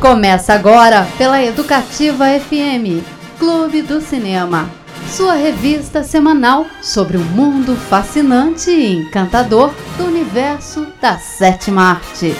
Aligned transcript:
Começa 0.00 0.54
agora 0.54 1.06
pela 1.18 1.42
Educativa 1.44 2.24
FM, 2.40 3.04
Clube 3.38 3.82
do 3.82 4.00
Cinema, 4.00 4.70
sua 5.10 5.34
revista 5.34 6.02
semanal 6.02 6.64
sobre 6.80 7.18
o 7.18 7.20
mundo 7.20 7.76
fascinante 7.76 8.70
e 8.70 8.94
encantador 8.94 9.70
do 9.98 10.06
universo 10.06 10.86
da 11.02 11.18
sétima 11.18 11.82
arte. 11.82 12.34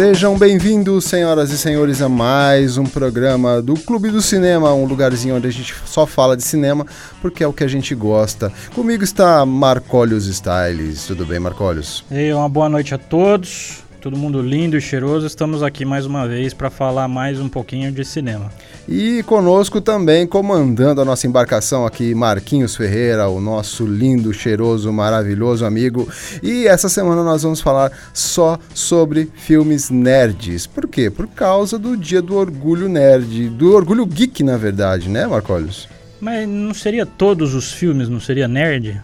Sejam 0.00 0.38
bem-vindos, 0.38 1.04
senhoras 1.04 1.50
e 1.50 1.58
senhores, 1.58 2.00
a 2.00 2.08
mais 2.08 2.78
um 2.78 2.84
programa 2.84 3.60
do 3.60 3.74
Clube 3.74 4.08
do 4.08 4.22
Cinema, 4.22 4.72
um 4.72 4.86
lugarzinho 4.86 5.36
onde 5.36 5.46
a 5.46 5.50
gente 5.50 5.74
só 5.84 6.06
fala 6.06 6.34
de 6.38 6.42
cinema 6.42 6.86
porque 7.20 7.44
é 7.44 7.46
o 7.46 7.52
que 7.52 7.62
a 7.62 7.68
gente 7.68 7.94
gosta. 7.94 8.50
Comigo 8.74 9.04
está 9.04 9.44
Marcólios 9.44 10.24
Styles. 10.26 11.06
Tudo 11.06 11.26
bem, 11.26 11.38
Marcólios? 11.38 12.02
E 12.10 12.32
uma 12.32 12.48
boa 12.48 12.70
noite 12.70 12.94
a 12.94 12.98
todos. 12.98 13.84
Todo 14.00 14.16
mundo 14.16 14.40
lindo 14.40 14.78
e 14.78 14.80
cheiroso. 14.80 15.26
Estamos 15.26 15.62
aqui 15.62 15.84
mais 15.84 16.06
uma 16.06 16.26
vez 16.26 16.54
para 16.54 16.70
falar 16.70 17.06
mais 17.06 17.38
um 17.38 17.50
pouquinho 17.50 17.92
de 17.92 18.02
cinema. 18.02 18.50
E 18.88 19.22
conosco 19.24 19.78
também, 19.78 20.26
comandando 20.26 21.02
a 21.02 21.04
nossa 21.04 21.26
embarcação 21.26 21.84
aqui, 21.84 22.14
Marquinhos 22.14 22.74
Ferreira, 22.74 23.28
o 23.28 23.42
nosso 23.42 23.84
lindo, 23.84 24.32
cheiroso, 24.32 24.90
maravilhoso 24.90 25.66
amigo. 25.66 26.08
E 26.42 26.66
essa 26.66 26.88
semana 26.88 27.22
nós 27.22 27.42
vamos 27.42 27.60
falar 27.60 27.92
só 28.14 28.58
sobre 28.72 29.30
filmes 29.34 29.90
nerds. 29.90 30.66
Por 30.66 30.88
quê? 30.88 31.10
Por 31.10 31.28
causa 31.28 31.78
do 31.78 31.94
Dia 31.94 32.22
do 32.22 32.36
Orgulho 32.36 32.88
Nerd, 32.88 33.50
do 33.50 33.74
Orgulho 33.74 34.06
Geek, 34.06 34.42
na 34.42 34.56
verdade, 34.56 35.10
né, 35.10 35.26
Marcólios? 35.26 35.86
Mas 36.18 36.48
não 36.48 36.72
seria 36.72 37.04
todos 37.04 37.54
os 37.54 37.70
filmes, 37.70 38.08
não 38.08 38.18
seria 38.18 38.48
nerd? 38.48 39.02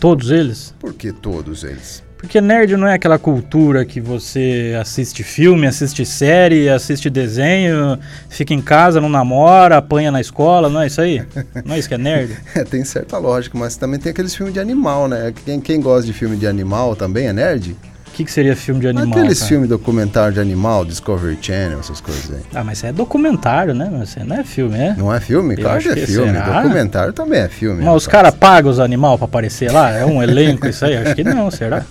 Todos 0.00 0.30
eles? 0.30 0.74
Por 0.80 0.94
que 0.94 1.12
todos 1.12 1.62
eles? 1.62 2.02
Porque 2.20 2.38
nerd 2.38 2.76
não 2.76 2.86
é 2.86 2.92
aquela 2.92 3.18
cultura 3.18 3.82
que 3.82 3.98
você 3.98 4.76
assiste 4.78 5.22
filme, 5.22 5.66
assiste 5.66 6.04
série, 6.04 6.68
assiste 6.68 7.08
desenho, 7.08 7.98
fica 8.28 8.52
em 8.52 8.60
casa, 8.60 9.00
não 9.00 9.08
namora, 9.08 9.78
apanha 9.78 10.12
na 10.12 10.20
escola, 10.20 10.68
não 10.68 10.82
é 10.82 10.86
isso 10.86 11.00
aí? 11.00 11.24
Não 11.64 11.74
é 11.74 11.78
isso 11.78 11.88
que 11.88 11.94
é 11.94 11.98
nerd? 11.98 12.36
é, 12.54 12.62
tem 12.62 12.84
certa 12.84 13.16
lógica, 13.16 13.56
mas 13.58 13.74
também 13.78 13.98
tem 13.98 14.10
aqueles 14.10 14.34
filmes 14.34 14.52
de 14.52 14.60
animal, 14.60 15.08
né? 15.08 15.32
Quem, 15.46 15.60
quem 15.62 15.80
gosta 15.80 16.06
de 16.06 16.12
filme 16.12 16.36
de 16.36 16.46
animal 16.46 16.94
também 16.94 17.26
é 17.26 17.32
nerd? 17.32 17.74
Que, 18.20 18.24
que 18.26 18.32
seria 18.32 18.54
filme 18.54 18.80
de 18.82 18.88
animal? 18.88 19.18
Aqueles 19.18 19.42
filmes 19.46 19.66
documentário 19.66 20.34
de 20.34 20.40
animal, 20.40 20.84
Discovery 20.84 21.38
Channel, 21.40 21.80
essas 21.80 22.02
coisas 22.02 22.30
aí. 22.30 22.42
Ah, 22.54 22.62
mas 22.62 22.84
é 22.84 22.92
documentário, 22.92 23.72
né? 23.72 23.88
Mas 23.90 24.14
não 24.26 24.36
é 24.36 24.44
filme, 24.44 24.76
é? 24.76 24.94
Não 24.94 25.14
é 25.14 25.20
filme? 25.20 25.54
Eu 25.54 25.60
claro 25.62 25.80
que 25.80 25.88
é 25.88 25.94
que 25.94 26.06
filme. 26.06 26.32
será? 26.32 26.60
Documentário 26.60 27.12
também 27.14 27.40
é 27.40 27.48
filme. 27.48 27.82
Mas 27.82 27.94
os 27.94 28.06
caras 28.06 28.34
pagam 28.34 28.70
os 28.70 28.78
animais 28.78 29.16
pra 29.16 29.24
aparecer 29.24 29.72
lá? 29.72 29.90
É 29.90 30.04
um 30.04 30.22
elenco 30.22 30.66
isso 30.66 30.84
aí? 30.84 30.98
Acho 30.98 31.14
que 31.14 31.24
não, 31.24 31.50
será? 31.50 31.82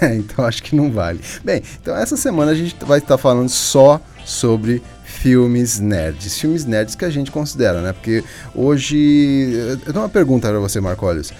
É, 0.00 0.12
então 0.16 0.44
acho 0.44 0.60
que 0.60 0.74
não 0.74 0.90
vale. 0.90 1.20
Bem, 1.44 1.62
então 1.80 1.96
essa 1.96 2.16
semana 2.16 2.50
a 2.50 2.54
gente 2.56 2.74
vai 2.84 2.98
estar 2.98 3.16
falando 3.16 3.48
só 3.48 4.00
sobre 4.24 4.82
filmes 5.04 5.78
nerds. 5.78 6.36
Filmes 6.36 6.64
nerds 6.64 6.96
que 6.96 7.04
a 7.04 7.10
gente 7.10 7.30
considera, 7.30 7.80
né? 7.80 7.92
Porque 7.92 8.24
hoje. 8.56 9.52
Eu 9.68 9.76
tenho 9.76 9.98
uma 9.98 10.08
pergunta 10.08 10.48
para 10.48 10.58
você, 10.58 10.80
Marcólios. 10.80 11.32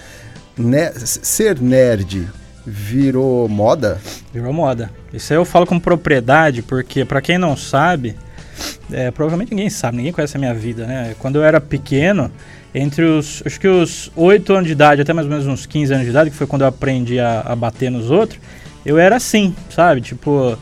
Ne- 0.57 0.93
ser 0.95 1.59
nerd 1.59 2.29
virou 2.65 3.47
moda? 3.47 3.99
Virou 4.33 4.53
moda. 4.53 4.91
Isso 5.13 5.33
aí 5.33 5.37
eu 5.37 5.45
falo 5.45 5.65
com 5.65 5.79
propriedade, 5.79 6.61
porque 6.61 7.03
pra 7.05 7.21
quem 7.21 7.37
não 7.37 7.55
sabe, 7.57 8.15
é, 8.91 9.11
provavelmente 9.11 9.51
ninguém 9.51 9.69
sabe, 9.69 9.97
ninguém 9.97 10.11
conhece 10.11 10.37
a 10.37 10.39
minha 10.39 10.53
vida, 10.53 10.85
né? 10.85 11.15
Quando 11.19 11.37
eu 11.37 11.43
era 11.43 11.59
pequeno, 11.59 12.31
entre 12.73 13.03
os, 13.03 13.43
acho 13.45 13.59
que 13.59 13.67
os 13.67 14.11
8 14.15 14.53
anos 14.53 14.67
de 14.67 14.73
idade, 14.73 15.01
até 15.01 15.13
mais 15.13 15.25
ou 15.25 15.31
menos 15.31 15.47
uns 15.47 15.65
15 15.65 15.93
anos 15.93 16.05
de 16.05 16.11
idade, 16.11 16.29
que 16.29 16.35
foi 16.35 16.47
quando 16.47 16.61
eu 16.61 16.67
aprendi 16.67 17.19
a, 17.19 17.41
a 17.41 17.55
bater 17.55 17.89
nos 17.91 18.09
outros, 18.09 18.39
eu 18.85 18.97
era 18.97 19.17
assim, 19.17 19.55
sabe? 19.69 20.01
Tipo, 20.01 20.57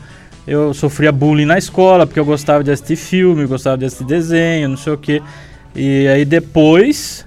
eu 0.46 0.74
sofria 0.74 1.12
bullying 1.12 1.44
na 1.44 1.58
escola, 1.58 2.06
porque 2.06 2.18
eu 2.18 2.24
gostava 2.24 2.64
de 2.64 2.70
assistir 2.70 2.96
filme, 2.96 3.46
gostava 3.46 3.78
de 3.78 3.84
assistir 3.84 4.04
desenho, 4.04 4.68
não 4.68 4.76
sei 4.76 4.92
o 4.92 4.98
quê. 4.98 5.22
E 5.74 6.08
aí 6.08 6.24
depois, 6.24 7.26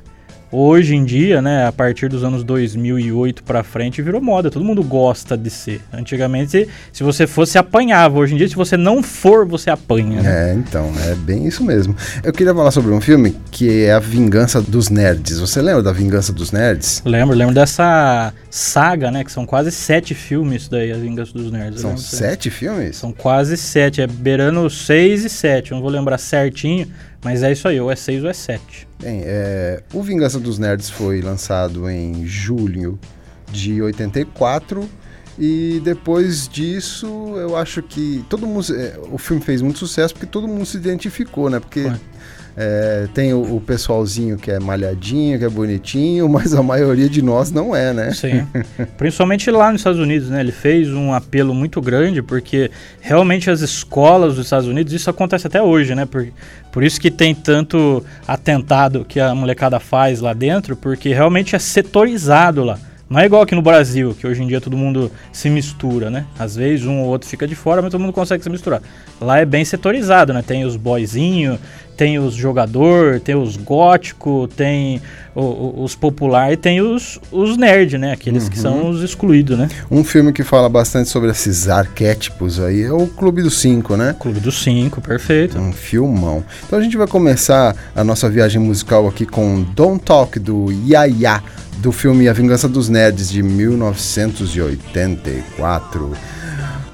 hoje 0.53 0.95
em 0.95 1.03
dia, 1.03 1.41
né, 1.41 1.65
a 1.65 1.71
partir 1.71 2.07
dos 2.07 2.23
anos 2.23 2.43
2008 2.43 3.43
pra 3.43 3.63
frente, 3.63 4.01
virou 4.01 4.21
moda. 4.21 4.51
Todo 4.51 4.63
mundo 4.63 4.83
gosta 4.83 5.35
de 5.35 5.49
ser. 5.49 5.81
Antigamente, 5.91 6.67
se 6.91 7.03
você 7.03 7.25
fosse, 7.25 7.57
apanhava. 7.57 8.19
Hoje 8.19 8.35
em 8.35 8.37
dia, 8.37 8.47
se 8.47 8.55
você 8.55 8.77
não 8.77 9.01
for, 9.01 9.45
você 9.45 9.69
apanha. 9.69 10.21
né? 10.21 10.51
É, 10.51 10.53
então, 10.53 10.91
é 11.09 11.15
bem 11.15 11.47
isso 11.47 11.63
mesmo. 11.63 11.95
Eu 12.23 12.31
queria 12.31 12.53
falar 12.53 12.71
sobre 12.71 12.91
um 12.91 13.01
filme 13.01 13.35
que 13.51 13.83
é 13.85 13.93
A 13.93 13.99
Vingança 13.99 14.61
dos 14.61 14.89
Nerds. 14.89 15.39
Você 15.39 15.61
lembra 15.61 15.81
da 15.81 15.91
Vingança 15.91 16.31
dos 16.31 16.51
Nerds? 16.51 17.01
Lembro, 17.05 17.35
lembro 17.35 17.55
dessa 17.55 18.31
saga, 18.49 19.09
né, 19.09 19.23
que 19.23 19.31
são 19.31 19.45
quase 19.45 19.71
sete 19.71 20.13
filmes 20.13 20.67
daí, 20.67 20.91
As 20.91 20.99
Vinganças 21.01 21.33
dos 21.33 21.51
Nerds. 21.51 21.81
São 21.81 21.97
sete 21.97 22.49
filmes? 22.49 22.95
São 22.97 23.11
quase 23.11 23.57
sete, 23.57 24.01
é 24.01 24.07
beirando 24.07 24.69
seis 24.69 25.23
e 25.25 25.29
sete. 25.29 25.71
Eu 25.71 25.75
não 25.75 25.81
vou 25.81 25.91
lembrar 25.91 26.17
certinho, 26.17 26.87
mas 27.23 27.43
é 27.43 27.51
isso 27.51 27.67
aí, 27.67 27.79
ou 27.79 27.91
é 27.91 27.95
seis 27.95 28.23
ou 28.23 28.29
é 28.29 28.33
sete. 28.33 28.87
Bem, 29.01 29.21
é, 29.23 29.81
o 29.93 30.01
Vingança 30.01 30.39
dos 30.39 30.59
Nerds 30.59 30.89
foi 30.89 31.21
lançado 31.21 31.89
em 31.89 32.25
julho 32.25 32.99
de 33.51 33.81
84 33.81 34.89
e 35.37 35.81
depois 35.83 36.47
disso 36.47 37.07
eu 37.37 37.55
acho 37.55 37.81
que 37.81 38.23
todo 38.29 38.45
mundo 38.45 38.65
é, 38.75 38.99
o 39.11 39.17
filme 39.17 39.41
fez 39.41 39.61
muito 39.61 39.79
sucesso 39.79 40.13
porque 40.13 40.27
todo 40.27 40.47
mundo 40.47 40.65
se 40.65 40.77
identificou, 40.77 41.49
né? 41.49 41.59
Porque 41.59 41.83
Foi. 41.83 41.99
É, 42.55 43.07
tem 43.13 43.33
o, 43.33 43.55
o 43.55 43.61
pessoalzinho 43.61 44.37
que 44.37 44.51
é 44.51 44.59
malhadinho, 44.59 45.39
que 45.39 45.45
é 45.45 45.49
bonitinho, 45.49 46.27
mas 46.29 46.53
a 46.53 46.61
maioria 46.61 47.09
de 47.09 47.21
nós 47.21 47.51
não 47.51 47.75
é, 47.75 47.93
né? 47.93 48.11
Sim. 48.11 48.45
Principalmente 48.97 49.49
lá 49.49 49.71
nos 49.71 49.81
Estados 49.81 49.99
Unidos, 49.99 50.29
né? 50.29 50.39
Ele 50.39 50.51
fez 50.51 50.89
um 50.89 51.13
apelo 51.13 51.53
muito 51.53 51.81
grande, 51.81 52.21
porque 52.21 52.69
realmente 53.01 53.49
as 53.49 53.61
escolas 53.61 54.35
dos 54.35 54.45
Estados 54.45 54.67
Unidos, 54.67 54.93
isso 54.93 55.09
acontece 55.09 55.47
até 55.47 55.61
hoje, 55.61 55.95
né? 55.95 56.05
Por, 56.05 56.27
por 56.71 56.83
isso 56.83 56.99
que 56.99 57.09
tem 57.09 57.33
tanto 57.33 58.03
atentado 58.27 59.05
que 59.05 59.19
a 59.19 59.33
molecada 59.33 59.79
faz 59.79 60.19
lá 60.19 60.33
dentro, 60.33 60.75
porque 60.75 61.13
realmente 61.13 61.55
é 61.55 61.59
setorizado 61.59 62.63
lá. 62.63 62.79
Não 63.09 63.19
é 63.19 63.25
igual 63.25 63.43
aqui 63.43 63.53
no 63.53 63.61
Brasil, 63.61 64.15
que 64.19 64.25
hoje 64.25 64.41
em 64.41 64.47
dia 64.47 64.59
todo 64.59 64.75
mundo 64.75 65.11
se 65.31 65.49
mistura, 65.49 66.09
né? 66.09 66.25
Às 66.39 66.55
vezes 66.55 66.85
um 66.85 67.01
ou 67.01 67.09
outro 67.09 67.29
fica 67.29 67.47
de 67.47 67.53
fora, 67.53 67.79
mas 67.79 67.91
todo 67.91 68.01
mundo 68.01 68.11
consegue 68.11 68.43
se 68.43 68.49
misturar. 68.49 68.81
Lá 69.21 69.37
é 69.37 69.45
bem 69.45 69.63
setorizado, 69.63 70.33
né? 70.33 70.41
Tem 70.41 70.65
os 70.65 70.75
boyzinho, 70.75 71.59
tem 71.95 72.17
os 72.19 72.33
jogador, 72.33 73.19
tem 73.19 73.35
os 73.35 73.55
gótico, 73.57 74.47
tem 74.55 75.01
o- 75.35 75.41
o- 75.41 75.83
os 75.83 75.95
popular 75.95 76.51
e 76.53 76.57
tem 76.57 76.79
os, 76.81 77.19
os 77.31 77.57
nerd, 77.57 77.97
né? 77.97 78.11
Aqueles 78.13 78.47
que 78.49 78.57
são 78.59 78.89
os 78.89 79.01
excluídos, 79.01 79.57
né? 79.57 79.67
Um 79.89 80.03
filme 80.03 80.31
que 80.33 80.43
fala 80.43 80.67
bastante 80.69 81.09
sobre 81.09 81.29
esses 81.31 81.67
arquétipos 81.69 82.59
aí 82.59 82.83
é 82.83 82.91
o 82.91 83.07
Clube 83.07 83.41
dos 83.41 83.57
Cinco, 83.59 83.95
né? 83.95 84.15
Clube 84.19 84.39
dos 84.39 84.61
Cinco, 84.63 85.01
perfeito. 85.01 85.57
Um 85.59 85.71
filmão. 85.73 86.43
Então 86.65 86.77
a 86.79 86.81
gente 86.81 86.97
vai 86.97 87.07
começar 87.07 87.75
a 87.95 88.03
nossa 88.03 88.29
viagem 88.29 88.61
musical 88.61 89.07
aqui 89.07 89.25
com 89.25 89.63
Don't 89.75 90.03
Talk 90.03 90.37
do 90.39 90.67
Yaya, 90.87 91.41
do 91.77 91.91
filme 91.91 92.27
A 92.29 92.33
Vingança 92.33 92.67
dos 92.69 92.89
Nerds 92.89 93.29
de 93.29 93.41
1984. 93.43 96.11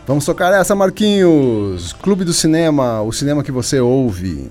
Vamos 0.07 0.25
tocar 0.25 0.51
essa, 0.59 0.73
Marquinhos! 0.75 1.93
Clube 1.93 2.25
do 2.25 2.33
Cinema, 2.33 3.01
o 3.01 3.11
cinema 3.11 3.43
que 3.43 3.51
você 3.51 3.79
ouve. 3.79 4.49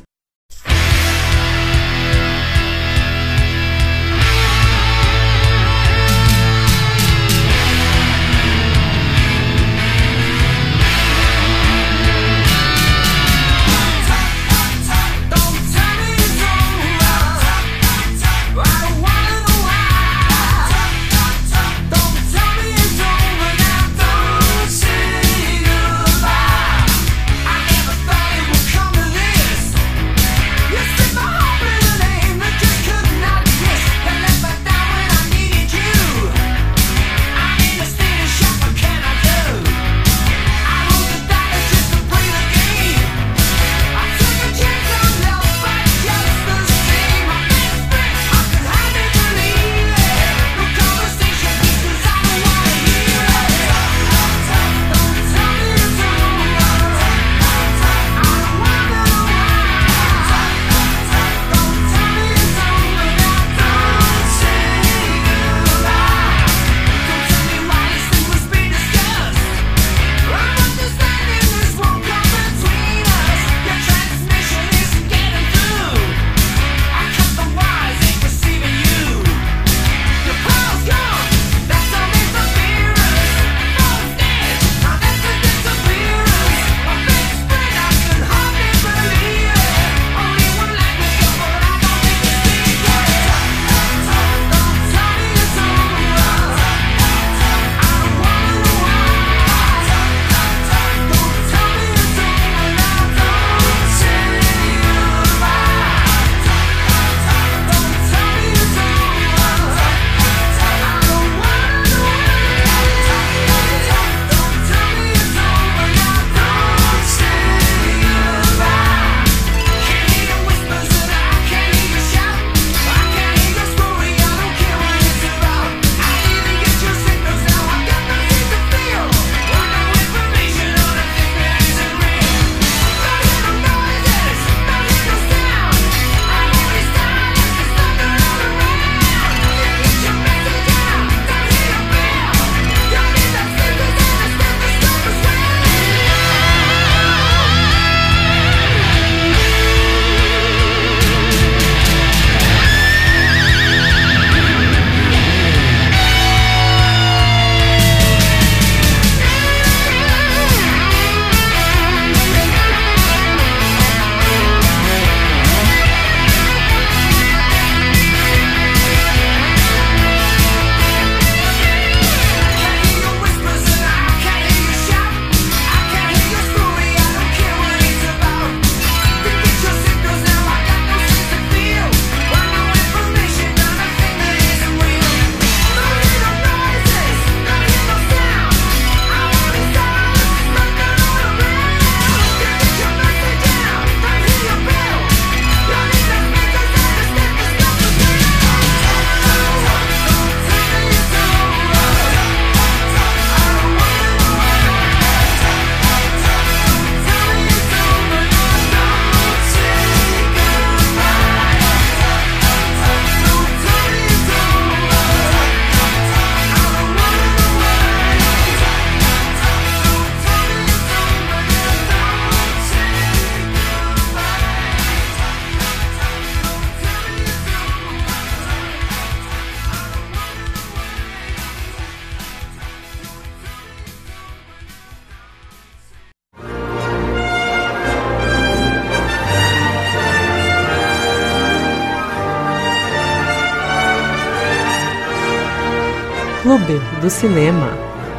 Do 247.09 247.11
Cinema. 247.11 247.71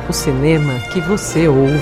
O 0.09 0.13
cinema 0.13 0.79
que 0.91 0.99
você 0.99 1.47
ouve. 1.47 1.77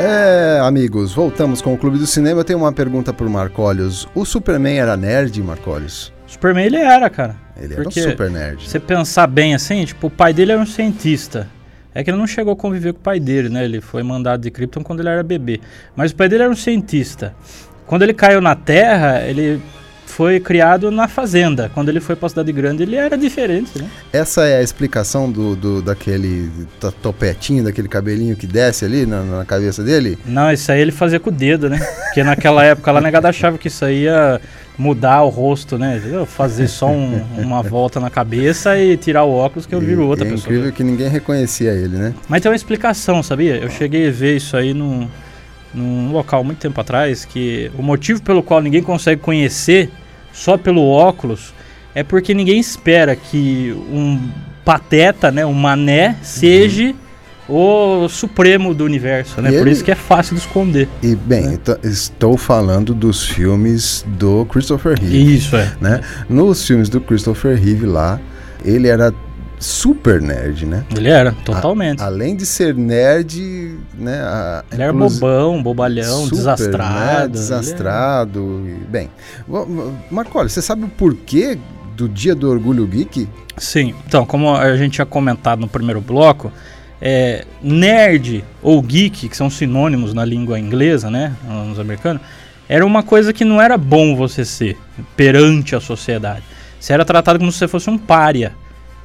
É, 0.00 0.58
amigos, 0.64 1.12
voltamos 1.12 1.62
com 1.62 1.72
o 1.72 1.78
Clube 1.78 1.98
do 1.98 2.06
Cinema. 2.08 2.40
Eu 2.40 2.44
tenho 2.44 2.58
uma 2.58 2.72
pergunta 2.72 3.12
pro 3.12 3.30
Marcolius. 3.30 4.08
O 4.12 4.24
Superman 4.24 4.80
era 4.80 4.96
nerd, 4.96 5.40
Marcolius? 5.40 6.12
Superman 6.26 6.66
ele 6.66 6.78
era, 6.78 7.08
cara. 7.08 7.36
Ele 7.56 7.74
era 7.74 7.82
um 7.82 7.84
Porque 7.84 8.02
super 8.02 8.28
nerd. 8.28 8.64
Se 8.64 8.70
você 8.70 8.80
pensar 8.80 9.28
bem 9.28 9.54
assim, 9.54 9.84
tipo, 9.84 10.08
o 10.08 10.10
pai 10.10 10.32
dele 10.32 10.50
era 10.50 10.60
um 10.60 10.66
cientista. 10.66 11.48
É 11.98 12.04
que 12.04 12.10
ele 12.10 12.16
não 12.16 12.28
chegou 12.28 12.52
a 12.52 12.56
conviver 12.56 12.92
com 12.92 13.00
o 13.00 13.02
pai 13.02 13.18
dele, 13.18 13.48
né? 13.48 13.64
Ele 13.64 13.80
foi 13.80 14.04
mandado 14.04 14.42
de 14.42 14.52
Krypton 14.52 14.84
quando 14.84 15.00
ele 15.00 15.08
era 15.08 15.20
bebê. 15.24 15.60
Mas 15.96 16.12
o 16.12 16.14
pai 16.14 16.28
dele 16.28 16.44
era 16.44 16.52
um 16.52 16.54
cientista. 16.54 17.34
Quando 17.88 18.02
ele 18.02 18.14
caiu 18.14 18.40
na 18.40 18.54
Terra, 18.54 19.20
ele 19.26 19.60
foi 20.18 20.40
criado 20.40 20.90
na 20.90 21.06
fazenda. 21.06 21.70
Quando 21.72 21.90
ele 21.90 22.00
foi 22.00 22.16
pra 22.16 22.28
cidade 22.28 22.50
grande, 22.50 22.82
ele 22.82 22.96
era 22.96 23.16
diferente, 23.16 23.70
né? 23.80 23.88
Essa 24.12 24.44
é 24.46 24.58
a 24.58 24.62
explicação 24.64 25.30
do, 25.30 25.54
do- 25.54 25.80
daquele 25.80 26.50
to- 26.80 26.90
topetinho, 26.90 27.62
daquele 27.62 27.86
cabelinho 27.86 28.34
que 28.34 28.44
desce 28.44 28.84
ali 28.84 29.06
na, 29.06 29.22
na 29.22 29.44
cabeça 29.44 29.80
dele? 29.84 30.18
Não, 30.26 30.50
isso 30.52 30.72
aí 30.72 30.80
ele 30.80 30.90
fazia 30.90 31.20
com 31.20 31.30
o 31.30 31.32
dedo, 31.32 31.70
né? 31.70 31.78
Porque 32.06 32.24
naquela 32.24 32.64
época 32.64 32.90
lá, 32.90 32.98
a 32.98 33.02
negada 33.02 33.28
achava 33.28 33.56
que 33.58 33.68
isso 33.68 33.84
aí 33.84 34.02
ia 34.06 34.40
mudar 34.76 35.22
o 35.22 35.28
rosto, 35.28 35.78
né? 35.78 35.98
Entendeu? 35.98 36.26
Fazer 36.26 36.66
só 36.66 36.90
um- 36.90 37.22
uma 37.38 37.62
volta 37.62 38.00
na 38.00 38.10
cabeça 38.10 38.76
e 38.76 38.96
tirar 38.96 39.22
o 39.22 39.30
óculos 39.32 39.66
que 39.66 39.74
eu 39.76 39.78
viro 39.80 40.04
outra 40.04 40.26
é 40.26 40.30
pessoa. 40.32 40.46
incrível 40.52 40.72
que 40.72 40.82
ninguém 40.82 41.08
reconhecia 41.08 41.70
ele, 41.70 41.96
né? 41.96 42.12
Mas 42.28 42.42
tem 42.42 42.50
uma 42.50 42.56
explicação, 42.56 43.22
sabia? 43.22 43.54
Eu 43.54 43.70
cheguei 43.70 44.08
a 44.08 44.10
ver 44.10 44.34
isso 44.36 44.56
aí 44.56 44.74
num, 44.74 45.06
num 45.72 46.10
local 46.10 46.42
muito 46.42 46.58
tempo 46.58 46.80
atrás, 46.80 47.24
que 47.24 47.70
o 47.78 47.84
motivo 47.84 48.20
pelo 48.20 48.42
qual 48.42 48.60
ninguém 48.60 48.82
consegue 48.82 49.20
conhecer 49.22 49.88
só 50.38 50.56
pelo 50.56 50.86
óculos 50.88 51.52
é 51.94 52.02
porque 52.04 52.32
ninguém 52.32 52.60
espera 52.60 53.16
que 53.16 53.74
um 53.90 54.20
pateta, 54.64 55.32
né, 55.32 55.44
um 55.44 55.52
mané, 55.52 56.16
seja 56.22 56.94
o 57.48 58.06
supremo 58.08 58.74
do 58.74 58.84
universo, 58.84 59.40
né? 59.40 59.48
E 59.48 59.52
Por 59.52 59.62
ele- 59.62 59.70
isso 59.70 59.82
que 59.82 59.90
é 59.90 59.94
fácil 59.94 60.34
de 60.36 60.42
esconder. 60.42 60.86
E, 61.02 61.14
bem, 61.16 61.46
É. 61.48 61.52
então, 61.54 61.76
estou 61.82 62.36
falando 62.36 62.94
dos 62.94 63.24
filmes 63.24 64.04
do 64.06 64.44
Christopher 64.46 64.98
Reeve, 65.00 65.34
Isso 65.36 65.56
é. 65.56 65.72
né? 65.80 66.00
Nos 66.28 66.66
filmes 66.66 66.88
do 66.90 67.00
Christopher 67.00 67.56
Reeve 67.58 67.86
lá, 67.86 68.20
ele 68.64 68.86
era 68.86 69.12
super 69.58 70.20
nerd, 70.20 70.64
né? 70.66 70.84
Ele 70.96 71.08
era, 71.08 71.32
totalmente. 71.44 72.02
Além 72.02 72.36
de 72.36 72.46
ser 72.46 72.74
nerd, 72.74 73.76
né? 73.98 74.20
a- 74.22 74.64
ele 74.72 74.82
era 74.82 74.92
bobão, 74.92 75.62
bobalhão, 75.62 76.24
super, 76.24 76.36
desastrado. 76.36 76.94
né, 76.94 77.22
ele 77.24 77.28
desastrado. 77.32 78.62
e- 78.66 78.84
Bem, 78.90 79.10
Marcoli, 80.10 80.48
você 80.48 80.62
sabe 80.62 80.84
o 80.84 80.88
porquê 80.88 81.58
do 81.96 82.08
Dia 82.08 82.34
do 82.34 82.48
Orgulho 82.50 82.86
Geek? 82.86 83.28
Sim, 83.56 83.94
então, 84.06 84.24
como 84.24 84.54
a 84.54 84.76
gente 84.76 84.92
tinha 84.94 85.06
comentado 85.06 85.60
no 85.60 85.68
primeiro 85.68 86.00
bloco, 86.00 86.52
é, 87.00 87.44
nerd 87.62 88.44
ou 88.62 88.80
geek, 88.82 89.28
que 89.28 89.36
são 89.36 89.50
sinônimos 89.50 90.14
na 90.14 90.24
língua 90.24 90.58
inglesa, 90.58 91.10
né, 91.10 91.32
nos 91.66 91.78
americanos, 91.78 92.22
era 92.68 92.84
uma 92.86 93.02
coisa 93.02 93.32
que 93.32 93.44
não 93.44 93.60
era 93.60 93.76
bom 93.76 94.14
você 94.14 94.44
ser 94.44 94.76
perante 95.16 95.74
a 95.74 95.80
sociedade. 95.80 96.42
Você 96.78 96.92
era 96.92 97.04
tratado 97.04 97.38
como 97.38 97.50
se 97.50 97.58
você 97.58 97.66
fosse 97.66 97.90
um 97.90 97.98
pária. 97.98 98.52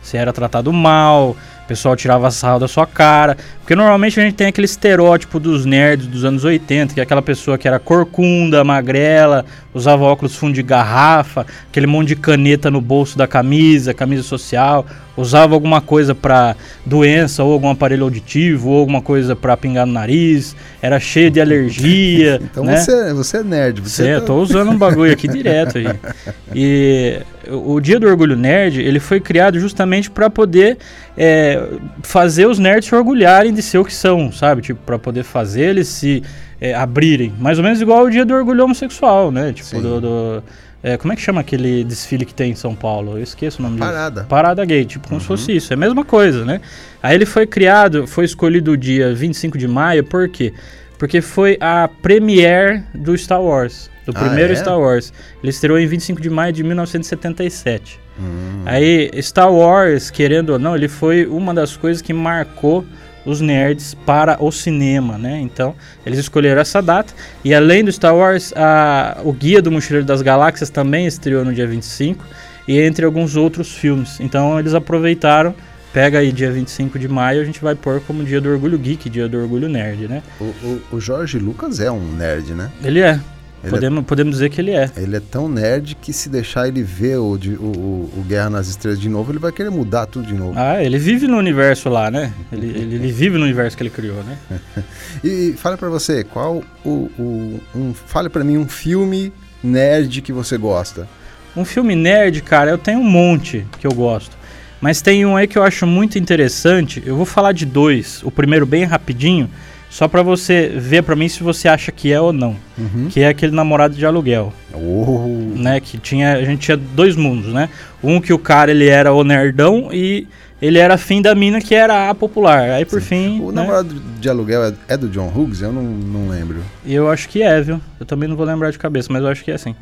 Você 0.04 0.18
era 0.18 0.34
tratado 0.34 0.72
mal, 0.74 1.30
o 1.64 1.68
pessoal 1.68 1.96
tirava 1.96 2.30
sarro 2.30 2.60
da 2.60 2.68
sua 2.68 2.86
cara. 2.86 3.38
Porque 3.60 3.74
normalmente 3.74 4.20
a 4.20 4.24
gente 4.24 4.36
tem 4.36 4.48
aquele 4.48 4.66
estereótipo 4.66 5.40
dos 5.40 5.66
nerds 5.66 6.06
dos 6.08 6.26
anos 6.26 6.44
80, 6.44 6.94
que 6.94 7.00
é 7.00 7.04
aquela 7.04 7.22
pessoa 7.22 7.58
que 7.58 7.68
era 7.68 7.80
corcunda, 7.80 8.64
magrela, 8.64 9.46
usava 9.74 10.04
óculos 10.04 10.36
fundo 10.36 10.54
de 10.54 10.62
garrafa, 10.62 11.48
aquele 11.70 11.88
monte 11.88 12.10
de 12.10 12.16
caneta 12.18 12.70
no 12.70 12.82
bolso 12.82 13.18
da 13.18 13.26
camisa, 13.26 13.94
camisa 13.94 14.24
social, 14.24 14.86
usava 15.16 15.54
alguma 15.54 15.80
coisa 15.82 16.16
pra 16.16 16.56
doença, 16.86 17.44
ou 17.44 17.54
algum 17.54 17.70
aparelho 17.70 18.04
auditivo, 18.04 18.70
ou 18.70 18.80
alguma 18.80 19.02
coisa 19.02 19.36
pra 19.36 19.56
pingar 19.56 19.86
no 19.86 19.94
nariz, 19.94 20.56
era 20.82 21.00
cheio 21.00 21.30
de 21.30 21.40
alergia. 21.42 22.40
Então 22.54 22.64
né? 22.64 22.78
você, 22.78 23.14
você 23.14 23.38
é 23.38 23.44
nerd. 23.44 23.82
Você 23.82 24.16
eu 24.16 24.20
tá- 24.22 24.28
tô 24.28 24.36
usando 24.42 24.70
um 24.72 24.78
bagulho 24.78 25.12
aqui 25.12 25.28
direto 25.28 25.78
aí. 25.78 25.88
E 26.56 27.20
o 27.50 27.80
Dia 27.80 28.00
do 28.00 28.08
Orgulho 28.08 28.36
Nerd, 28.36 28.80
ele 28.80 29.00
foi 29.00 29.20
criado 29.20 29.60
justamente 29.60 30.10
para 30.10 30.30
poder 30.30 30.78
é, 31.18 31.62
fazer 32.04 32.46
os 32.46 32.60
nerds 32.60 32.88
se 32.88 32.96
orgulharem 32.96 33.52
de 33.54 33.62
ser 33.62 33.80
o 33.80 33.86
que 33.86 33.94
são, 33.94 34.32
sabe? 34.32 34.62
Tipo, 34.62 34.80
para 34.86 35.00
poder 35.00 35.24
fazer 35.24 35.62
eles 35.62 35.88
se 35.88 36.22
é, 36.62 36.74
abrirem. 36.76 37.34
Mais 37.40 37.58
ou 37.58 37.64
menos 37.64 37.82
igual 37.82 38.06
o 38.06 38.10
Dia 38.10 38.24
do 38.24 38.34
Orgulho 38.34 38.64
Homossexual, 38.64 39.32
né? 39.32 39.52
Tipo, 39.52 39.82
do... 39.82 40.00
do- 40.02 40.44
é, 40.84 40.98
como 40.98 41.14
é 41.14 41.16
que 41.16 41.22
chama 41.22 41.40
aquele 41.40 41.84
desfile 41.86 42.26
que 42.26 42.34
tem 42.34 42.52
em 42.52 42.56
São 42.56 42.76
Paulo? 42.76 43.18
Eu 43.18 43.24
esqueço 43.24 43.60
o 43.60 43.62
nome 43.64 43.78
disso. 43.78 43.88
Parada. 43.88 44.24
Parada 44.26 44.66
gay, 44.66 44.84
tipo, 44.84 45.08
como 45.08 45.22
se 45.22 45.26
fosse 45.26 45.56
isso. 45.56 45.72
É 45.72 45.76
a 45.76 45.78
mesma 45.78 46.04
coisa, 46.04 46.44
né? 46.44 46.60
Aí 47.02 47.16
ele 47.16 47.26
foi 47.26 47.48
criado, 47.48 48.06
foi 48.06 48.26
escolhido 48.26 48.72
o 48.72 48.78
dia 48.78 49.14
25 49.16 49.58
de 49.58 49.68
maio, 49.68 50.04
por 50.04 50.28
quê? 50.28 50.54
Porque 51.00 51.22
foi 51.22 51.58
a 51.60 51.88
premiere 52.02 52.84
do 52.94 53.18
Star 53.18 53.42
Wars, 53.42 53.90
do 54.06 54.12
Ah, 54.16 54.20
primeiro 54.20 54.52
é? 54.52 54.56
Star 54.58 54.78
Wars. 54.80 55.14
Ele 55.42 55.50
estreou 55.50 55.80
em 55.80 55.88
25 55.88 56.22
de 56.22 56.30
maio 56.30 56.52
de 56.52 56.64
1977. 56.64 58.00
Hum. 58.20 58.62
Aí, 58.66 59.10
Star 59.22 59.52
Wars, 59.52 60.12
querendo 60.12 60.52
ou 60.52 60.60
não, 60.60 60.76
ele 60.76 60.88
foi 60.88 61.26
uma 61.26 61.54
das 61.54 61.76
coisas 61.76 62.02
que 62.02 62.14
marcou 62.14 62.86
os 63.26 63.40
nerds 63.42 63.94
para 64.06 64.38
o 64.44 64.52
cinema, 64.52 65.18
né? 65.18 65.40
Então, 65.42 65.74
eles 66.06 66.20
escolheram 66.20 66.60
essa 66.62 66.82
data. 66.82 67.14
E 67.44 67.54
além 67.54 67.84
do 67.84 67.92
Star 67.92 68.16
Wars, 68.16 68.54
a- 68.56 69.18
o 69.24 69.32
Guia 69.32 69.62
do 69.62 69.72
Mochileiro 69.72 70.06
das 70.06 70.22
Galáxias 70.22 70.70
também 70.70 71.06
estreou 71.06 71.44
no 71.46 71.54
dia 71.54 71.66
25. 71.68 72.24
E 72.68 72.80
entre 72.80 73.06
alguns 73.06 73.36
outros 73.36 73.74
filmes. 73.74 74.20
Então, 74.20 74.58
eles 74.60 74.74
aproveitaram. 74.74 75.54
Pega 75.92 76.18
aí 76.20 76.32
dia 76.32 76.52
25 76.52 76.98
de 76.98 77.08
maio, 77.08 77.40
a 77.42 77.46
gente 77.46 77.62
vai 77.62 77.76
pôr 77.76 78.02
como 78.02 78.24
dia 78.24 78.42
do 78.42 78.50
orgulho 78.50 78.80
geek, 78.80 79.08
dia 79.12 79.28
do 79.30 79.38
orgulho 79.38 79.70
nerd, 79.70 80.08
né? 80.08 80.24
O, 80.40 80.46
o, 80.46 80.82
o 80.94 81.00
Jorge 81.00 81.38
Lucas 81.38 81.80
é 81.80 81.92
um 81.92 82.14
nerd, 82.14 82.54
né? 82.56 82.72
Ele 82.84 83.00
é. 83.00 83.20
Ele 83.64 83.72
podemos, 83.72 84.04
podemos 84.06 84.34
dizer 84.34 84.50
que 84.50 84.60
ele 84.60 84.72
é. 84.72 84.92
Ele 84.98 85.16
é 85.16 85.20
tão 85.22 85.48
nerd 85.48 85.96
que 85.96 86.12
se 86.12 86.28
deixar 86.28 86.68
ele 86.68 86.84
ver 86.84 87.18
o, 87.18 87.34
o, 87.36 88.12
o- 88.18 88.26
Guerra 88.28 88.50
nas 88.50 88.68
Estrelas 88.68 89.00
de 89.00 89.08
novo, 89.08 89.32
ele 89.32 89.40
vai 89.40 89.52
querer 89.54 89.70
mudar 89.70 90.06
tudo 90.06 90.28
de 90.28 90.34
novo. 90.34 90.54
Ah, 90.58 90.84
ele 90.84 90.98
vive 90.98 91.28
no 91.28 91.38
universo 91.38 91.88
lá, 91.90 92.12
né? 92.12 92.34
Ele, 92.52 92.68
ele, 92.76 92.96
ele 92.96 93.12
vive 93.12 93.38
no 93.38 93.46
universo 93.46 93.78
que 93.78 93.84
ele 93.84 93.90
criou, 93.90 94.22
né? 94.24 94.38
E 95.24 95.54
fala 95.58 95.78
pra 95.78 95.88
você, 95.88 96.24
qual 96.26 96.62
o, 96.84 96.90
o 97.18 97.60
um, 97.74 97.94
fale 97.94 98.28
pra 98.28 98.44
mim 98.44 98.58
um 98.58 98.68
filme 98.68 99.32
nerd 99.64 100.22
que 100.22 100.34
você 100.34 100.58
gosta. 100.58 101.08
Um 101.56 101.64
filme 101.64 101.96
nerd, 101.96 102.42
cara, 102.42 102.72
eu 102.72 102.78
tenho 102.78 103.00
um 103.00 103.04
monte 103.10 103.66
que 103.80 103.88
eu 103.88 103.94
gosto. 103.94 104.36
Mas 104.82 105.02
tem 105.02 105.26
um 105.26 105.38
aí 105.38 105.48
que 105.48 105.58
eu 105.58 105.64
acho 105.64 105.88
muito 105.88 106.20
interessante. 106.20 107.02
Eu 107.06 107.16
vou 107.16 107.26
falar 107.26 107.54
de 107.54 107.66
dois. 107.66 108.22
O 108.24 108.30
primeiro 108.30 108.66
bem 108.66 108.84
rapidinho, 108.84 109.50
só 109.94 110.08
pra 110.08 110.24
você 110.24 110.70
ver 110.76 111.04
pra 111.04 111.16
mim 111.16 111.30
se 111.30 111.44
você 111.44 111.68
acha 111.68 111.92
que 111.92 112.12
é 112.12 112.20
ou 112.20 112.34
não. 112.34 112.56
Uhum. 112.76 113.10
Que 113.12 113.20
é 113.20 113.28
aquele 113.28 113.56
namorado 113.56 113.94
de 113.94 114.04
aluguel, 114.04 114.52
Oh, 114.74 115.28
né? 115.56 115.80
Que 115.80 116.00
tinha, 116.00 116.34
a 116.34 116.44
gente 116.44 116.62
tinha 116.62 116.76
dois 116.76 117.16
mundos, 117.16 117.54
né? 117.54 117.70
Um 118.04 118.20
que 118.20 118.34
o 118.34 118.40
cara 118.40 118.72
ele 118.72 118.88
era 118.88 119.14
o 119.14 119.24
nerdão 119.24 119.90
e 119.94 120.26
ele 120.60 120.80
era 120.80 120.96
afim 120.96 121.22
da 121.22 121.36
mina 121.36 121.62
que 121.62 121.76
era 121.76 122.10
a 122.10 122.16
popular. 122.16 122.72
Aí 122.72 122.86
por 122.86 123.02
fim, 123.02 123.40
o 123.40 123.52
né, 123.52 123.62
namorado 123.62 123.94
de 124.20 124.28
aluguel 124.28 124.64
é, 124.64 124.74
é 124.88 124.98
do 124.98 125.08
John 125.08 125.28
Hughes? 125.28 125.62
Eu 125.62 125.72
não, 125.72 125.84
não 125.84 126.28
lembro. 126.28 126.64
Eu 126.84 127.08
acho 127.12 127.30
que 127.30 127.44
é, 127.44 127.62
viu? 127.62 127.80
Eu 128.00 128.06
também 128.08 128.28
não 128.28 128.36
vou 128.36 128.48
lembrar 128.48 128.72
de 128.72 128.80
cabeça, 128.80 129.14
mas 129.14 129.22
eu 129.22 129.28
acho 129.28 129.44
que 129.44 129.52
é 129.52 129.54
assim. 129.54 129.76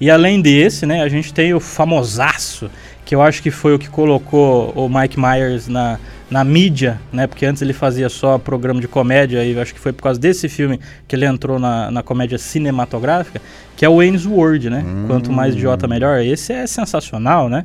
E 0.00 0.10
além 0.10 0.40
desse, 0.40 0.86
né, 0.86 1.02
a 1.02 1.08
gente 1.10 1.34
tem 1.34 1.52
o 1.52 1.60
famosaço, 1.60 2.70
que 3.08 3.14
eu 3.14 3.22
acho 3.22 3.42
que 3.42 3.50
foi 3.50 3.74
o 3.74 3.78
que 3.78 3.88
colocou 3.88 4.70
o 4.76 4.86
Mike 4.86 5.18
Myers 5.18 5.66
na, 5.66 5.98
na 6.30 6.44
mídia, 6.44 7.00
né? 7.10 7.26
Porque 7.26 7.46
antes 7.46 7.62
ele 7.62 7.72
fazia 7.72 8.06
só 8.10 8.36
programa 8.36 8.82
de 8.82 8.86
comédia, 8.86 9.42
e 9.42 9.58
acho 9.58 9.72
que 9.72 9.80
foi 9.80 9.94
por 9.94 10.02
causa 10.02 10.20
desse 10.20 10.46
filme 10.46 10.78
que 11.06 11.16
ele 11.16 11.24
entrou 11.24 11.58
na, 11.58 11.90
na 11.90 12.02
comédia 12.02 12.36
cinematográfica, 12.36 13.40
que 13.74 13.82
é 13.82 13.88
o 13.88 13.96
Wayne's 13.96 14.26
World, 14.26 14.68
né? 14.68 14.84
Hum. 14.86 15.04
Quanto 15.06 15.32
mais 15.32 15.54
idiota, 15.54 15.88
melhor. 15.88 16.20
Esse 16.20 16.52
é 16.52 16.66
sensacional, 16.66 17.48
né? 17.48 17.64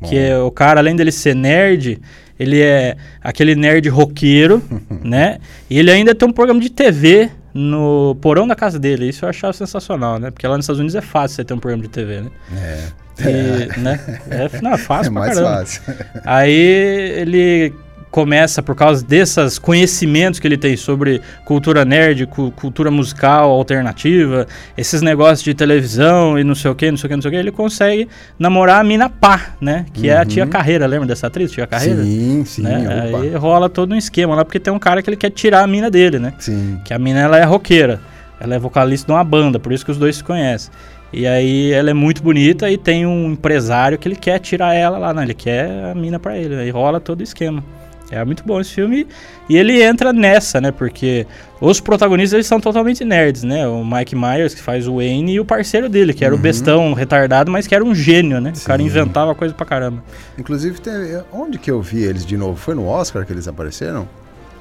Que 0.00 0.14
Bom. 0.14 0.20
é 0.20 0.38
o 0.38 0.50
cara, 0.52 0.78
além 0.78 0.94
dele 0.94 1.10
ser 1.10 1.34
nerd, 1.34 2.00
ele 2.38 2.62
é 2.62 2.96
aquele 3.20 3.56
nerd 3.56 3.88
roqueiro, 3.88 4.62
né? 5.02 5.38
E 5.68 5.76
ele 5.76 5.90
ainda 5.90 6.14
tem 6.14 6.28
um 6.28 6.32
programa 6.32 6.60
de 6.60 6.70
TV 6.70 7.30
no 7.52 8.16
porão 8.20 8.46
da 8.46 8.54
casa 8.54 8.78
dele. 8.78 9.08
Isso 9.08 9.24
eu 9.24 9.28
achava 9.28 9.52
sensacional, 9.52 10.20
né? 10.20 10.30
Porque 10.30 10.46
lá 10.46 10.56
nos 10.56 10.66
Estados 10.66 10.78
Unidos 10.78 10.94
é 10.94 11.00
fácil 11.00 11.34
você 11.34 11.44
ter 11.44 11.52
um 11.52 11.58
programa 11.58 11.82
de 11.82 11.88
TV, 11.88 12.20
né? 12.20 12.30
É. 12.56 13.03
E, 13.20 13.80
né? 13.80 14.00
É, 14.30 14.60
não, 14.62 14.72
é 14.72 14.78
fácil 14.78 15.10
é 15.10 15.12
mais 15.14 15.34
caramba. 15.34 15.56
fácil. 15.58 15.82
Aí 16.24 16.52
ele 16.52 17.74
começa 18.10 18.62
por 18.62 18.76
causa 18.76 19.04
desses 19.04 19.58
conhecimentos 19.58 20.38
que 20.38 20.46
ele 20.46 20.56
tem 20.56 20.76
sobre 20.76 21.20
cultura 21.44 21.84
nerd, 21.84 22.26
cu- 22.26 22.52
cultura 22.52 22.88
musical 22.88 23.50
alternativa, 23.50 24.46
esses 24.78 25.02
negócios 25.02 25.42
de 25.42 25.52
televisão 25.52 26.38
e 26.38 26.44
não 26.44 26.54
sei 26.54 26.70
o 26.70 26.76
que, 26.76 26.88
não 26.92 26.96
sei 26.96 27.06
o 27.06 27.10
que, 27.10 27.16
não 27.16 27.22
sei 27.22 27.28
o 27.28 27.32
que, 27.32 27.38
ele 27.40 27.50
consegue 27.50 28.08
namorar 28.38 28.80
a 28.80 28.84
mina 28.84 29.10
pá, 29.10 29.54
né? 29.60 29.84
Que 29.92 30.08
é 30.10 30.16
a 30.16 30.24
tia 30.24 30.46
Carreira, 30.46 30.86
lembra 30.86 31.08
dessa 31.08 31.26
atriz, 31.26 31.50
tia 31.50 31.66
Carreira? 31.66 32.04
Sim, 32.04 32.44
sim, 32.46 32.62
né? 32.62 33.10
Aí 33.20 33.34
rola 33.34 33.68
todo 33.68 33.92
um 33.92 33.96
esquema 33.96 34.36
lá, 34.36 34.44
porque 34.44 34.60
tem 34.60 34.72
um 34.72 34.78
cara 34.78 35.02
que 35.02 35.10
ele 35.10 35.16
quer 35.16 35.30
tirar 35.30 35.62
a 35.64 35.66
mina 35.66 35.90
dele, 35.90 36.20
né? 36.20 36.34
Sim. 36.38 36.80
Que 36.84 36.94
a 36.94 36.98
mina 37.00 37.18
ela 37.18 37.36
é 37.36 37.42
roqueira. 37.44 38.00
Ela 38.40 38.56
é 38.56 38.58
vocalista 38.58 39.06
de 39.06 39.12
uma 39.12 39.24
banda, 39.24 39.58
por 39.58 39.72
isso 39.72 39.84
que 39.84 39.90
os 39.90 39.96
dois 39.96 40.16
se 40.16 40.24
conhecem. 40.24 40.70
E 41.16 41.26
aí 41.26 41.70
ela 41.72 41.90
é 41.90 41.94
muito 41.94 42.22
bonita 42.22 42.68
e 42.70 42.76
tem 42.76 43.06
um 43.06 43.30
empresário 43.30 43.96
que 43.96 44.08
ele 44.08 44.16
quer 44.16 44.38
tirar 44.40 44.74
ela 44.74 44.98
lá, 44.98 45.14
né? 45.14 45.22
Ele 45.22 45.34
quer 45.34 45.70
a 45.92 45.94
mina 45.94 46.18
pra 46.18 46.36
ele. 46.36 46.56
Aí 46.56 46.70
rola 46.70 46.98
todo 46.98 47.20
o 47.20 47.22
esquema. 47.22 47.62
É 48.10 48.22
muito 48.24 48.44
bom 48.44 48.60
esse 48.60 48.72
filme 48.74 49.06
e 49.48 49.56
ele 49.56 49.82
entra 49.82 50.12
nessa, 50.12 50.60
né? 50.60 50.70
Porque 50.70 51.26
os 51.60 51.80
protagonistas 51.80 52.34
eles 52.34 52.46
são 52.46 52.60
totalmente 52.60 53.04
nerds, 53.04 53.42
né? 53.44 53.66
O 53.66 53.84
Mike 53.84 54.14
Myers 54.14 54.54
que 54.54 54.60
faz 54.60 54.86
o 54.86 54.96
Wayne 54.96 55.34
e 55.34 55.40
o 55.40 55.44
parceiro 55.44 55.88
dele, 55.88 56.12
que 56.12 56.24
era 56.24 56.34
o 56.34 56.38
bestão 56.38 56.92
retardado, 56.92 57.50
mas 57.50 57.66
que 57.66 57.74
era 57.74 57.82
um 57.84 57.94
gênio, 57.94 58.40
né? 58.40 58.52
O 58.54 58.64
cara 58.64 58.80
Sim. 58.80 58.86
inventava 58.86 59.34
coisa 59.34 59.54
pra 59.54 59.64
caramba. 59.64 60.02
Inclusive, 60.36 60.80
tem- 60.80 61.22
onde 61.32 61.58
que 61.58 61.70
eu 61.70 61.80
vi 61.80 62.02
eles 62.02 62.26
de 62.26 62.36
novo? 62.36 62.56
Foi 62.56 62.74
no 62.74 62.86
Oscar 62.86 63.24
que 63.24 63.32
eles 63.32 63.48
apareceram? 63.48 64.06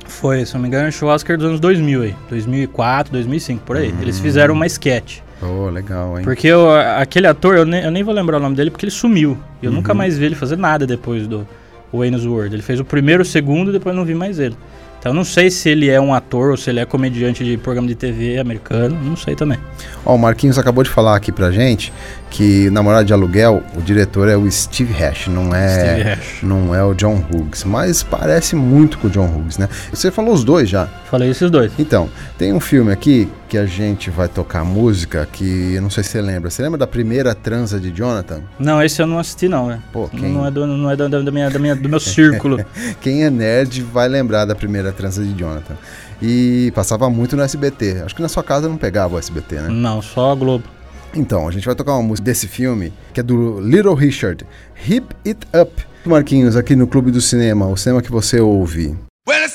Foi, 0.07 0.45
se 0.45 0.53
não 0.53 0.61
me 0.61 0.67
engano, 0.67 0.87
acho 0.87 1.05
o 1.05 1.09
Oscar 1.09 1.37
dos 1.37 1.45
anos 1.47 1.59
2000 1.59 2.01
aí. 2.03 2.15
2004, 2.29 3.11
2005, 3.11 3.63
por 3.65 3.75
aí. 3.77 3.93
Eles 4.01 4.19
fizeram 4.19 4.53
uma 4.53 4.65
sketch. 4.67 5.19
Oh, 5.45 5.69
legal, 5.69 6.17
hein? 6.17 6.23
Porque 6.23 6.51
o- 6.51 6.69
aquele 6.97 7.27
ator, 7.27 7.55
eu 7.55 7.65
nem, 7.65 7.83
eu 7.83 7.91
nem 7.91 8.03
vou 8.03 8.13
lembrar 8.13 8.37
o 8.37 8.39
nome 8.39 8.55
dele 8.55 8.71
porque 8.71 8.85
ele 8.85 8.91
sumiu. 8.91 9.37
Eu 9.61 9.71
nunca 9.71 9.93
mais 9.93 10.17
vi 10.17 10.25
ele 10.25 10.35
fazer 10.35 10.57
nada 10.57 10.85
depois 10.87 11.27
do 11.27 11.47
Wayne's 11.93 12.25
World. 12.25 12.55
Ele 12.55 12.63
fez 12.63 12.79
o 12.79 12.85
primeiro, 12.85 13.23
o 13.23 13.25
segundo 13.25 13.69
e 13.69 13.73
depois 13.73 13.93
eu 13.93 13.99
não 13.99 14.05
vi 14.05 14.15
mais 14.15 14.39
ele. 14.39 14.55
Então 14.99 15.11
eu 15.11 15.15
não 15.15 15.25
sei 15.25 15.49
se 15.51 15.67
ele 15.69 15.89
é 15.89 15.99
um 15.99 16.13
ator 16.13 16.51
ou 16.51 16.55
se 16.57 16.69
ele 16.69 16.79
é 16.79 16.85
comediante 16.85 17.43
de 17.43 17.57
programa 17.57 17.87
de 17.89 17.93
TV 17.95 18.39
americano, 18.39 18.97
não 19.03 19.17
sei 19.17 19.35
também. 19.35 19.57
Ó, 20.05 20.15
o 20.15 20.17
Marquinhos 20.17 20.57
acabou 20.57 20.81
de 20.81 20.89
falar 20.89 21.17
aqui 21.17 21.29
pra 21.29 21.51
gente 21.51 21.91
que 22.33 22.67
Namorado 22.71 23.05
de 23.05 23.13
Aluguel, 23.13 23.61
o 23.77 23.81
diretor 23.81 24.27
é 24.27 24.35
o 24.35 24.49
Steve 24.51 24.91
Hash, 24.91 25.27
não 25.27 25.53
é, 25.53 25.67
Steve 25.69 26.01
Hash. 26.09 26.39
não 26.41 26.73
é 26.73 26.83
o 26.83 26.95
John 26.95 27.23
Hughes, 27.31 27.63
mas 27.63 28.01
parece 28.01 28.55
muito 28.55 28.97
com 28.97 29.05
o 29.07 29.09
John 29.11 29.27
Hughes, 29.27 29.59
né? 29.59 29.69
Você 29.93 30.09
falou 30.09 30.33
os 30.33 30.43
dois 30.43 30.67
já. 30.67 30.87
Falei 31.11 31.29
esses 31.29 31.51
dois. 31.51 31.71
Então, 31.77 32.09
tem 32.35 32.51
um 32.51 32.59
filme 32.59 32.91
aqui 32.91 33.29
que 33.47 33.55
a 33.55 33.67
gente 33.67 34.09
vai 34.09 34.27
tocar 34.27 34.65
música 34.65 35.27
que 35.31 35.75
eu 35.75 35.81
não 35.83 35.91
sei 35.91 36.03
se 36.03 36.09
você 36.09 36.21
lembra. 36.21 36.49
Você 36.49 36.63
lembra 36.63 36.79
da 36.79 36.87
primeira 36.87 37.35
transa 37.35 37.79
de 37.79 37.91
Jonathan? 37.91 38.41
Não, 38.57 38.81
esse 38.81 38.99
eu 38.99 39.05
não 39.05 39.19
assisti 39.19 39.47
não, 39.47 39.67
né? 39.67 39.79
Pô, 39.93 40.07
quem- 40.07 40.33
Não 40.33 40.43
é, 40.47 40.49
do, 40.49 40.65
não 40.65 40.89
é 40.89 40.95
da, 40.95 41.07
da 41.07 41.31
minha, 41.31 41.51
da 41.51 41.59
minha- 41.59 41.75
do 41.75 41.87
meu 41.87 41.99
círculo. 41.99 42.65
Quem 42.99 43.23
é 43.25 43.29
nerd 43.29 43.83
vai 43.83 44.07
lembrar 44.07 44.45
da 44.45 44.55
primeira 44.55 44.91
transa 44.91 45.23
de 45.23 45.33
Jonathan. 45.37 45.75
E 46.19 46.71
passava 46.73 47.07
muito 47.11 47.35
no 47.35 47.43
SBT. 47.43 48.01
Acho 48.03 48.15
que 48.15 48.23
na 48.23 48.29
sua 48.29 48.41
casa 48.43 48.67
não 48.67 48.77
pegava 48.77 49.15
o 49.15 49.19
SBT, 49.19 49.55
né? 49.57 49.67
não, 49.69 50.01
só 50.01 50.31
a 50.31 50.35
Globo. 50.35 50.63
Então, 51.15 51.47
a 51.47 51.51
gente 51.51 51.65
vai 51.65 51.75
tocar 51.75 51.93
uma 51.93 52.01
música 52.01 52.25
desse 52.25 52.47
filme, 52.47 52.91
que 53.13 53.19
é 53.19 53.23
do 53.23 53.59
Little 53.59 53.93
Richard, 53.93 54.45
Hip 54.87 55.15
It 55.25 55.47
Up. 55.55 55.71
Marquinhos, 56.05 56.55
aqui 56.55 56.75
no 56.75 56.87
Clube 56.87 57.11
do 57.11 57.21
Cinema, 57.21 57.67
o 57.67 57.77
cinema 57.77 58.01
que 58.01 58.11
você 58.11 58.41
ouve. 58.41 58.97
Well, 59.27 59.47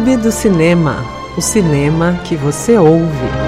Clube 0.00 0.16
do 0.16 0.32
Cinema. 0.32 1.04
O 1.36 1.42
cinema 1.42 2.18
que 2.24 2.34
você 2.34 2.78
ouve. 2.78 3.39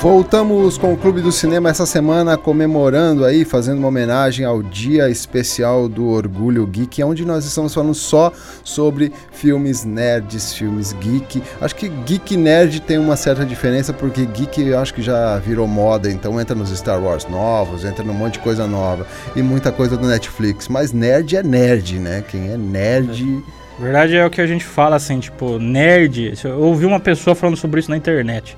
Voltamos 0.00 0.78
com 0.78 0.94
o 0.94 0.96
Clube 0.96 1.20
do 1.20 1.30
Cinema 1.30 1.68
essa 1.68 1.84
semana 1.84 2.34
comemorando 2.38 3.22
aí, 3.22 3.44
fazendo 3.44 3.80
uma 3.80 3.88
homenagem 3.88 4.46
ao 4.46 4.62
Dia 4.62 5.10
Especial 5.10 5.90
do 5.90 6.08
Orgulho 6.08 6.66
Geek, 6.66 7.02
onde 7.04 7.22
nós 7.22 7.44
estamos 7.44 7.74
falando 7.74 7.92
só 7.92 8.32
sobre 8.64 9.12
filmes 9.30 9.84
nerds, 9.84 10.54
filmes 10.54 10.94
geek. 10.94 11.42
Acho 11.60 11.76
que 11.76 11.90
geek 11.90 12.34
nerd 12.34 12.80
tem 12.80 12.96
uma 12.96 13.14
certa 13.14 13.44
diferença 13.44 13.92
porque 13.92 14.24
geek 14.24 14.62
eu 14.62 14.78
acho 14.78 14.94
que 14.94 15.02
já 15.02 15.38
virou 15.38 15.68
moda, 15.68 16.10
então 16.10 16.40
entra 16.40 16.56
nos 16.56 16.70
Star 16.70 16.98
Wars 16.98 17.26
novos, 17.28 17.84
entra 17.84 18.02
num 18.02 18.14
monte 18.14 18.34
de 18.34 18.38
coisa 18.38 18.66
nova 18.66 19.06
e 19.36 19.42
muita 19.42 19.70
coisa 19.70 19.98
do 19.98 20.08
Netflix. 20.08 20.66
Mas 20.66 20.94
nerd 20.94 21.36
é 21.36 21.42
nerd, 21.42 21.98
né? 21.98 22.24
Quem 22.26 22.50
é 22.50 22.56
nerd 22.56 23.44
verdade 23.78 24.16
é 24.16 24.24
o 24.24 24.30
que 24.30 24.40
a 24.40 24.46
gente 24.46 24.64
fala 24.64 24.96
assim, 24.96 25.20
tipo, 25.20 25.58
nerd. 25.58 26.32
Eu 26.42 26.58
ouvi 26.60 26.86
uma 26.86 27.00
pessoa 27.00 27.34
falando 27.34 27.56
sobre 27.56 27.80
isso 27.80 27.90
na 27.90 27.98
internet. 27.98 28.56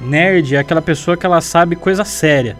Nerd 0.00 0.54
é 0.54 0.58
aquela 0.58 0.82
pessoa 0.82 1.16
que 1.16 1.26
ela 1.26 1.40
sabe 1.40 1.76
coisa 1.76 2.04
séria. 2.04 2.56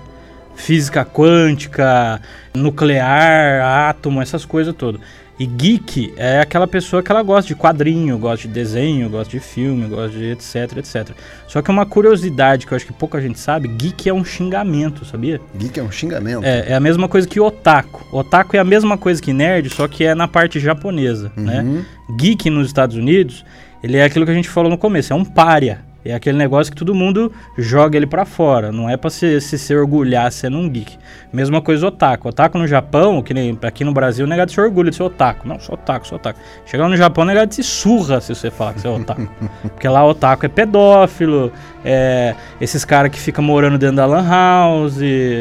física 0.54 1.04
quântica, 1.06 2.20
nuclear, 2.54 3.88
átomo, 3.88 4.20
essas 4.20 4.44
coisas 4.44 4.74
todas. 4.74 5.00
E 5.38 5.46
geek 5.46 6.12
é 6.18 6.40
aquela 6.40 6.66
pessoa 6.66 7.02
que 7.02 7.10
ela 7.10 7.22
gosta 7.22 7.48
de 7.48 7.54
quadrinho, 7.54 8.18
gosta 8.18 8.46
de 8.46 8.52
desenho, 8.52 9.08
gosta 9.08 9.30
de 9.30 9.40
filme, 9.40 9.88
gosta 9.88 10.10
de 10.10 10.32
etc, 10.32 10.76
etc. 10.76 11.16
Só 11.48 11.62
que 11.62 11.70
uma 11.70 11.86
curiosidade 11.86 12.66
que 12.66 12.74
eu 12.74 12.76
acho 12.76 12.84
que 12.84 12.92
pouca 12.92 13.22
gente 13.22 13.40
sabe, 13.40 13.66
geek 13.68 14.06
é 14.06 14.12
um 14.12 14.22
xingamento, 14.22 15.02
sabia? 15.06 15.40
Geek 15.56 15.80
é 15.80 15.82
um 15.82 15.90
xingamento. 15.90 16.44
É, 16.44 16.72
é 16.72 16.74
a 16.74 16.80
mesma 16.80 17.08
coisa 17.08 17.26
que 17.26 17.40
otaku. 17.40 18.06
Otaku 18.14 18.54
é 18.54 18.58
a 18.58 18.64
mesma 18.64 18.98
coisa 18.98 19.22
que 19.22 19.32
nerd, 19.32 19.70
só 19.70 19.88
que 19.88 20.04
é 20.04 20.14
na 20.14 20.28
parte 20.28 20.60
japonesa, 20.60 21.32
né? 21.34 21.62
Uhum. 21.62 21.84
Geek 22.18 22.50
nos 22.50 22.66
Estados 22.66 22.96
Unidos, 22.96 23.42
ele 23.82 23.96
é 23.96 24.04
aquilo 24.04 24.26
que 24.26 24.32
a 24.32 24.34
gente 24.34 24.50
falou 24.50 24.68
no 24.68 24.76
começo, 24.76 25.10
é 25.10 25.16
um 25.16 25.24
pária. 25.24 25.80
É 26.04 26.14
aquele 26.14 26.38
negócio 26.38 26.72
que 26.72 26.78
todo 26.78 26.94
mundo 26.94 27.30
joga 27.58 27.96
ele 27.96 28.06
pra 28.06 28.24
fora. 28.24 28.72
Não 28.72 28.88
é 28.88 28.96
pra 28.96 29.10
se, 29.10 29.40
se, 29.40 29.58
se 29.58 29.74
orgulhar 29.74 30.30
sendo 30.32 30.56
um 30.56 30.68
geek. 30.68 30.96
Mesma 31.32 31.60
coisa 31.60 31.86
otaku. 31.88 32.28
Otaku 32.28 32.58
no 32.58 32.66
Japão, 32.66 33.22
que 33.22 33.34
nem 33.34 33.58
aqui 33.62 33.84
no 33.84 33.92
Brasil, 33.92 34.24
o 34.24 34.28
negado 34.28 34.50
se 34.50 34.60
orgulha 34.60 34.90
de 34.90 34.96
ser 34.96 35.02
otaku. 35.02 35.46
Não, 35.46 35.60
sou 35.60 35.74
otaku, 35.74 36.06
sou 36.06 36.16
otaku. 36.16 36.38
Chega 36.64 36.82
lá 36.82 36.88
no 36.88 36.96
Japão, 36.96 37.24
o 37.24 37.26
negado 37.26 37.54
se 37.54 37.62
surra 37.62 38.20
se 38.20 38.34
você 38.34 38.50
falar 38.50 38.74
que 38.74 38.80
você 38.80 38.88
é 38.88 38.90
otaku. 38.90 39.28
Porque 39.62 39.88
lá 39.88 40.06
otaku 40.06 40.46
é 40.46 40.48
pedófilo, 40.48 41.52
é 41.84 42.34
esses 42.60 42.84
caras 42.84 43.10
que 43.10 43.18
ficam 43.18 43.42
morando 43.42 43.78
dentro 43.78 43.96
da 43.96 44.06
lan 44.06 44.26
house, 44.28 45.00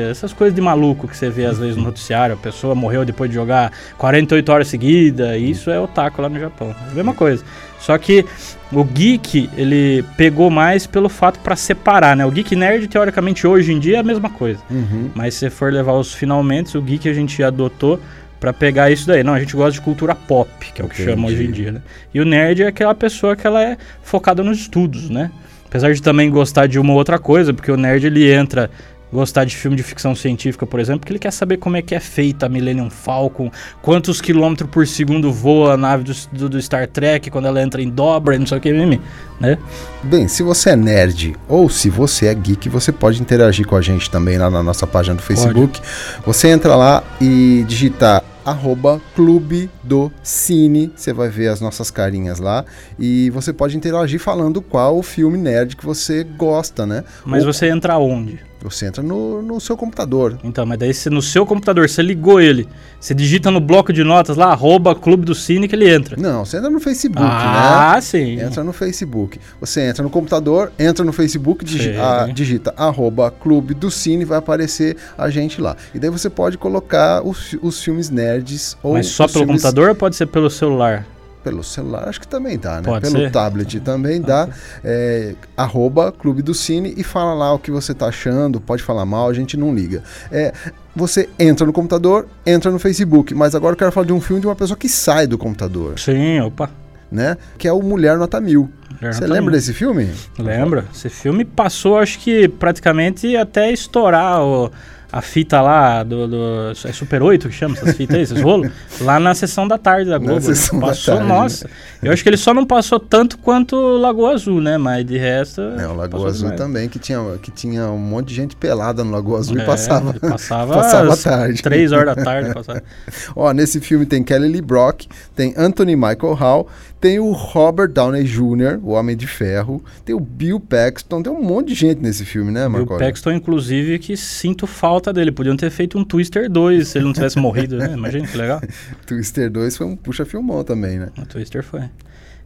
essas 0.10 0.34
coisas 0.34 0.56
de 0.56 0.62
maluco 0.62 1.08
que 1.08 1.16
você 1.16 1.30
vê 1.30 1.46
às 1.46 1.58
vezes 1.58 1.76
no 1.76 1.84
noticiário. 1.84 2.36
A 2.36 2.38
pessoa 2.38 2.74
morreu 2.74 3.04
depois 3.06 3.30
de 3.30 3.36
jogar 3.36 3.72
48 3.98 4.52
horas 4.52 4.68
seguidas. 4.68 5.40
Isso 5.40 5.70
é 5.70 5.80
otaku 5.80 6.22
lá 6.22 6.30
no 6.30 6.40
Japão. 6.40 6.76
É 6.88 6.92
a 6.92 6.96
mesma 6.96 7.14
coisa. 7.14 7.44
Só 7.80 7.98
que 7.98 8.26
o 8.72 8.84
geek, 8.84 9.50
ele 9.58 10.04
pegou 10.18 10.50
mais 10.50 10.86
pelo 10.86 11.08
fato 11.10 11.40
pra 11.40 11.56
separar, 11.56 12.16
né? 12.16 12.26
O 12.26 12.32
geek 12.32 12.56
nerd, 12.56 12.88
teoricamente, 12.88 13.48
hoje 13.48 13.72
em 13.72 13.80
dia 13.80 13.98
é 13.98 14.00
a 14.00 14.04
mesma 14.04 14.30
coisa. 14.30 14.60
Uhum. 14.70 15.10
Mas 15.16 15.36
se 15.36 15.50
for 15.50 15.72
levar 15.72 15.94
os 15.94 16.14
finalmente, 16.14 16.78
o 16.78 16.82
geek 16.82 17.08
a 17.08 17.14
gente 17.14 17.42
adotou 17.42 18.00
pra 18.40 18.54
pegar 18.54 18.92
isso 18.92 19.08
daí. 19.08 19.24
Não, 19.24 19.34
a 19.34 19.40
gente 19.40 19.56
gosta 19.56 19.72
de 19.72 19.82
cultura 19.82 20.16
pop, 20.16 20.50
que 20.74 20.82
é 20.82 20.86
o 20.86 20.88
que 20.88 21.02
Entendi. 21.02 21.12
chama 21.12 21.28
hoje 21.28 21.44
em 21.44 21.52
dia, 21.52 21.72
né? 21.72 21.82
E 22.14 22.20
o 22.20 22.26
nerd 22.26 22.64
é 22.64 22.68
aquela 22.68 22.96
pessoa 22.96 23.36
que 23.36 23.46
ela 23.46 23.64
é 23.64 23.78
focada 24.02 24.44
nos 24.44 24.60
estudos, 24.60 25.10
né? 25.10 25.32
Apesar 25.70 25.94
de 25.94 26.02
também 26.02 26.30
gostar 26.30 26.68
de 26.68 26.80
uma 26.80 26.94
outra 26.94 27.20
coisa, 27.20 27.54
porque 27.54 27.72
o 27.72 27.78
nerd 27.78 28.06
ele 28.08 28.30
entra 28.32 28.70
gostar 29.12 29.44
de 29.44 29.56
filme 29.56 29.76
de 29.76 29.82
ficção 29.82 30.14
científica, 30.16 30.68
por 30.68 30.80
exemplo, 30.80 31.00
porque 31.00 31.12
ele 31.12 31.20
quer 31.20 31.32
saber 31.32 31.58
como 31.58 31.76
é 31.76 31.82
que 31.82 31.96
é 31.96 32.00
feita 32.00 32.46
a 32.46 32.50
Millennium 32.50 32.92
Falcon, 32.92 33.52
quantos 33.82 34.22
quilômetros 34.22 34.70
por 34.70 34.86
segundo 34.86 35.32
voa 35.32 35.74
a 35.74 35.78
nave 35.78 36.04
do, 36.32 36.48
do- 36.50 36.62
Star 36.62 36.88
Trek 36.88 37.32
quando 37.32 37.48
ela 37.48 37.60
entra 37.62 37.82
em 37.82 37.90
dobra, 37.90 38.36
e 38.36 38.40
não 38.40 38.46
sei 38.46 38.60
o 38.60 38.62
que, 38.62 38.72
mimi, 38.72 39.02
né? 39.40 39.58
Bem, 40.04 40.28
se 40.28 40.44
você 40.44 40.72
é 40.72 40.76
nerd 40.76 41.36
ou 41.48 41.68
se 41.70 41.90
você 41.90 42.28
é 42.28 42.34
geek, 42.36 42.70
você 42.70 42.92
pode 42.92 43.20
interagir 43.20 43.66
com 43.66 43.76
a 43.76 43.82
gente 43.82 44.12
também 44.12 44.38
lá 44.38 44.48
na 44.50 44.62
nossa 44.62 44.86
página 44.86 45.16
do 45.16 45.24
Facebook. 45.24 45.82
Você 46.24 46.48
entra 46.50 46.76
lá 46.76 47.04
e 47.20 47.66
digita 47.68 48.24
arroba 48.50 49.02
clube 49.16 49.70
do 49.84 50.12
cine, 50.24 50.92
você 50.96 51.14
vai 51.14 51.30
ver 51.30 51.48
as 51.50 51.62
nossas 51.62 51.92
carinhas 51.92 52.40
lá 52.40 52.66
e 52.98 53.30
você 53.30 53.54
pode 53.54 53.78
interagir 53.78 54.20
falando 54.20 54.62
qual 54.62 54.98
o 54.98 55.04
filme 55.04 55.38
nerd 55.38 55.76
que 55.76 55.86
você 55.86 56.24
gosta, 56.24 56.86
né? 56.86 57.04
Mas 57.26 57.46
Ou 57.46 57.54
você 57.54 57.68
entra 57.68 57.98
onde? 57.98 58.49
Você 58.64 58.88
entra 58.88 59.02
no, 59.04 59.42
no 59.42 59.60
seu 59.60 59.78
computador. 59.78 60.38
Então, 60.44 60.66
mas 60.66 60.78
daí 60.80 60.94
você, 60.94 61.10
no 61.10 61.22
seu 61.22 61.46
computador, 61.46 61.88
você 61.88 62.02
ligou 62.02 62.42
ele, 62.42 62.68
você 63.00 63.14
digita 63.14 63.50
no 63.52 63.60
bloco 63.60 63.94
de 63.94 64.04
notas 64.04 64.36
lá, 64.36 64.48
arroba 64.48 64.94
Clube 64.96 65.26
do 65.26 65.34
Cine 65.36 65.68
que 65.68 65.76
ele 65.76 65.90
entra. 65.90 66.16
Não, 66.18 66.44
você 66.46 66.58
entra 66.58 66.70
no 66.70 66.80
Facebook, 66.80 67.22
né? 67.24 67.30
ah, 67.32 68.00
sim. 68.02 68.40
Entra 68.40 68.64
no 68.64 68.74
Facebook. 68.74 69.40
Você 69.62 69.82
entra 69.82 70.04
no 70.04 70.10
computador, 70.10 70.72
entra 70.78 71.06
no 71.06 71.14
Facebook, 71.14 71.64
digi 71.64 71.96
a- 71.98 72.28
digita 72.34 72.74
arroba 72.76 73.32
Clube 73.32 73.74
do 73.74 73.90
Cine, 73.90 74.26
vai 74.26 74.38
aparecer 74.40 74.98
a 75.18 75.30
gente 75.30 75.62
lá. 75.62 75.76
E 75.94 76.00
daí 76.00 76.10
você 76.10 76.30
pode 76.30 76.58
colocar 76.58 77.22
os, 77.26 77.56
os 77.62 77.82
filmes 77.82 78.10
nerds 78.10 78.78
ou 78.84 78.94
Mas 78.94 79.08
só 79.08 79.26
pelo 79.28 79.46
filmes 79.46 79.62
computador 79.62 79.90
ou 79.90 79.96
pode 79.96 80.16
ser 80.16 80.26
pelo 80.26 80.50
celular? 80.50 81.06
Pelo 81.44 81.64
celular, 81.64 82.10
acho 82.10 82.20
que 82.20 82.28
também 82.28 82.58
dá, 82.60 82.76
né? 82.78 82.82
Pode 82.84 83.02
pelo 83.10 83.18
ser? 83.24 83.32
Tablet 83.32 83.80
também 83.80 84.20
dá. 84.22 84.50
É, 84.84 85.36
arroba 85.56 86.12
Clube 86.12 86.42
do 86.42 86.54
Cine 86.54 86.94
e 86.98 87.04
fala 87.04 87.34
lá 87.34 87.54
o 87.54 87.58
que 87.60 87.72
você 87.72 87.94
tá 87.94 88.08
achando, 88.08 88.60
pode 88.60 88.84
falar 88.84 89.06
mal, 89.06 89.30
a 89.30 89.34
gente 89.34 89.56
não 89.56 89.74
liga. 89.74 90.04
É, 90.30 90.52
você 90.94 91.30
entra 91.40 91.66
no 91.66 91.72
computador, 91.72 92.28
entra 92.46 92.70
no 92.70 92.78
Facebook, 92.78 93.34
mas 93.34 93.56
agora 93.56 93.74
eu 93.74 93.78
quero 93.78 93.92
falar 93.92 94.06
de 94.06 94.12
um 94.14 94.20
filme 94.20 94.42
de 94.42 94.48
uma 94.48 94.56
pessoa 94.56 94.76
que 94.78 94.90
sai 94.90 95.28
do 95.28 95.38
computador, 95.38 95.98
Sim, 95.98 96.42
opa. 96.42 96.70
né? 97.10 97.38
Que 97.58 97.70
é 97.70 97.72
o 97.74 97.82
Mulher 97.82 98.18
Nota 98.18 98.42
Mil. 98.42 98.70
Mulher 99.00 99.14
Você 99.14 99.22
Nota 99.22 99.34
lembra 99.34 99.52
Mil. 99.52 99.60
desse 99.60 99.74
filme? 99.74 100.10
Lembra? 100.38 100.84
Esse 100.94 101.08
filme 101.08 101.46
passou, 101.46 101.98
acho 102.00 102.20
que 102.20 102.50
praticamente 102.50 103.38
até 103.38 103.72
estourar 103.72 104.42
o- 104.44 104.70
a 105.12 105.22
fita 105.22 105.60
lá 105.62 106.04
do, 106.04 106.28
do- 106.28 106.72
É 106.86 106.92
Super 106.92 107.22
8 107.24 107.50
que 107.50 107.56
chama 107.56 107.76
essas 107.76 107.96
fitas 107.98 108.16
aí, 108.16 108.22
esses 108.22 108.42
rolos? 108.42 108.72
Lá 109.02 109.20
na 109.20 109.34
sessão 109.34 109.68
da 109.68 109.78
tarde 109.78 110.10
da 110.10 110.18
Globo. 110.18 110.36
né? 110.36 110.42
sessão 110.42 110.80
da 110.80 110.88
passou, 110.88 111.16
tarde, 111.16 111.30
nossa. 111.30 111.70
Eu 112.04 112.12
acho 112.14 112.22
que 112.24 112.30
ele 112.30 112.38
só 112.38 112.54
não 112.54 112.66
passou 112.66 113.00
tanto 113.00 113.38
quanto 113.40 113.76
Lagoa 113.98 114.34
Azul, 114.34 114.62
né? 114.62 114.78
Mas 114.78 115.06
de 115.06 115.18
resto. 115.18 115.62
É, 115.62 115.88
o 115.88 115.94
Lagoa 115.96 116.08
passou 116.10 116.28
Azul 116.28 116.50
demais. 116.52 116.58
também, 116.62 116.88
que 116.90 117.00
tinha, 117.00 117.20
que 117.42 117.50
tinha 117.52 117.88
um 117.88 117.98
monte 117.98 118.28
de 118.30 118.36
gente 118.36 118.56
pelada 118.56 119.04
no 119.04 119.12
Lagoa 119.12 119.40
Azul 119.40 119.58
É, 119.60 119.64
e 119.64 119.66
passava. 119.66 120.14
Passava, 120.14 120.74
passava 120.76 121.18
tarde. 121.18 121.62
Três 121.64 121.92
horas 121.92 122.16
da 122.16 122.24
tarde. 122.24 122.54
Passava. 122.54 122.84
Ó, 123.36 123.52
nesse 123.52 123.80
filme 123.80 124.06
tem 124.06 124.24
Kelly 124.24 124.48
Lee 124.48 124.62
Brock, 124.62 125.06
tem 125.36 125.54
Anthony 125.58 125.96
Michael 125.96 126.34
Hall, 126.34 126.68
tem 127.00 127.20
o 127.20 127.32
Robert 127.32 127.90
Downey 127.90 128.24
Jr., 128.24 128.80
o 128.84 128.92
Homem 128.92 129.16
de 129.16 129.26
Ferro, 129.26 129.84
tem 130.04 130.14
o 130.14 130.20
Bill 130.20 130.60
Paxton, 130.60 131.24
tem 131.24 131.32
um 131.32 131.42
monte 131.42 131.70
de 131.70 131.76
gente 131.76 132.02
nesse 132.02 132.26
filme, 132.26 132.52
né, 132.52 132.68
Marco? 132.68 132.94
Aurélio? 132.94 133.12
Paxton, 133.12 133.32
inclusive, 133.32 134.00
que 134.00 134.18
sinto 134.18 134.68
falta 134.68 135.14
dele. 135.14 135.32
Podiam 135.32 135.56
ter 135.56 135.70
feito 135.70 135.98
um 135.98 136.04
Twister 136.04 136.50
2 136.50 136.88
se 136.88 136.98
ele 136.98 137.06
não 137.06 137.14
tivesse 137.14 137.40
morrido, 137.40 137.78
né? 137.78 137.94
Imagina 137.94 138.28
que 138.28 138.38
legal. 138.38 138.62
Twister 139.08 139.50
2 139.50 139.78
foi 139.78 139.88
um 139.88 139.96
puxa-filmão 139.96 140.64
também, 140.64 141.00
né? 141.00 141.10
O 141.18 141.26
Twister 141.26 141.64
foi. 141.64 141.84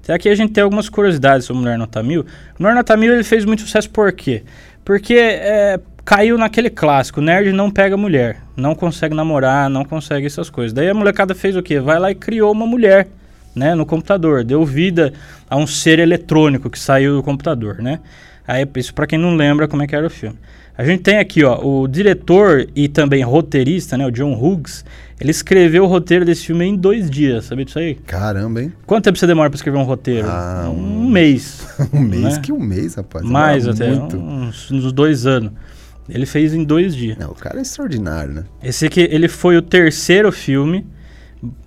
Até 0.04 0.14
aqui 0.14 0.30
a 0.30 0.36
gente 0.36 0.52
tem 0.52 0.64
algumas 0.64 0.90
curiosidades 0.90 1.46
sobre 1.46 1.60
o 1.60 1.64
Mulher 1.64 1.78
Nota 1.78 2.04
Mil. 2.04 2.22
O 2.60 2.62
Mulher 2.62 2.76
Nota 2.76 2.96
Mil 2.98 3.14
ele 3.14 3.24
fez 3.24 3.46
muito 3.46 3.62
sucesso 3.62 3.90
por 3.90 4.12
quê? 4.12 4.44
Porque 4.84 5.16
é, 5.16 5.80
caiu 6.04 6.38
naquele 6.38 6.70
clássico, 6.70 7.22
nerd 7.22 7.52
não 7.54 7.72
pega 7.72 7.96
mulher, 7.96 8.42
não 8.56 8.76
consegue 8.76 9.16
namorar, 9.16 9.70
não 9.70 9.86
consegue 9.86 10.28
essas 10.28 10.50
coisas. 10.50 10.74
Daí 10.74 10.90
a 10.90 10.94
molecada 10.94 11.34
fez 11.34 11.56
o 11.56 11.64
quê? 11.64 11.80
Vai 11.80 12.00
lá 12.00 12.12
e 12.12 12.16
criou 12.16 12.52
uma 12.52 12.68
mulher, 12.68 13.08
né, 13.56 13.76
no 13.76 13.86
computador, 13.86 14.44
deu 14.44 14.66
vida 14.66 15.14
a 15.50 15.56
um 15.58 15.68
ser 15.68 16.00
eletrônico 16.00 16.70
que 16.70 16.80
saiu 16.80 17.16
do 17.16 17.24
computador, 17.24 17.82
né? 17.82 18.00
Aí, 18.48 18.68
isso 18.76 18.94
pra 18.94 19.08
quem 19.08 19.18
não 19.18 19.36
lembra 19.36 19.68
como 19.68 19.84
é 19.84 19.88
que 19.88 19.96
era 19.96 20.06
o 20.06 20.10
filme. 20.10 20.38
A 20.76 20.84
gente 20.84 21.04
tem 21.04 21.20
aqui, 21.20 21.44
ó, 21.44 21.64
o 21.64 21.88
diretor 21.88 22.68
e 22.76 22.88
também 22.88 23.24
roteirista, 23.24 23.96
né, 23.96 24.08
o 24.08 24.12
John 24.12 24.34
Hughes, 24.34 24.84
ele 25.22 25.30
escreveu 25.30 25.84
o 25.84 25.88
roteiro 25.88 26.26
desse 26.26 26.48
filme 26.48 26.66
em 26.66 26.76
dois 26.76 27.10
dias, 27.12 27.46
sabia 27.46 27.64
disso 27.64 27.78
aí? 27.78 27.94
Caramba, 27.96 28.64
hein? 28.64 28.74
Quanto 28.86 29.04
tempo 29.06 29.18
você 29.18 29.28
demora 29.28 29.50
pra 29.52 29.56
escrever 29.56 29.78
um 29.78 29.84
roteiro? 29.84 30.28
Ah, 30.28 30.70
um 30.76 31.08
mês. 31.08 31.64
Um 31.94 32.00
mês, 32.00 32.22
Né? 32.24 32.40
que 32.42 32.52
um 32.52 32.60
mês, 32.60 32.96
rapaz. 32.96 33.24
Mais 33.24 33.68
até, 33.68 33.88
Muito. 33.94 34.18
uns, 34.18 34.72
uns 34.72 34.92
dois 34.92 35.26
anos. 35.28 35.52
Ele 36.10 36.26
fez 36.26 36.54
em 36.54 36.64
dois 36.64 36.96
dias. 36.96 37.18
Não, 37.18 37.32
o 37.32 37.36
cara 37.36 37.60
é 37.60 37.62
extraordinário, 37.62 38.34
né? 38.34 38.44
Esse 38.62 38.88
aqui, 38.88 39.08
ele 39.10 39.28
foi 39.28 39.56
o 39.56 39.62
terceiro 39.62 40.32
filme, 40.32 40.86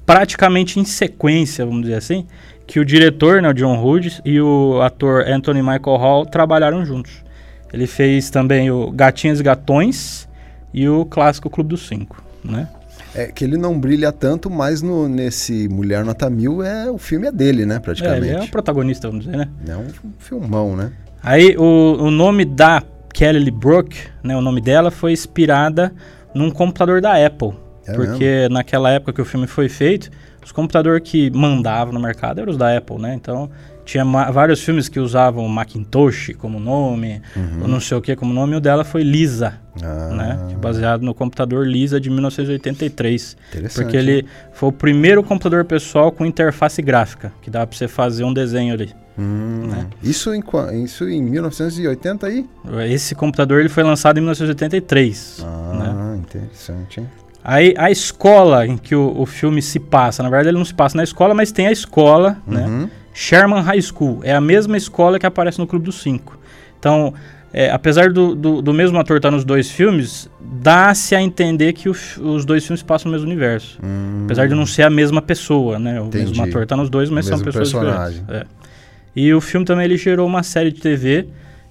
praticamente 0.07 0.79
em 0.79 0.85
sequência, 0.85 1.67
vamos 1.67 1.83
dizer 1.83 1.97
assim, 1.97 2.25
que 2.67 2.81
o 2.81 2.85
diretor, 2.85 3.43
né, 3.43 3.51
o 3.51 3.53
John 3.53 3.77
Hughes, 3.85 4.23
e 4.25 4.41
o 4.41 4.81
ator 4.81 5.27
Anthony 5.27 5.61
Michael 5.61 5.97
Hall 5.97 6.25
trabalharam 6.25 6.85
juntos. 6.85 7.25
Ele 7.73 7.87
fez 7.87 8.31
também 8.31 8.71
o 8.71 8.91
Gatinhas 8.93 9.41
e 9.41 9.43
Gatões 9.43 10.29
e 10.73 10.89
o 10.89 11.05
clássico 11.05 11.51
Clube 11.51 11.71
dos 11.71 11.87
Cinco, 11.87 12.23
né? 12.43 12.69
É 13.15 13.27
que 13.27 13.45
ele 13.45 13.57
não 13.57 13.79
brilha 13.79 14.13
tanto, 14.13 14.51
mas 14.51 14.83
no, 14.83 15.09
nesse 15.09 15.69
Mulher 15.69 16.05
Nota 16.05 16.29
Mil, 16.29 16.63
é, 16.63 16.91
o 16.91 16.99
filme 16.99 17.27
é 17.27 17.33
dele, 17.33 17.67
né, 17.67 17.77
É, 17.77 17.79
praticamente. 17.79 18.27
ele 18.27 18.37
é 18.37 18.43
o 18.43 18.49
protagonista, 18.49 19.09
vamos 19.09 19.25
dizer, 19.25 19.37
né? 19.37 19.49
É 19.67 19.77
um 19.77 19.87
filmão, 20.19 20.77
né? 20.77 20.93
Aí 21.23 21.57
o, 21.57 21.97
o 21.99 22.11
nome 22.11 22.45
da 22.45 22.83
Kelly 23.13 23.51
Brook, 23.51 23.97
né, 24.23 24.37
o 24.37 24.41
nome 24.41 24.61
dela 24.61 24.91
foi 24.91 25.13
inspirada 25.13 25.93
num 26.35 26.51
computador 26.51 27.01
da 27.01 27.15
Apple. 27.27 27.55
É 27.87 27.93
porque 27.95 28.49
naquela 28.51 28.91
época 28.91 29.13
que 29.13 29.23
o 29.23 29.25
filme 29.25 29.47
foi 29.47 29.69
feito, 29.69 30.11
os 30.45 30.53
computadores 30.53 31.09
que 31.09 31.31
mandavam 31.31 31.93
no 31.93 32.01
mercado 32.01 32.41
eram 32.41 32.51
os 32.51 32.57
da 32.57 32.77
Apple, 32.77 32.99
né? 32.99 33.15
Então 33.15 33.51
tinha 33.85 34.05
vários 34.05 34.61
filmes 34.61 34.89
que 34.89 34.99
usavam 34.99 35.47
Macintosh 35.49 36.33
como 36.39 36.59
nome, 36.59 37.23
ou 37.63 37.69
não 37.69 37.81
sei 37.81 37.97
o 37.97 38.03
que 38.03 38.17
como 38.17 38.35
nome, 38.35 38.55
e 38.55 38.57
o 38.57 38.61
dela 38.61 38.85
foi 38.85 39.03
Lisa, 39.03 39.65
Uhum. 39.77 39.87
Ah, 39.87 40.15
né? 40.15 40.57
Baseado 40.59 41.03
no 41.03 41.15
computador 41.15 41.67
Lisa 41.67 42.01
de 42.01 42.09
1983. 42.09 43.37
Interessante. 43.51 43.75
Porque 43.85 43.97
ele 43.97 44.27
foi 44.53 44.71
o 44.71 44.73
primeiro 44.73 45.23
computador 45.23 45.67
pessoal 45.67 46.11
com 46.11 46.25
interface 46.25 46.81
gráfica, 46.81 47.31
que 47.43 47.51
dava 47.51 47.67
pra 47.67 47.77
você 47.77 47.87
fazer 47.87 48.25
um 48.25 48.33
desenho 48.33 48.73
ali. 48.73 48.95
Hum, 49.19 49.69
né? 49.69 49.87
isso, 50.03 50.33
em, 50.35 50.43
isso 50.83 51.09
em 51.09 51.23
1980 51.23 52.27
aí? 52.27 52.47
Esse 52.89 53.15
computador 53.15 53.61
ele 53.61 53.69
foi 53.69 53.83
lançado 53.83 54.19
em 54.19 54.21
1983. 54.21 55.39
né? 55.39 55.47
Ah, 55.47 56.17
interessante, 56.17 57.01
hein? 57.01 57.09
Aí 57.49 57.75
a 57.79 57.93
escola 57.93 58.67
em 58.67 58.77
que 58.77 58.93
o, 58.97 59.15
o 59.21 59.25
filme 59.25 59.63
se 59.63 59.79
passa, 59.79 60.21
na 60.21 60.29
verdade 60.29 60.49
ele 60.49 60.59
não 60.59 60.65
se 60.65 60.75
passa 60.75 60.97
na 60.97 61.05
escola, 61.05 61.33
mas 61.33 61.53
tem 61.53 61.69
a 61.69 61.71
escola, 61.73 62.39
né? 62.45 62.67
Uhum. 62.67 62.91
Sherman 63.15 63.61
High 63.63 63.81
School. 63.83 64.19
É 64.25 64.35
a 64.35 64.41
mesma 64.41 64.77
escola 64.77 65.17
que 65.17 65.25
aparece 65.27 65.61
no 65.61 65.67
Clube 65.67 65.85
dos 65.85 66.03
Cinco. 66.03 66.37
Então, 66.79 67.15
é, 67.53 67.71
apesar 67.71 68.11
do, 68.13 68.35
do, 68.35 68.61
do 68.61 68.75
mesmo 68.75 68.99
ator 68.99 69.19
estar 69.19 69.31
nos 69.31 69.45
dois 69.45 69.71
filmes, 69.71 70.29
dá-se 70.41 71.15
a 71.15 71.23
entender 71.23 71.73
que 71.73 71.89
o 71.89 71.93
os 72.21 72.45
dois 72.45 72.67
filmes 72.67 72.83
passam 72.83 73.11
no 73.13 73.17
mesmo 73.17 73.31
universo. 73.31 73.79
Apesar 74.25 74.49
de 74.49 74.55
não 74.57 74.67
ser 74.67 74.83
a 74.83 74.91
mesma 74.91 75.23
pessoa, 75.23 75.79
né? 75.79 76.01
O 76.01 76.07
mesmo 76.07 76.19
Hum. 76.19 76.23
Entendi. 76.33 76.41
ator 76.43 76.67
tá 76.67 76.77
nos 76.77 76.91
dois, 76.91 77.09
mas 77.11 77.27
são 77.27 77.39
Mesmo 77.39 77.45
pessoas 77.47 77.73
personagem. 77.73 78.21
diferentes. 78.23 78.47
É. 78.53 78.67
E 79.15 79.33
o 79.33 79.41
filme 79.41 79.65
também 79.65 79.85
ele 79.85 79.97
gerou 79.97 80.27
uma 80.27 80.43
série 80.43 80.73
de 80.73 80.81
TV 80.81 81.29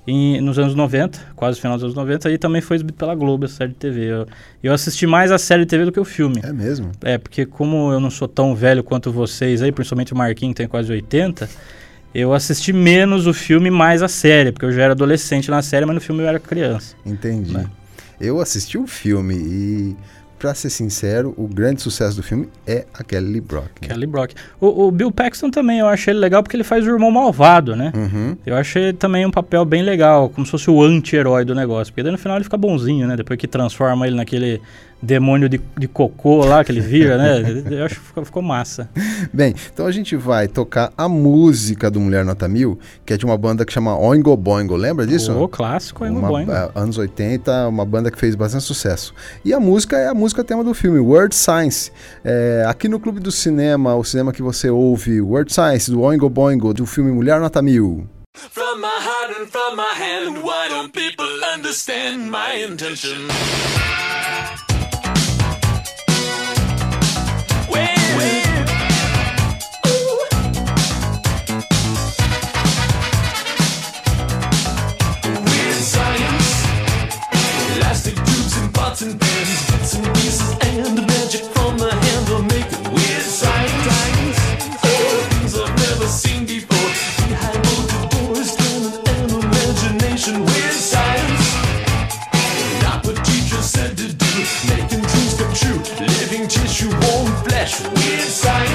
em- 0.07 0.39
nos 0.41 0.59
anos 0.59 0.75
90, 0.75 1.19
quase 1.35 1.59
final 1.59 1.77
dos 1.77 1.83
anos 1.83 1.95
90, 1.95 2.29
e 2.31 2.37
também 2.37 2.61
foi 2.61 2.75
exibido 2.77 2.97
pela 2.97 3.15
Globo, 3.15 3.45
essa 3.45 3.55
série 3.55 3.71
de 3.71 3.77
TV. 3.77 4.01
Eu, 4.05 4.27
eu 4.63 4.73
assisti 4.73 5.07
mais 5.07 5.31
a 5.31 5.37
série 5.37 5.63
de 5.63 5.69
TV 5.69 5.85
do 5.85 5.91
que 5.91 5.99
o 5.99 6.05
filme. 6.05 6.39
É 6.43 6.53
mesmo? 6.53 6.91
É, 7.01 7.17
porque 7.17 7.45
como 7.45 7.91
eu 7.91 7.99
não 7.99 8.09
sou 8.09 8.27
tão 8.27 8.55
velho 8.55 8.83
quanto 8.83 9.11
vocês 9.11 9.61
aí, 9.61 9.71
principalmente 9.71 10.13
o 10.13 10.17
Marquinhos 10.17 10.53
que 10.53 10.57
tem 10.57 10.67
quase 10.67 10.91
80, 10.91 11.49
eu 12.13 12.33
assisti 12.33 12.71
menos 12.71 13.27
o 13.27 13.33
filme, 13.33 13.69
mais 13.69 14.01
a 14.01 14.07
série, 14.07 14.51
porque 14.51 14.65
eu 14.65 14.71
já 14.71 14.83
era 14.83 14.93
adolescente 14.93 15.49
na 15.51 15.61
série, 15.61 15.85
mas 15.85 15.95
no 15.95 16.01
filme 16.01 16.21
eu 16.23 16.27
era 16.27 16.39
criança. 16.39 16.95
Entendi. 17.05 17.53
Né? 17.53 17.65
Eu 18.21 18.39
assisti 18.39 18.77
o 18.77 18.87
filme 18.87 19.35
e, 19.35 19.95
pra 20.37 20.53
ser 20.53 20.69
sincero, 20.69 21.33
o 21.37 21.47
grande 21.47 21.81
sucesso 21.81 22.15
do 22.17 22.23
filme 22.23 22.49
é 22.67 22.85
a 22.93 23.03
Kelly 23.03 23.41
Brock. 23.41 23.69
né? 23.81 23.87
Kelly 23.87 24.05
Brock. 24.05 24.33
O, 24.59 24.87
o 24.87 24.91
Bill 24.91 25.11
Paxton 25.11 25.49
também, 25.49 25.79
eu 25.79 25.87
achei 25.87 26.11
ele 26.13 26.19
legal 26.19 26.43
porque 26.43 26.55
ele 26.55 26.63
faz 26.63 26.85
o 26.85 26.89
irmão 26.89 27.09
malvado, 27.11 27.75
né? 27.75 27.91
Uhum. 27.95 28.37
Eu 28.45 28.55
achei 28.55 28.93
também 28.93 29.25
um 29.25 29.31
papel 29.31 29.63
bem 29.65 29.81
legal, 29.81 30.29
como 30.29 30.45
se 30.45 30.51
fosse 30.51 30.69
o 30.69 30.83
anti-herói 30.83 31.45
do 31.45 31.55
negócio. 31.55 31.91
Porque 31.93 32.03
daí 32.03 32.11
no 32.11 32.17
final 32.17 32.37
ele 32.37 32.43
fica 32.43 32.57
bonzinho, 32.57 33.07
né? 33.07 33.15
Depois 33.15 33.39
que 33.39 33.47
transforma 33.47 34.05
ele 34.05 34.15
naquele 34.15 34.61
demônio 35.01 35.47
de, 35.47 35.61
de 35.77 35.87
cocô 35.87 36.43
lá 36.45 36.63
que 36.63 36.71
ele 36.71 36.81
vira, 36.81 37.17
né? 37.17 37.63
Eu 37.69 37.85
acho 37.85 37.95
que 37.95 38.01
ficou, 38.07 38.25
ficou 38.25 38.41
massa. 38.41 38.89
Bem, 39.33 39.53
então 39.71 39.85
a 39.85 39.91
gente 39.91 40.15
vai 40.15 40.47
tocar 40.47 40.91
a 40.97 41.07
música 41.07 41.91
do 41.91 41.99
Mulher 41.99 42.25
Nota 42.25 42.47
Mil, 42.47 42.79
que 43.05 43.13
é 43.13 43.17
de 43.17 43.25
uma 43.25 43.37
banda 43.37 43.65
que 43.65 43.71
chama 43.71 43.97
Oingo 43.97 44.35
Boingo. 44.35 44.75
Lembra 44.75 45.05
disso? 45.05 45.31
O 45.33 45.47
clássico 45.47 46.03
é 46.05 46.09
Uma, 46.09 46.27
Boing. 46.27 46.47
é, 46.49 46.71
anos 46.75 46.97
80, 46.97 47.67
uma 47.67 47.85
banda 47.85 48.09
que 48.09 48.17
fez 48.17 48.35
bastante 48.35 48.63
sucesso. 48.63 49.13
E 49.43 49.53
a 49.53 49.59
música 49.59 49.97
é 49.97 50.07
a 50.07 50.13
música 50.13 50.43
tema 50.43 50.63
do 50.63 50.73
filme, 50.73 50.99
Word 50.99 51.35
Science. 51.35 51.91
É, 52.23 52.65
aqui 52.67 52.87
no 52.87 52.99
Clube 52.99 53.19
do 53.19 53.31
Cinema, 53.31 53.95
o 53.95 54.03
cinema 54.03 54.31
que 54.33 54.41
você 54.41 54.69
ouve, 54.69 55.21
Word 55.21 55.53
Science, 55.53 55.91
do 55.91 56.01
Oingo 56.01 56.29
Boingo, 56.29 56.73
do 56.73 56.85
filme 56.85 57.11
Mulher 57.11 57.39
Nota 57.39 57.61
Mil. 57.61 58.07
From 58.35 58.81
my 58.81 58.87
heart 58.87 59.39
and 59.39 59.47
from 59.47 59.77
my 59.77 59.93
hand, 59.97 60.43
why 60.43 60.67
don't 60.67 60.91
people 60.91 61.25
understand 61.53 62.29
my 62.29 62.61
intention? 62.65 63.27
And 79.01 79.19
bits 79.19 79.95
and 79.95 80.05
pieces, 80.15 80.51
and 80.61 80.95
magic 81.01 81.43
from 81.53 81.77
the 81.77 81.91
hand 81.91 82.29
it 82.71 82.87
weird 82.93 83.23
things 85.33 85.59
I've 85.59 85.75
never 85.75 86.07
seen 86.07 86.45
before. 86.45 86.89
Behind 87.27 87.61
doors, 88.11 88.55
imagination. 89.43 90.45
Weird 90.45 90.79
science. 90.91 91.45
Not 92.83 93.05
what 93.05 93.17
teachers 93.25 93.65
said 93.65 93.97
to 93.97 94.13
do. 94.13 94.33
Making 94.69 95.01
dreams 95.01 95.33
come 95.39 95.53
true. 95.53 95.79
Living 95.99 96.47
tissue, 96.47 96.89
warm 96.89 97.31
flesh. 97.43 97.81
Weird 97.81 98.29
science. 98.29 98.74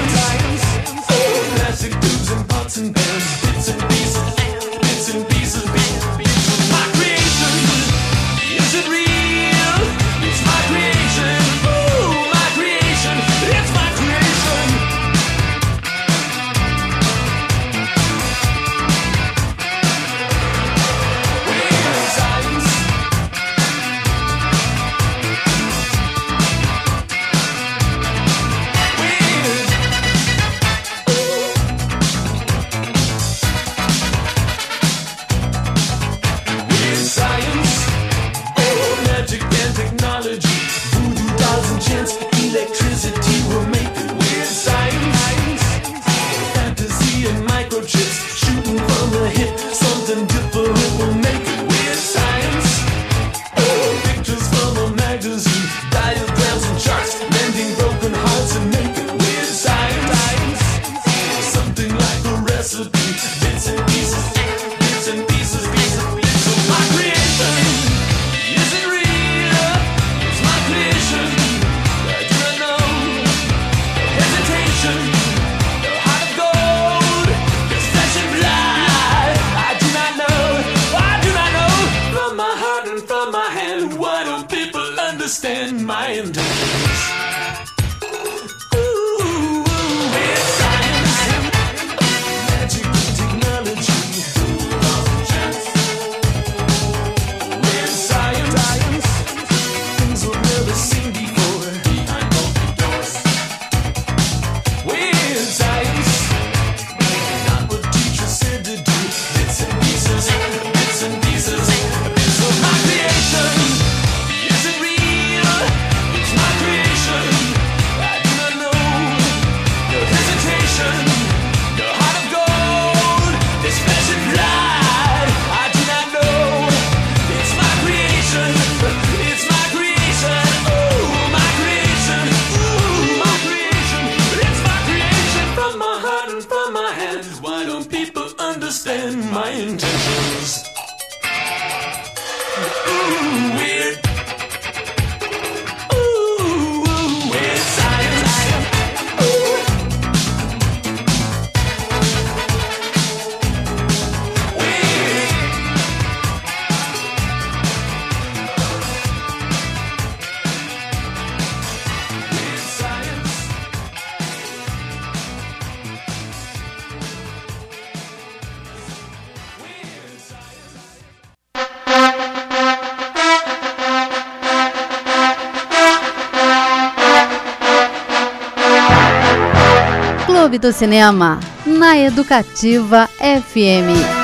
Do 180.61 180.71
Cinema, 180.71 181.39
na 181.65 181.97
Educativa 181.97 183.09
FM. 183.17 184.21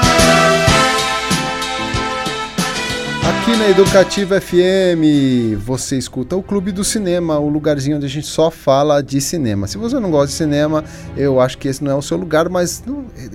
aqui 3.47 3.57
na 3.57 3.69
Educativa 3.69 4.41
FM. 4.41 5.57
Você 5.59 5.97
escuta 5.97 6.35
o 6.35 6.43
Clube 6.43 6.73
do 6.73 6.83
Cinema, 6.83 7.39
o 7.39 7.47
lugarzinho 7.47 7.95
onde 7.95 8.05
a 8.05 8.09
gente 8.09 8.27
só 8.27 8.51
fala 8.51 9.01
de 9.01 9.21
cinema. 9.21 9.67
Se 9.67 9.77
você 9.77 9.97
não 10.01 10.11
gosta 10.11 10.27
de 10.27 10.33
cinema, 10.33 10.83
eu 11.15 11.39
acho 11.39 11.57
que 11.57 11.69
esse 11.69 11.81
não 11.81 11.93
é 11.93 11.95
o 11.95 12.01
seu 12.01 12.17
lugar, 12.17 12.49
mas 12.49 12.83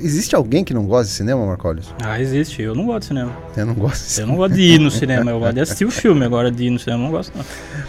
existe 0.02 0.34
alguém 0.36 0.64
que 0.64 0.74
não 0.74 0.84
gosta 0.84 1.04
de 1.06 1.10
cinema, 1.12 1.44
Marcolius? 1.46 1.94
Ah, 2.04 2.20
existe. 2.20 2.60
Eu 2.62 2.74
não 2.74 2.86
gosto 2.86 3.00
de 3.00 3.06
cinema. 3.06 3.32
Eu 3.56 3.66
não 3.66 3.74
gosto 3.74 3.98
de 4.00 4.04
Eu 4.04 4.10
cinema. 4.10 4.30
não 4.32 4.36
gosto 4.38 4.54
de 4.54 4.62
ir 4.62 4.78
no 4.78 4.90
cinema. 4.92 5.30
Eu 5.30 5.38
gosto 5.40 5.54
de 5.54 5.60
assistir 5.60 5.84
o 5.84 5.90
filme. 5.90 6.24
Agora 6.24 6.50
de 6.50 6.64
ir 6.64 6.70
no 6.70 6.78
cinema 6.78 7.02
eu 7.02 7.04
não 7.04 7.10
gosto, 7.12 7.36
não. 7.36 7.44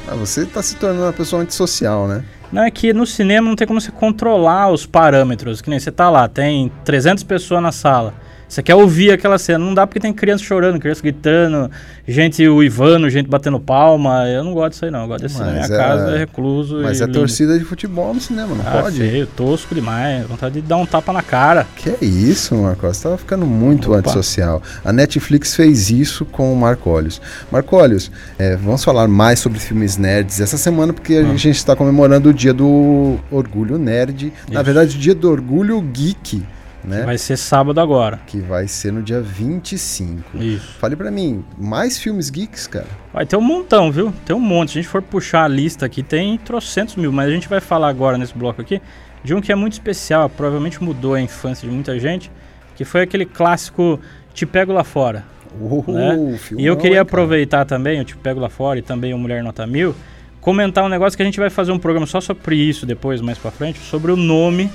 Mas 0.08 0.18
você 0.20 0.42
está 0.44 0.62
se 0.62 0.76
tornando 0.76 1.04
uma 1.04 1.14
pessoa 1.14 1.42
antissocial, 1.42 2.08
né? 2.08 2.24
Não, 2.52 2.64
é 2.64 2.70
que 2.70 2.94
no 2.94 3.06
cinema 3.06 3.48
não 3.50 3.56
tem 3.56 3.66
como 3.68 3.82
você 3.82 3.92
controlar 3.92 4.70
os 4.72 4.86
parâmetros. 4.86 5.62
Que 5.62 5.70
nem 5.70 5.80
você 5.80 5.92
tá 5.92 6.10
lá, 6.10 6.28
tem 6.28 6.72
300 6.86 7.24
pessoas 7.24 7.62
na 7.62 7.72
sala. 7.72 8.14
Você 8.54 8.62
quer 8.62 8.76
ouvir 8.76 9.10
aquela 9.12 9.40
cena. 9.40 9.58
Não 9.58 9.74
dá 9.74 9.88
porque 9.88 10.00
tem 10.00 10.14
criança 10.14 10.44
chorando, 10.44 10.80
criança 10.80 11.02
gritando, 11.02 11.72
gente 12.08 12.48
uivando, 12.48 13.10
gente 13.10 13.28
batendo 13.28 13.60
palma. 13.60 14.28
Eu 14.30 14.44
não 14.44 14.54
gosto 14.54 14.74
disso 14.74 14.86
aí, 14.86 14.92
não. 14.92 15.02
Eu 15.02 15.08
gosto 15.08 15.22
de 15.22 15.26
assistir 15.26 15.44
na 15.44 15.54
Mas 15.54 15.68
minha 15.70 15.80
é- 15.80 15.84
casa, 15.84 16.18
recluso 16.18 16.80
Mas 16.84 17.02
é 17.02 17.06
lindo. 17.06 17.18
torcida 17.18 17.58
de 17.58 17.66
futebol 17.66 18.14
no 18.14 18.22
cinema, 18.22 18.54
não 18.54 18.64
Ah, 18.68 18.84
pode? 18.84 18.98
feio, 18.98 19.26
tosco 19.26 19.74
demais. 19.74 20.28
Vontade 20.28 20.54
de 20.54 20.62
dar 20.62 20.78
um 20.78 20.86
tapa 20.86 21.12
na 21.12 21.24
cara. 21.24 21.66
Que 21.76 21.90
é 21.90 21.98
isso, 22.06 22.54
Marcos? 22.54 22.96
Você 22.96 23.04
tava 23.04 23.18
ficando 23.18 23.48
muito 23.48 23.90
Opa. 23.90 23.98
antissocial. 23.98 24.62
A 24.86 24.94
Netflix 24.94 25.56
fez 25.56 25.90
isso 25.90 26.24
com 26.24 26.54
o 26.54 26.56
Marcolius. 26.56 27.20
Marcolius, 27.52 28.12
é, 28.38 28.56
vamos 28.56 28.84
falar 28.84 29.08
mais 29.08 29.40
sobre 29.40 29.58
filmes 29.58 29.98
nerds 29.98 30.40
essa 30.40 30.58
semana, 30.58 30.94
porque 30.94 31.16
a 31.16 31.22
Ah. 31.22 31.36
gente 31.36 31.58
está 31.58 31.76
comemorando 31.76 32.30
o 32.30 32.34
dia 32.34 32.54
do 32.54 33.18
Orgulho 33.32 33.80
Nerd. 33.80 34.32
Na 34.48 34.56
Isso. 34.56 34.64
verdade, 34.64 34.96
o 34.96 35.00
dia 35.00 35.16
do 35.16 35.28
Orgulho 35.32 35.82
Geek, 35.82 36.44
né? 36.84 37.04
Vai 37.04 37.18
ser 37.18 37.38
sábado 37.38 37.80
agora. 37.80 38.20
Que 38.28 38.40
vai 38.40 38.68
ser 38.68 38.92
no 38.92 39.02
dia 39.02 39.22
25. 39.22 40.38
Isso. 40.38 40.74
Fale 40.80 40.96
pra 40.96 41.10
mim, 41.12 41.44
mais 41.58 41.98
filmes 41.98 42.30
geeks, 42.30 42.68
cara? 42.68 42.88
Vai 43.14 43.26
ter 43.26 43.36
um 43.38 43.42
montão, 43.42 43.92
viu? 43.92 44.14
Tem 44.26 44.36
um 44.36 44.40
monte. 44.40 44.72
Se 44.74 44.80
a 44.80 44.82
gente 44.82 44.90
for 44.92 45.02
puxar 45.02 45.46
a 45.46 45.48
lista 45.48 45.86
aqui, 45.86 46.04
tem 46.04 46.38
trocentos 46.38 46.96
mil. 46.96 47.12
Mas 47.12 47.28
a 47.28 47.32
gente 47.32 47.48
vai 47.48 47.60
falar 47.62 47.88
agora 47.90 48.18
nesse 48.18 48.34
bloco 48.38 48.62
aqui 48.62 48.82
de 49.24 49.34
um 49.34 49.42
que 49.42 49.52
é 49.52 49.56
muito 49.56 49.74
especial. 49.74 50.30
Provavelmente 50.30 50.84
mudou 50.84 51.14
a 51.14 51.22
infância 51.22 51.68
de 51.68 51.74
muita 51.74 51.98
gente. 52.00 52.32
Que 52.76 52.84
foi 52.84 53.02
aquele 53.02 53.26
clássico 53.26 54.00
Te 54.34 54.46
Pego 54.46 54.74
Lá 54.74 54.84
Fora. 54.84 55.24
Oh, 55.62 55.84
Né? 55.92 56.40
e 56.58 56.66
eu 56.66 56.76
queria 56.76 57.02
aproveitar 57.02 57.64
também, 57.66 58.02
o 58.02 58.04
Te 58.04 58.18
Pego 58.18 58.40
Lá 58.40 58.50
Fora 58.50 58.80
e 58.80 58.82
também 58.82 59.14
o 59.14 59.18
Mulher 59.20 59.44
Nota 59.44 59.68
Mil, 59.68 59.94
comentar 60.42 60.84
um 60.84 60.90
negócio 60.90 61.16
que 61.16 61.22
a 61.22 61.26
gente 61.26 61.40
vai 61.40 61.52
fazer 61.52 61.72
um 61.72 61.78
programa 61.78 62.08
só 62.08 62.20
sobre 62.20 62.56
isso 62.56 62.88
depois, 62.88 63.22
mais 63.22 63.38
pra 63.38 63.52
frente, 63.52 63.78
sobre 63.80 64.12
o 64.12 64.16
nome 64.16 64.72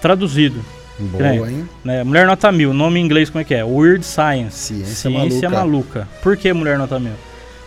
traduzido. 0.00 0.64
Boa, 0.98 1.50
hein? 1.50 1.68
Né? 1.84 2.04
Mulher 2.04 2.26
Nota 2.26 2.52
Mil, 2.52 2.72
nome 2.72 3.00
em 3.00 3.04
inglês 3.04 3.28
como 3.30 3.40
é 3.40 3.44
que 3.44 3.54
é? 3.54 3.64
Weird 3.64 4.04
Science. 4.04 4.56
Ciência 4.74 5.10
Ciência 5.10 5.48
maluca. 5.50 6.00
maluca. 6.00 6.08
Por 6.22 6.36
que 6.36 6.52
Mulher 6.52 6.78
Nota 6.78 6.98
Mil? 7.00 7.12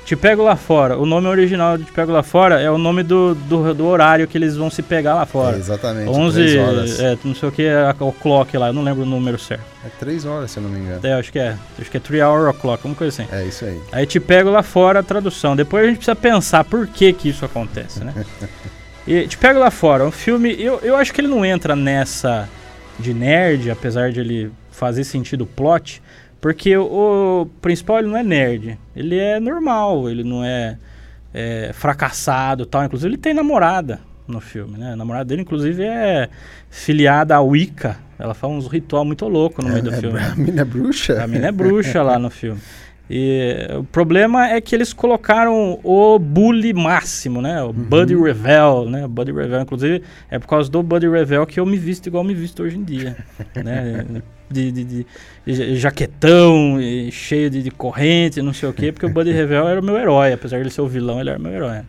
Te 0.06 0.16
Pego 0.16 0.44
Lá 0.44 0.56
Fora. 0.56 1.00
O 1.00 1.06
nome 1.08 1.26
original 1.28 1.80
de 1.80 1.84
Te 1.86 1.92
Pego 1.92 2.12
Lá 2.12 2.22
Fora 2.22 2.62
é 2.62 2.70
o 2.70 2.78
nome 2.78 3.02
do, 3.02 3.34
do, 3.34 3.74
do 3.74 3.88
horário 3.88 4.28
que 4.28 4.38
eles 4.38 4.56
vão 4.56 4.70
se 4.70 4.84
pegar 4.84 5.16
lá 5.16 5.24
É, 5.24 5.26
fora. 5.26 5.58
exatamente, 5.58 6.08
11, 6.12 6.36
três 6.44 6.56
horas. 6.58 7.00
É. 7.00 7.14
é, 7.14 7.18
não 7.24 7.34
sei 7.34 7.50
o 7.50 7.52
que, 7.52 7.64
é 7.64 7.96
o 8.00 8.12
clock 8.12 8.56
lá, 8.56 8.68
eu 8.68 8.74
não 8.74 8.84
lembro 8.84 9.02
o 9.02 9.06
número 9.06 9.40
certo. 9.40 9.64
três 10.00 10.24
horas, 10.24 10.52
se 10.52 10.58
eu 10.58 10.64
não 10.64 10.70
me 10.70 10.80
engano. 10.80 11.00
É, 11.02 11.14
acho 11.14 11.32
que 11.32 11.40
é. 11.40 11.56
Acho 11.82 11.90
que 11.90 11.98
é 11.98 12.00
3 12.00 12.22
hour 12.22 12.50
o'clock, 12.50 12.82
alguma 12.82 12.94
coisa 12.94 13.24
assim. 13.24 13.36
É 13.36 13.46
isso 13.46 13.66
aí. 13.66 13.82
Aí 13.92 14.06
te 14.06 14.20
pego 14.20 14.52
lá 14.52 14.62
fora 14.62 15.00
a 15.00 15.04
tradução. 15.04 15.56
Depois 15.56 15.84
a 15.84 15.88
gente 15.88 15.98
precisa 15.98 16.16
pensar 16.16 16.64
por 16.66 16.86
que 16.86 17.12
que 17.12 17.30
isso 17.30 17.44
acontece, 17.44 18.04
né? 18.04 18.14
e 19.08 19.28
te 19.28 19.40
pego 19.40 19.60
lá 19.60 19.72
fora. 19.72 20.06
Um 20.06 20.12
filme, 20.12 20.56
eu, 20.60 20.80
eu 20.84 20.96
acho 20.96 21.12
que 21.12 21.20
ele 21.20 21.28
não 21.28 21.44
entra 21.44 21.76
nessa 21.76 22.48
de 23.00 23.14
nerd, 23.14 23.70
apesar 23.70 24.12
de 24.12 24.20
ele 24.20 24.52
fazer 24.72 25.04
sentido 25.04 25.44
o 25.44 25.48
plot, 25.48 26.02
porque 26.40 26.76
o, 26.78 27.48
principal 27.62 28.00
ele 28.00 28.08
não 28.08 28.18
é 28.18 28.24
nerd. 28.24 28.78
Ele 28.96 29.18
é 29.18 29.40
normal, 29.40 30.10
ele 30.10 30.24
não 30.24 30.44
é, 30.44 30.78
é 31.34 31.72
fracassado 31.74 32.64
e 32.64 32.66
tal. 32.66 32.84
Inclusive 32.84 33.10
ele 33.10 33.18
tem 33.18 33.34
namorada 33.34 34.00
no 34.28 34.40
filme, 34.40 34.78
né? 34.78 34.94
A 34.94 34.96
namorada 34.96 35.26
dele, 35.26 35.42
inclusive, 35.42 35.84
é 35.84 36.30
filiada 36.70 37.36
à 37.36 37.42
Wicca. 37.42 37.98
Ela 38.18 38.34
faz 38.34 38.52
uns 38.54 38.68
ritual 38.68 39.04
muito 39.04 39.28
louco 39.28 39.62
no 39.62 39.70
meio 39.70 39.84
do 39.84 39.94
é, 39.94 39.98
filme. 40.00 40.20
A 40.20 40.36
mina 40.36 40.62
é 40.62 40.66
bruxa? 40.66 41.24
A 41.24 41.28
mina 41.28 41.48
é 41.48 41.52
bruxa 41.52 42.02
lá 42.02 42.18
no 42.18 42.30
filme. 42.32 42.62
E 43.10 43.68
o 43.78 43.84
problema 43.84 44.50
é 44.50 44.60
que 44.60 44.74
eles 44.74 44.92
colocaram 44.92 45.80
o 45.84 46.18
bully 46.18 46.74
máximo, 46.74 47.40
né? 47.42 47.62
O 47.62 47.72
Buddy 47.72 48.16
Revel, 48.16 48.90
né? 48.90 49.08
Buddy 49.08 49.32
Revel, 49.32 49.62
inclusive, 49.62 50.02
é 50.30 50.40
por 50.40 50.48
causa 50.48 50.72
do 50.72 50.82
Buddy 50.82 51.08
Revel 51.08 51.46
que 51.46 51.60
eu 51.60 51.66
me 51.68 51.78
visto 51.78 52.08
igual 52.08 52.24
me 52.24 52.34
visto 52.34 52.64
hoje 52.64 52.78
em 52.78 52.84
dia, 52.84 53.16
né? 53.64 54.06
De, 54.50 54.72
de- 54.72 54.84
de- 54.84 55.06
de 55.46 55.76
jaquetão, 55.76 56.80
e 56.82 57.12
cheio 57.12 57.50
de, 57.50 57.70
corrente, 57.72 58.42
não 58.42 58.54
sei 58.54 58.70
o 58.70 58.74
quê, 58.74 58.92
porque 58.92 59.06
o 59.06 59.10
Buddy 59.10 59.32
Revel 59.32 59.68
era 59.68 59.80
o 59.80 59.84
meu 59.84 59.98
herói, 59.98 60.34
apesar 60.34 60.58
de 60.58 60.64
ele 60.64 60.70
ser 60.72 60.82
o 60.82 60.88
vilão, 60.88 61.20
ele 61.20 61.30
era 61.30 61.38
o 61.40 61.42
meu 61.42 61.52
herói. 61.52 61.82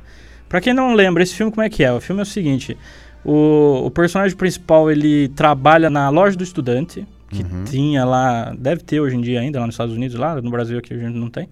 Pra 0.48 0.61
quem 0.61 0.72
não 0.74 0.94
lembra, 0.94 1.22
esse 1.22 1.35
filme 1.35 1.50
como 1.50 1.62
é 1.64 1.68
que 1.70 1.83
é? 1.83 1.92
O 1.92 2.00
filme 2.00 2.20
é 2.20 2.22
o 2.22 2.26
seguinte, 2.26 2.76
o, 3.24 3.83
o 3.87 3.90
personagem 3.90 4.37
principal, 4.37 4.90
ele 4.90 5.29
trabalha 5.29 5.88
na 5.90 6.09
loja 6.11 6.37
do 6.37 6.44
estudante, 6.44 7.07
que 7.31 7.45
tinha 7.71 8.05
lá, 8.05 8.55
deve 8.59 8.83
ter 8.83 9.01
hoje 9.01 9.17
em 9.17 9.21
dia 9.21 9.41
ainda 9.41 9.59
lá 9.59 9.67
nos 9.67 9.75
Estados 9.75 9.95
Unidos, 9.95 10.17
lá 10.17 10.41
no 10.41 10.51
Brasil 10.51 10.79
aqui 10.79 10.95
a 10.95 10.99
gente 10.99 11.17
não 11.17 11.29
tem. 11.29 11.49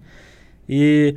E 0.67 1.15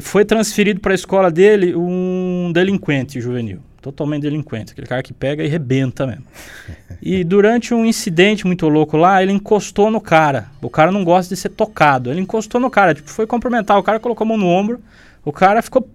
foi 0.00 0.24
transferido 0.24 0.80
para 0.80 0.92
a 0.92 0.94
escola 0.94 1.30
dele 1.30 1.74
um 1.74 2.52
delinquente 2.54 3.20
juvenil, 3.20 3.58
totalmente 3.82 4.22
delinquente, 4.22 4.72
aquele 4.72 4.86
cara 4.86 5.02
que 5.02 5.12
pega 5.12 5.42
e 5.42 5.48
rebenta 5.48 6.06
mesmo. 6.06 6.24
E 7.06 7.22
durante 7.22 7.74
um 7.74 7.84
incidente 7.84 8.46
muito 8.46 8.66
louco 8.66 8.96
lá, 8.96 9.22
ele 9.22 9.30
encostou 9.30 9.90
no 9.90 10.00
cara. 10.00 10.46
O 10.62 10.70
cara 10.70 10.90
não 10.90 11.04
gosta 11.04 11.34
de 11.34 11.38
ser 11.38 11.50
tocado. 11.50 12.10
Ele 12.10 12.22
encostou 12.22 12.58
no 12.58 12.70
cara, 12.70 12.94
tipo, 12.94 13.10
foi 13.10 13.26
cumprimentar, 13.26 13.78
o 13.78 13.82
cara 13.82 14.00
colocou 14.00 14.24
a 14.24 14.28
mão 14.28 14.38
no 14.38 14.46
ombro. 14.46 14.80
O 15.22 15.30
cara 15.30 15.60
ficou 15.60 15.86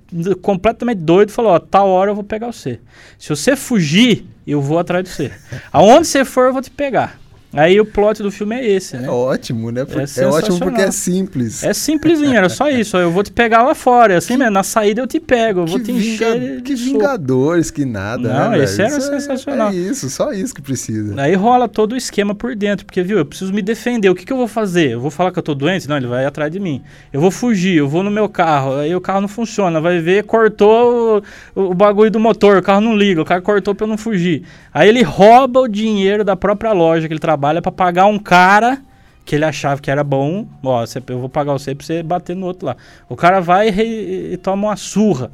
completamente 0.42 1.00
doido 1.00 1.30
e 1.30 1.32
falou: 1.32 1.52
Ó, 1.52 1.60
tal 1.60 1.88
hora 1.90 2.12
eu 2.12 2.16
vou 2.16 2.24
pegar 2.24 2.48
você. 2.48 2.80
Se 3.18 3.30
você 3.30 3.56
fugir, 3.56 4.26
eu 4.46 4.62
vou 4.62 4.78
atrás 4.78 5.04
de 5.04 5.10
você. 5.10 5.32
Aonde 5.74 6.08
você 6.08 6.24
for, 6.24 6.46
eu 6.46 6.54
vou 6.54 6.62
te 6.62 6.70
pegar. 6.70 7.20
Aí 7.52 7.80
o 7.80 7.86
plot 7.86 8.22
do 8.22 8.30
filme 8.32 8.56
é 8.56 8.68
esse, 8.68 8.96
né? 8.96 9.08
É 9.08 9.10
ótimo, 9.10 9.72
né? 9.72 9.82
É 9.82 10.22
É, 10.22 10.26
ótimo 10.28 10.60
porque 10.60 10.82
é 10.82 10.92
simples. 10.92 11.64
É 11.64 11.74
simplesinho, 11.74 12.36
era 12.36 12.48
só 12.48 12.70
isso. 12.70 12.96
Eu 12.96 13.10
vou 13.12 13.24
te 13.24 13.32
pegar 13.32 13.64
lá 13.64 13.74
fora. 13.74 14.14
é 14.14 14.18
Assim 14.18 14.38
mesmo, 14.38 14.52
na 14.52 14.62
saída 14.62 15.02
eu 15.02 15.08
te 15.08 15.20
pego. 15.20 15.62
Eu 15.62 15.66
vou 15.66 15.80
que 15.80 15.86
te 15.86 15.92
vinga- 15.92 16.36
encher. 16.38 16.62
que 16.62 16.76
vingadores, 16.76 17.72
que 17.72 17.86
nada. 17.86 18.32
Não, 18.32 18.50
né, 18.52 18.64
esse 18.64 18.78
velho? 18.78 18.90
era 18.90 18.98
Isso 19.00 19.12
é- 19.12 19.20
sensacional. 19.20 19.70
É 19.70 19.76
isso, 19.76 20.10
só 20.12 20.32
isso 20.32 20.54
que 20.54 20.62
precisa. 20.62 21.20
Aí 21.20 21.34
rola 21.34 21.68
todo 21.68 21.94
o 21.94 21.98
esquema 21.98 22.36
por 22.36 22.56
dentro, 22.56 22.86
porque, 22.86 23.02
viu, 23.02 23.18
eu 23.18 23.26
preciso 23.26 23.52
me 23.52 23.64
defender. 23.64 24.10
O 24.10 24.16
que, 24.16 24.26
que 24.26 24.32
eu 24.34 24.38
vou 24.38 24.48
fazer? 24.48 24.92
Eu 24.92 25.02
vou 25.02 25.10
falar 25.10 25.32
que 25.32 25.40
eu 25.40 25.44
tô 25.44 25.56
doente? 25.56 25.90
Não, 25.90 25.98
ele 25.98 26.06
vai 26.08 26.26
atrás 26.26 26.52
de 26.52 26.60
mim. 26.60 26.84
Eu 27.12 27.20
vou 27.20 27.32
fugir, 27.32 27.78
eu 27.78 27.90
vou 27.90 28.04
no 28.04 28.12
meu 28.12 28.30
carro, 28.30 28.76
aí 28.76 28.94
o 28.96 29.02
carro 29.02 29.22
não 29.22 29.28
funciona. 29.28 29.82
Vai 29.82 29.98
ver, 30.00 30.24
cortou 30.24 31.24
o, 31.56 31.62
o 31.62 31.74
bagulho 31.74 32.12
do 32.12 32.20
motor, 32.20 32.58
o 32.58 32.62
carro 32.62 32.82
não 32.82 32.96
liga, 32.96 33.20
o 33.22 33.26
cara 33.26 33.42
cortou 33.42 33.74
pra 33.74 33.86
eu 33.86 33.90
não 33.90 33.98
fugir. 33.98 34.44
Aí 34.72 34.88
ele 34.88 35.02
rouba 35.02 35.62
o 35.62 35.68
dinheiro 35.68 36.24
da 36.24 36.36
própria 36.36 36.72
loja 36.74 37.08
que 37.08 37.14
ele 37.14 37.20
trabalha 37.20 37.39
pra 37.62 37.72
pagar 37.72 38.06
um 38.06 38.20
cara 38.20 38.82
que 39.26 39.36
ele 39.36 39.46
achava 39.46 39.80
que 39.82 39.92
era 39.92 40.04
bom. 40.04 40.48
Ó, 40.64 40.84
eu 41.08 41.20
vou 41.20 41.30
pagar 41.30 41.54
você 41.54 41.76
pra 41.76 41.86
você 41.86 42.02
bater 42.04 42.36
no 42.36 42.46
outro 42.46 42.66
lá. 42.66 42.76
O 43.08 43.16
cara 43.16 43.40
vai 43.40 43.70
e, 43.70 44.34
e 44.34 44.38
toma 44.38 44.68
uma 44.70 44.76
surra. 44.76 45.32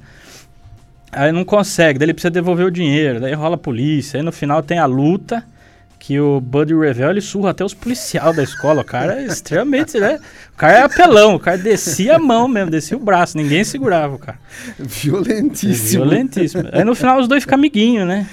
Aí 1.12 1.32
não 1.32 1.46
consegue, 1.46 1.98
daí 1.98 2.08
ele 2.08 2.14
precisa 2.14 2.30
devolver 2.30 2.66
o 2.66 2.72
dinheiro, 2.72 3.22
daí 3.22 3.34
rola 3.34 3.56
a 3.56 3.58
polícia, 3.58 4.20
aí 4.20 4.24
no 4.24 4.34
final 4.34 4.62
tem 4.62 4.80
a 4.80 4.86
luta, 4.86 5.46
que 5.98 6.20
o 6.20 6.42
Buddy 6.42 6.76
Revel 6.76 7.10
ele 7.10 7.22
surra 7.22 7.52
até 7.52 7.64
os 7.64 7.74
policiais 7.74 8.36
da 8.36 8.44
escola, 8.44 8.82
o 8.82 8.86
cara 8.86 9.22
é 9.22 9.26
extremamente, 9.26 9.98
né? 9.98 10.20
O 10.54 10.58
cara 10.58 10.80
é 10.80 10.82
apelão, 10.84 11.36
o 11.36 11.40
cara 11.40 11.58
descia 11.58 12.18
a 12.18 12.20
mão 12.20 12.50
mesmo, 12.50 12.70
descia 12.70 12.98
o 12.98 13.00
braço, 13.00 13.38
ninguém 13.38 13.64
segurava 13.64 14.14
o 14.14 14.20
cara. 14.20 14.38
É 14.78 14.84
Violentíssimo. 14.84 16.04
violentíssimo. 16.04 16.64
Aí 16.74 16.84
no 16.84 16.94
final 16.96 17.18
os 17.18 17.30
dois 17.30 17.44
ficam 17.44 17.58
amiguinhos, 17.58 18.06
né? 18.06 18.28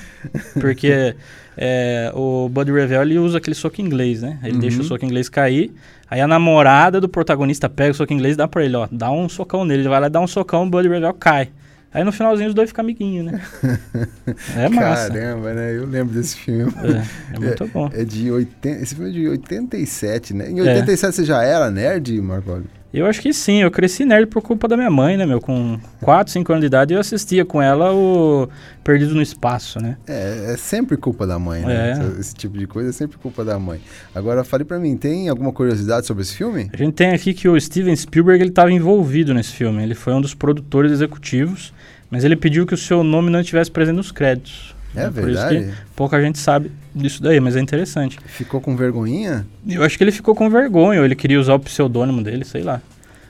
Porque 0.60 1.14
é, 1.56 2.10
o 2.14 2.48
Buddy 2.48 2.72
Revel 2.72 3.02
ele 3.02 3.18
usa 3.18 3.38
aquele 3.38 3.54
soco 3.54 3.80
inglês, 3.80 4.22
né? 4.22 4.38
Ele 4.42 4.58
deixa 4.58 4.80
o 4.80 4.84
soco 4.84 5.04
inglês 5.04 5.28
cair. 5.28 5.72
Aí 6.10 6.20
a 6.20 6.26
namorada 6.26 7.00
do 7.00 7.08
protagonista 7.08 7.68
pega 7.68 7.92
o 7.92 7.94
soco 7.94 8.12
inglês 8.12 8.34
e 8.34 8.38
dá 8.38 8.48
pra 8.48 8.64
ele, 8.64 8.76
ó. 8.76 8.88
Dá 8.90 9.10
um 9.10 9.28
socão 9.28 9.64
nele. 9.64 9.82
Ele 9.82 9.88
vai 9.88 10.00
lá 10.00 10.08
dar 10.08 10.20
um 10.20 10.26
socão, 10.26 10.64
o 10.64 10.70
Buddy 10.70 10.88
Revel 10.88 11.14
cai. 11.14 11.50
Aí 11.94 12.02
no 12.04 12.12
finalzinho 12.12 12.48
os 12.48 12.54
dois 12.54 12.70
ficam 12.70 12.82
amiguinhos, 12.84 13.26
né? 13.26 13.42
É 14.56 14.68
massa. 14.68 15.08
Caramba, 15.10 15.52
né? 15.52 15.76
Eu 15.76 15.86
lembro 15.86 16.14
desse 16.14 16.36
filme. 16.36 16.72
É, 16.82 17.36
é 17.36 17.38
muito 17.40 17.66
bom. 17.66 17.90
É 17.92 18.02
de 18.02 18.30
80, 18.30 18.82
esse 18.82 18.94
filme 18.94 19.10
é 19.10 19.12
de 19.12 19.28
87, 19.28 20.34
né? 20.34 20.50
Em 20.50 20.60
87 20.60 21.16
você 21.16 21.24
já 21.24 21.42
era 21.42 21.70
nerd, 21.70 22.18
Marcolo? 22.22 22.64
Eu 22.92 23.06
acho 23.06 23.22
que 23.22 23.32
sim, 23.32 23.62
eu 23.62 23.70
cresci 23.70 24.04
nerd 24.04 24.26
por 24.26 24.42
culpa 24.42 24.68
da 24.68 24.76
minha 24.76 24.90
mãe, 24.90 25.16
né, 25.16 25.24
meu? 25.24 25.40
Com 25.40 25.78
4, 26.02 26.30
5 26.30 26.52
anos 26.52 26.60
de 26.60 26.66
idade 26.66 26.92
eu 26.92 27.00
assistia 27.00 27.42
com 27.42 27.60
ela 27.62 27.92
o 27.94 28.48
Perdido 28.84 29.14
no 29.14 29.22
Espaço, 29.22 29.80
né? 29.80 29.96
É, 30.06 30.52
é 30.52 30.56
sempre 30.58 30.98
culpa 30.98 31.26
da 31.26 31.38
mãe, 31.38 31.62
né? 31.62 31.92
É. 31.92 32.20
Esse, 32.20 32.34
tipo 32.34 32.58
de 32.58 32.66
coisa 32.66 32.90
é 32.90 32.92
sempre 32.92 33.16
culpa 33.16 33.44
da 33.44 33.58
mãe. 33.58 33.80
Agora, 34.14 34.44
fale 34.44 34.64
pra 34.64 34.78
mim, 34.78 34.94
tem 34.96 35.30
alguma 35.30 35.52
curiosidade 35.52 36.06
sobre 36.06 36.22
esse 36.22 36.36
filme? 36.36 36.70
A 36.72 36.76
gente 36.76 36.92
tem 36.92 37.12
aqui 37.12 37.32
que 37.32 37.48
o 37.48 37.58
Steven 37.58 37.96
Spielberg 37.96 38.42
ele 38.42 38.50
estava 38.50 38.70
envolvido 38.70 39.32
nesse 39.32 39.52
filme. 39.52 39.82
Ele 39.82 39.94
foi 39.94 40.12
um 40.12 40.20
dos 40.20 40.34
produtores 40.34 40.92
executivos, 40.92 41.72
mas 42.10 42.24
ele 42.24 42.36
pediu 42.36 42.66
que 42.66 42.74
o 42.74 42.78
seu 42.78 43.02
nome 43.02 43.30
não 43.30 43.40
estivesse 43.40 43.70
presente 43.70 43.96
nos 43.96 44.12
créditos. 44.12 44.74
É 44.94 45.04
Por 45.04 45.12
verdade? 45.24 45.72
pouca 45.96 46.20
gente 46.20 46.38
sabe 46.38 46.70
disso 46.94 47.22
daí, 47.22 47.40
mas 47.40 47.56
é 47.56 47.60
interessante. 47.60 48.18
Ficou 48.26 48.60
com 48.60 48.76
vergonhinha? 48.76 49.46
Eu 49.66 49.82
acho 49.82 49.96
que 49.96 50.04
ele 50.04 50.12
ficou 50.12 50.34
com 50.34 50.50
vergonha, 50.50 50.98
ou 51.00 51.04
ele 51.04 51.14
queria 51.14 51.40
usar 51.40 51.54
o 51.54 51.58
pseudônimo 51.60 52.22
dele, 52.22 52.44
sei 52.44 52.62
lá. 52.62 52.80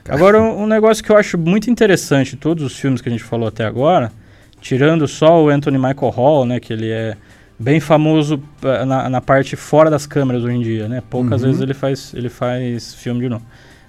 Agora, 0.09 0.41
um 0.41 0.63
um 0.63 0.67
negócio 0.67 1.01
que 1.03 1.09
eu 1.09 1.15
acho 1.17 1.37
muito 1.37 1.69
interessante 1.69 2.35
todos 2.35 2.63
os 2.65 2.77
filmes 2.77 3.01
que 3.01 3.07
a 3.07 3.11
gente 3.11 3.23
falou 3.23 3.47
até 3.47 3.63
agora, 3.63 4.11
tirando 4.59 5.07
só 5.07 5.41
o 5.41 5.49
Anthony 5.49 5.77
Michael 5.77 6.09
Hall, 6.11 6.45
né, 6.45 6.59
que 6.59 6.73
ele 6.73 6.89
é 6.89 7.15
bem 7.57 7.79
famoso 7.79 8.41
eh, 8.63 8.83
na, 8.83 9.09
na 9.09 9.21
parte 9.21 9.55
fora 9.55 9.89
das 9.89 10.05
câmeras 10.05 10.43
hoje 10.43 10.55
em 10.55 10.61
dia, 10.61 10.89
né? 10.89 11.01
Poucas 11.09 11.41
Uhum. 11.41 11.47
vezes 11.47 11.61
ele 11.61 11.73
faz, 11.73 12.11
ele 12.13 12.27
faz 12.27 12.93
filme 12.95 13.21
de 13.21 13.29
novo. 13.29 13.45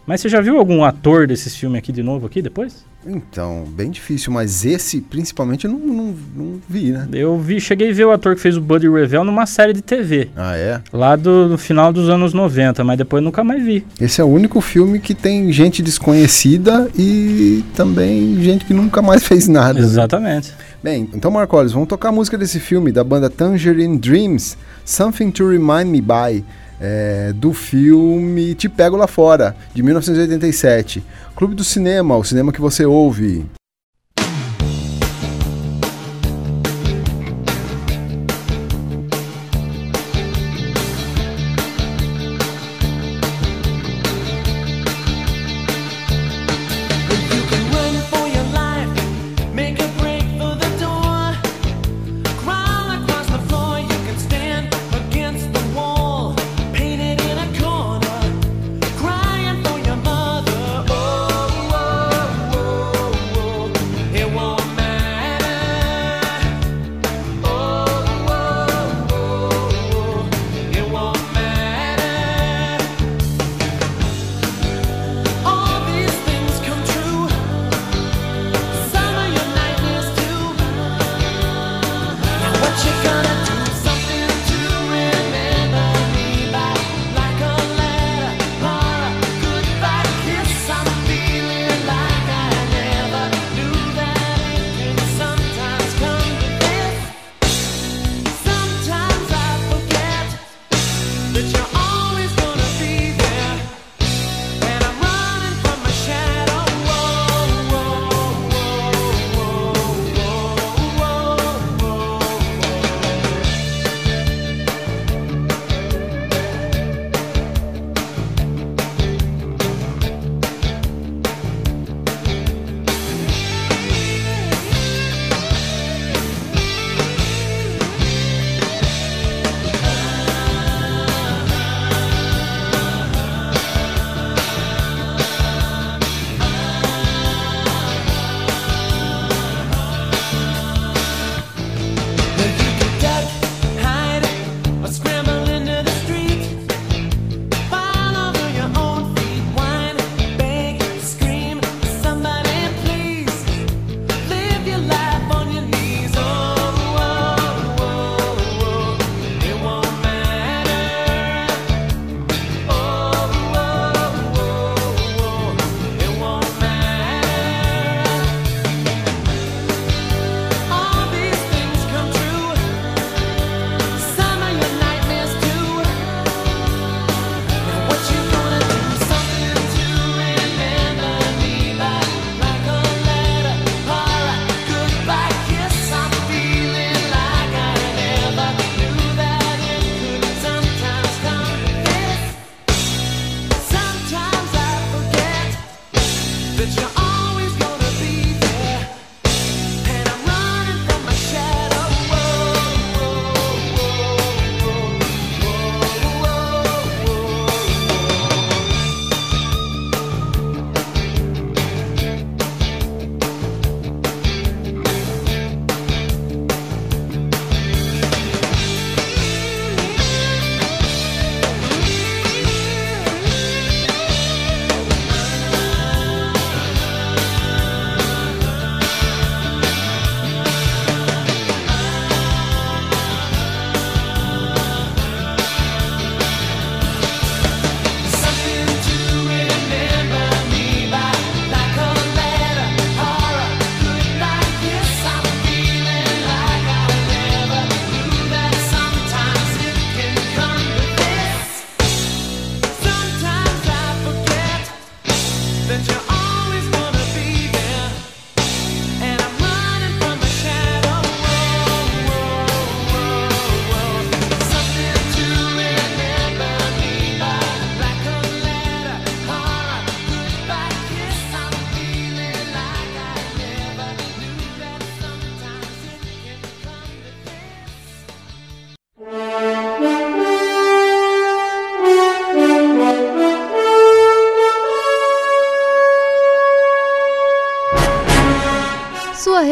Mas 0.07 0.21
você 0.21 0.29
já 0.29 0.41
viu 0.41 0.59
algum 0.59 0.85
ator 0.85 1.27
desses 1.27 1.57
filmes 1.57 1.79
aqui 1.79 1.91
de 1.91 2.03
novo 2.03 2.27
aqui 2.27 2.41
depois? 2.43 2.85
Então, 3.07 3.65
bem 3.69 3.91
difícil, 3.91 4.33
mas 4.33 4.65
esse 4.65 5.01
principalmente 5.01 5.65
eu 5.67 5.71
não, 5.73 5.79
não, 5.79 6.15
não 6.35 6.61
vi, 6.69 6.91
né? 6.93 7.07
Eu 7.13 7.39
vi, 7.39 7.61
cheguei 7.61 7.91
a 7.91 7.95
ver 7.95 8.05
o 8.07 8.11
ator 8.11 8.35
que 8.35 8.41
fez 8.41 8.57
o 8.57 8.61
Buddy 8.61 8.89
Revell 8.89 9.25
numa 9.25 9.47
série 9.47 9.73
de 9.73 9.83
TV, 9.83 10.29
Ah, 10.37 10.57
é? 10.57 10.81
lá 10.93 11.15
do, 11.17 11.49
no 11.49 11.59
final 11.59 11.93
dos 11.93 12.09
anos 12.09 12.33
90, 12.33 12.83
mas 12.83 12.97
depois 12.99 13.23
nunca 13.23 13.45
mais 13.45 13.63
vi. 13.63 13.85
Esse 14.01 14.21
é 14.21 14.25
o 14.25 14.29
único 14.29 14.61
filme 14.61 14.99
que 14.99 15.15
tem 15.15 15.53
gente 15.53 15.83
desconhecida 15.83 16.89
e 16.97 17.63
também 17.75 18.41
gente 18.43 18.65
que 18.65 18.73
nunca 18.75 19.03
mais 19.03 19.23
fez 19.27 19.47
nada. 19.49 19.75
né? 19.75 19.81
Exatamente. 19.81 20.53
Bem, 20.83 21.09
então 21.15 21.31
Marcolis, 21.31 21.73
vamos 21.73 21.89
tocar 21.89 22.11
a 22.11 22.13
música 22.13 22.37
desse 22.39 22.61
filme 22.61 22.93
da 22.93 23.03
banda 23.03 23.29
Tangerine 23.31 23.99
Dreams, 23.99 24.57
Something 24.85 25.31
to 25.31 25.49
Remind 25.49 25.87
Me 25.87 26.01
By, 26.01 26.45
é, 26.87 27.33
do 27.33 27.55
filme 27.55 28.55
Te 28.55 28.69
Pego 28.69 28.97
Lá 28.97 29.07
Fora, 29.07 29.57
de 29.75 29.83
1987. 29.83 31.03
Clube 31.35 31.55
do 31.55 31.65
Cinema, 31.65 32.17
o 32.17 32.23
cinema 32.23 32.53
que 32.53 32.61
você 32.61 32.85
ouve. 32.85 33.47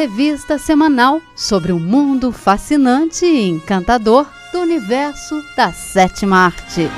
Revista 0.02 0.58
semanal 0.58 1.22
sobre 1.32 1.70
o 1.70 1.78
mundo 1.78 2.32
fascinante 2.32 3.24
e 3.24 3.48
encantador 3.48 4.26
do 4.52 4.58
universo 4.58 5.40
da 5.56 5.72
sétima 5.72 6.38
arte. 6.38 6.90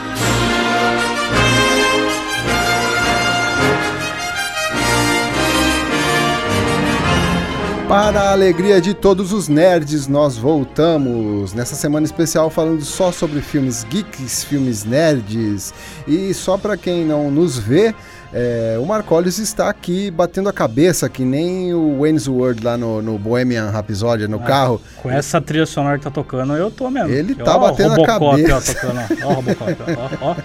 Para 7.86 8.22
a 8.22 8.32
alegria 8.32 8.80
de 8.80 8.94
todos 8.94 9.34
os 9.34 9.48
nerds, 9.48 10.08
nós 10.08 10.38
voltamos 10.38 11.52
nessa 11.52 11.76
semana 11.76 12.06
especial 12.06 12.48
falando 12.48 12.82
só 12.82 13.12
sobre 13.12 13.42
filmes 13.42 13.84
geeks, 13.84 14.42
filmes 14.42 14.82
nerds. 14.82 15.74
E 16.08 16.32
só 16.32 16.56
para 16.56 16.78
quem 16.78 17.04
não 17.04 17.30
nos 17.30 17.58
vê, 17.58 17.94
é, 18.36 18.76
o 18.80 18.84
Marcolius 18.84 19.38
está 19.38 19.70
aqui 19.70 20.10
batendo 20.10 20.48
a 20.48 20.52
cabeça, 20.52 21.08
que 21.08 21.24
nem 21.24 21.72
o 21.72 22.00
Wayne's 22.00 22.26
World 22.26 22.64
lá 22.64 22.76
no, 22.76 23.00
no 23.00 23.16
Bohemian 23.16 23.70
Rhapsody, 23.70 24.26
no 24.26 24.40
carro. 24.40 24.80
Com 25.00 25.08
essa 25.08 25.40
trilha 25.40 25.64
sonora 25.66 25.98
que 25.98 26.04
tá 26.04 26.10
tocando, 26.10 26.54
eu 26.54 26.68
tô 26.68 26.90
mesmo. 26.90 27.10
Ele 27.10 27.36
Ó, 27.40 27.44
tá 27.44 27.56
o 27.56 27.60
batendo 27.60 28.02
a 28.02 28.04
cabeça. 28.04 28.76
Ó, 29.22 29.26
ó. 29.26 29.30
Ó, 29.30 29.34
Robocop, 29.34 29.76
ó, 30.20 30.30
ó. 30.30 30.36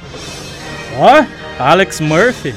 Ó, 1.00 1.26
Alex 1.58 2.00
Murphy. 2.00 2.54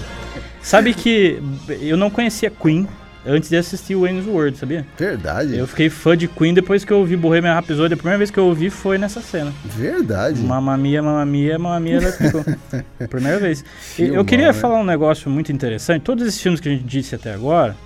Sabe 0.61 0.93
que 0.93 1.43
eu 1.80 1.97
não 1.97 2.11
conhecia 2.11 2.51
Queen 2.51 2.87
antes 3.26 3.48
de 3.48 3.56
assistir 3.56 3.94
o 3.94 4.02
Wayne's 4.02 4.26
World, 4.26 4.56
sabia? 4.58 4.86
Verdade, 4.98 5.56
Eu 5.56 5.66
fiquei 5.66 5.88
fã 5.88 6.16
de 6.16 6.28
Queen 6.28 6.54
depois 6.54 6.84
que 6.84 6.92
eu 6.92 6.98
ouvi 6.98 7.16
Bohemian 7.16 7.54
Rhapsody. 7.54 7.94
A 7.94 7.96
primeira 7.96 8.18
vez 8.18 8.30
que 8.30 8.38
eu 8.38 8.44
ouvi 8.44 8.70
foi 8.70 8.98
nessa 8.98 9.20
cena. 9.20 9.52
verdade. 9.64 10.40
Mamma 10.40 10.76
mia, 10.76 11.02
mamma 11.02 11.24
mia, 11.24 11.58
mamma 11.58 11.80
mia, 11.80 12.00
let's 12.00 12.18
go. 12.32 12.44
Primeira 13.08 13.38
vez. 13.38 13.64
Eu 13.98 14.24
queria 14.24 14.48
né? 14.48 14.52
falar 14.52 14.80
um 14.80 14.84
negócio 14.84 15.30
muito 15.30 15.52
interessante. 15.52 16.02
Todos 16.02 16.26
esses 16.26 16.40
filmes 16.40 16.60
que 16.60 16.68
a 16.68 16.72
gente 16.72 16.84
disse 16.84 17.14
até 17.14 17.32
agora, 17.32 17.76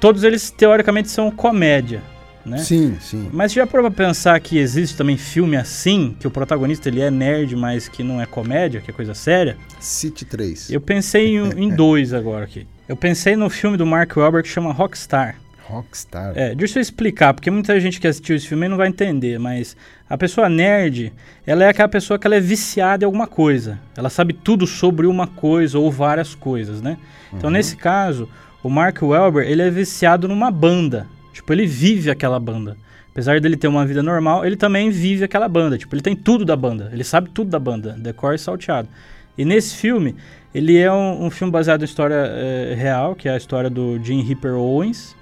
todos 0.00 0.22
eles 0.24 0.50
teoricamente 0.50 1.10
são 1.10 1.30
comédia, 1.30 2.02
né? 2.44 2.58
Sim, 2.58 2.96
sim. 3.00 3.28
Mas 3.32 3.52
já 3.52 3.66
parou 3.66 3.90
pra 3.90 4.06
pensar 4.06 4.38
que 4.40 4.58
existe 4.58 4.96
também 4.96 5.16
filme 5.16 5.56
assim, 5.56 6.16
que 6.18 6.26
o 6.26 6.30
protagonista 6.30 6.88
ele 6.88 7.00
é 7.00 7.10
nerd, 7.10 7.54
mas 7.56 7.88
que 7.88 8.02
não 8.02 8.20
é 8.20 8.26
comédia, 8.26 8.80
que 8.80 8.90
é 8.90 8.94
coisa 8.94 9.14
séria? 9.14 9.56
City 9.80 10.24
3. 10.24 10.70
Eu 10.70 10.80
pensei 10.80 11.36
em, 11.36 11.64
em 11.64 11.68
dois 11.68 12.14
agora 12.14 12.44
aqui. 12.44 12.66
Eu 12.88 12.96
pensei 12.96 13.36
no 13.36 13.50
filme 13.50 13.76
do 13.76 13.84
Mark 13.84 14.16
Wahlberg 14.16 14.48
que 14.48 14.54
chama 14.54 14.72
Rockstar. 14.72 15.36
Rockstar. 15.64 16.32
É, 16.34 16.54
deixa 16.54 16.78
eu 16.78 16.80
explicar, 16.80 17.34
porque 17.34 17.50
muita 17.50 17.78
gente 17.78 18.00
que 18.00 18.06
assistiu 18.06 18.34
esse 18.34 18.48
filme 18.48 18.66
não 18.66 18.78
vai 18.78 18.88
entender, 18.88 19.38
mas 19.38 19.76
a 20.08 20.16
pessoa 20.16 20.48
nerd, 20.48 21.12
ela 21.46 21.64
é 21.64 21.68
aquela 21.68 21.88
pessoa 21.88 22.18
que 22.18 22.26
ela 22.26 22.36
é 22.36 22.40
viciada 22.40 23.04
em 23.04 23.06
alguma 23.06 23.26
coisa. 23.26 23.78
Ela 23.94 24.08
sabe 24.08 24.32
tudo 24.32 24.66
sobre 24.66 25.06
uma 25.06 25.26
coisa 25.26 25.78
ou 25.78 25.92
várias 25.92 26.34
coisas, 26.34 26.80
né? 26.80 26.96
Então, 27.30 27.50
nesse 27.50 27.76
caso, 27.76 28.26
o 28.62 28.70
Mark 28.70 29.02
Wahlberg, 29.02 29.50
ele 29.50 29.60
é 29.60 29.70
viciado 29.70 30.26
numa 30.26 30.50
banda. 30.50 31.06
Tipo, 31.34 31.52
ele 31.52 31.66
vive 31.66 32.10
aquela 32.10 32.40
banda. 32.40 32.74
Apesar 33.12 33.38
dele 33.38 33.56
ter 33.58 33.68
uma 33.68 33.84
vida 33.84 34.02
normal, 34.02 34.46
ele 34.46 34.56
também 34.56 34.88
vive 34.90 35.24
aquela 35.24 35.46
banda. 35.46 35.76
Tipo, 35.76 35.94
ele 35.94 36.02
tem 36.02 36.16
tudo 36.16 36.42
da 36.42 36.56
banda. 36.56 36.88
Ele 36.90 37.04
sabe 37.04 37.28
tudo 37.28 37.50
da 37.50 37.58
banda, 37.58 37.92
decor 37.98 38.34
e 38.34 38.38
salteado. 38.38 38.88
E 39.36 39.44
nesse 39.44 39.76
filme, 39.76 40.16
ele 40.54 40.78
é 40.78 40.92
um, 40.92 41.26
um 41.26 41.30
filme 41.30 41.52
baseado 41.52 41.82
em 41.82 41.84
história 41.84 42.14
eh, 42.14 42.74
real, 42.76 43.14
que 43.14 43.28
é 43.28 43.32
a 43.32 43.36
história 43.36 43.68
do 43.68 43.98
Jim 44.02 44.22
Ripper 44.22 44.54
Owens, 44.54 45.14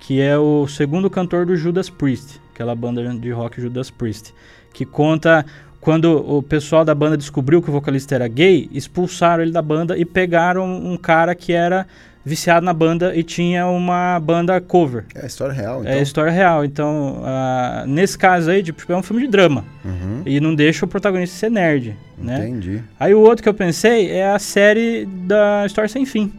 que 0.00 0.20
é 0.20 0.36
o 0.36 0.66
segundo 0.66 1.08
cantor 1.08 1.46
do 1.46 1.56
Judas 1.56 1.88
Priest, 1.88 2.40
aquela 2.52 2.74
banda 2.74 3.02
de 3.14 3.30
rock 3.30 3.60
Judas 3.60 3.90
Priest, 3.90 4.34
que 4.72 4.84
conta 4.84 5.46
quando 5.84 6.06
o 6.26 6.42
pessoal 6.42 6.82
da 6.82 6.94
banda 6.94 7.14
descobriu 7.14 7.60
que 7.60 7.68
o 7.68 7.72
vocalista 7.72 8.14
era 8.14 8.26
gay, 8.26 8.70
expulsaram 8.72 9.42
ele 9.42 9.52
da 9.52 9.60
banda 9.60 9.98
e 9.98 10.04
pegaram 10.06 10.64
um 10.64 10.96
cara 10.96 11.34
que 11.34 11.52
era 11.52 11.86
viciado 12.24 12.64
na 12.64 12.72
banda 12.72 13.14
e 13.14 13.22
tinha 13.22 13.66
uma 13.66 14.18
banda 14.18 14.58
cover. 14.62 15.04
É 15.14 15.24
a 15.24 15.26
história 15.26 15.52
real, 15.52 15.82
então. 15.82 15.92
É 15.92 16.00
história 16.00 16.32
real. 16.32 16.64
Então, 16.64 17.20
ah, 17.22 17.84
nesse 17.86 18.16
caso 18.16 18.50
aí, 18.50 18.62
tipo, 18.62 18.90
é 18.90 18.96
um 18.96 19.02
filme 19.02 19.20
de 19.24 19.28
drama. 19.28 19.62
Uhum, 19.84 20.22
E 20.24 20.40
não 20.40 20.54
deixa 20.54 20.86
o 20.86 20.88
protagonista 20.88 21.36
ser 21.36 21.50
nerd, 21.50 21.94
né? 22.16 22.48
Entendi. 22.48 22.80
Aí 22.98 23.14
o 23.14 23.20
outro 23.20 23.42
que 23.42 23.48
eu 23.50 23.52
pensei 23.52 24.10
é 24.10 24.26
a 24.32 24.38
série 24.38 25.04
da 25.04 25.64
História 25.66 25.86
Sem 25.90 26.06
Fim. 26.06 26.32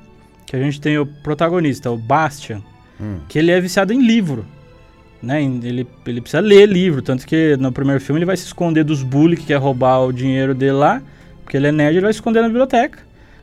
Que 0.47 0.55
a 0.55 0.59
gente 0.59 0.81
tem 0.81 0.97
o 0.97 1.05
protagonista, 1.05 1.91
o 1.91 1.97
Bastian, 1.97 2.63
Hum. 2.99 3.17
que 3.29 3.37
ele 3.37 3.51
é 3.51 3.61
viciado 3.61 3.93
em 3.93 4.01
livro. 4.01 4.43
Né? 5.25 5.43
Ele, 5.43 5.87
ele 6.05 6.21
precisa 6.21 6.39
ler 6.39 6.67
livro, 6.67 7.01
tanto 7.01 7.25
que 7.25 7.57
no 7.57 7.71
primeiro 7.71 7.99
filme 7.99 8.19
ele 8.19 8.25
vai 8.25 8.37
se 8.37 8.45
esconder 8.45 8.83
dos 8.83 9.01
bullies 9.01 9.39
que 9.39 9.47
quer 9.47 9.55
roubar 9.55 10.01
o 10.01 10.13
dinheiro 10.13 10.53
dele 10.53 10.73
lá, 10.73 11.01
porque 11.43 11.57
ele 11.57 11.67
é 11.67 11.71
nerd, 11.71 11.95
ele 11.95 12.03
vai 12.05 12.13
se 12.13 12.17
esconder 12.17 12.41
na 12.41 12.47
biblioteca. 12.47 12.99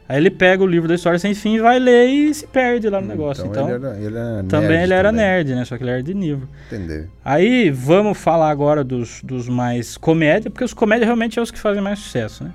Aí 0.09 0.17
ele 0.19 0.31
pega 0.31 0.63
o 0.63 0.67
livro 0.67 0.87
da 0.89 0.95
História 0.95 1.19
Sem 1.19 1.35
Fim, 1.35 1.59
vai 1.59 1.79
ler 1.79 2.07
e 2.07 2.35
se 2.35 2.47
perde 2.47 2.89
lá 2.89 3.01
no 3.01 3.09
negócio. 3.09 3.47
Então, 3.47 3.69
ele 3.69 3.85
era, 3.85 3.97
ele 3.97 4.17
era 4.17 4.45
também 4.45 4.83
ele 4.83 4.93
era 4.93 5.09
também. 5.09 5.25
nerd, 5.25 5.55
né? 5.55 5.65
Só 5.65 5.77
que 5.77 5.83
ele 5.83 5.91
era 5.91 6.03
de 6.03 6.13
livro. 6.13 6.49
Entendeu? 6.67 7.07
Aí 7.25 7.71
vamos 7.71 8.19
falar 8.19 8.51
agora 8.51 8.85
dos, 8.85 9.21
dos 9.23 9.49
mais 9.49 9.97
comédia, 9.97 10.51
porque 10.51 10.65
os 10.65 10.75
comédia 10.75 11.07
realmente 11.07 11.39
é 11.39 11.43
os 11.43 11.51
que 11.51 11.59
fazem 11.59 11.83
mais 11.83 11.99
sucesso, 11.99 12.45
né? 12.45 12.53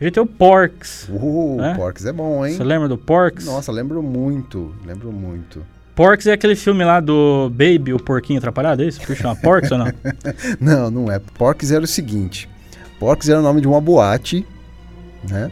A 0.00 0.04
gente 0.04 0.14
tem 0.14 0.22
o 0.22 0.26
Porks. 0.26 1.08
Uh, 1.10 1.60
É? 1.60 1.74
Porks 1.74 2.06
é 2.06 2.12
bom, 2.12 2.46
hein? 2.46 2.54
Você 2.54 2.64
lembra 2.64 2.88
do 2.88 2.96
Porks? 2.96 3.44
Nossa, 3.44 3.70
lembro 3.70 4.02
muito. 4.02 4.74
Lembro 4.86 5.12
muito. 5.12 5.62
Porks 6.00 6.26
é 6.26 6.32
aquele 6.32 6.56
filme 6.56 6.82
lá 6.82 6.98
do 6.98 7.50
Baby, 7.50 7.92
o 7.92 8.02
porquinho 8.02 8.38
atrapalhado, 8.38 8.82
é 8.82 8.86
isso? 8.86 8.98
Por 9.02 9.14
chama 9.14 9.36
Porks 9.36 9.70
ou 9.70 9.76
não? 9.76 9.92
Não, 10.58 10.90
não 10.90 11.12
é. 11.12 11.18
Porks 11.18 11.70
era 11.70 11.84
o 11.84 11.86
seguinte. 11.86 12.48
Porks 12.98 13.28
era 13.28 13.38
o 13.38 13.42
nome 13.42 13.60
de 13.60 13.68
uma 13.68 13.82
boate, 13.82 14.46
né? 15.28 15.50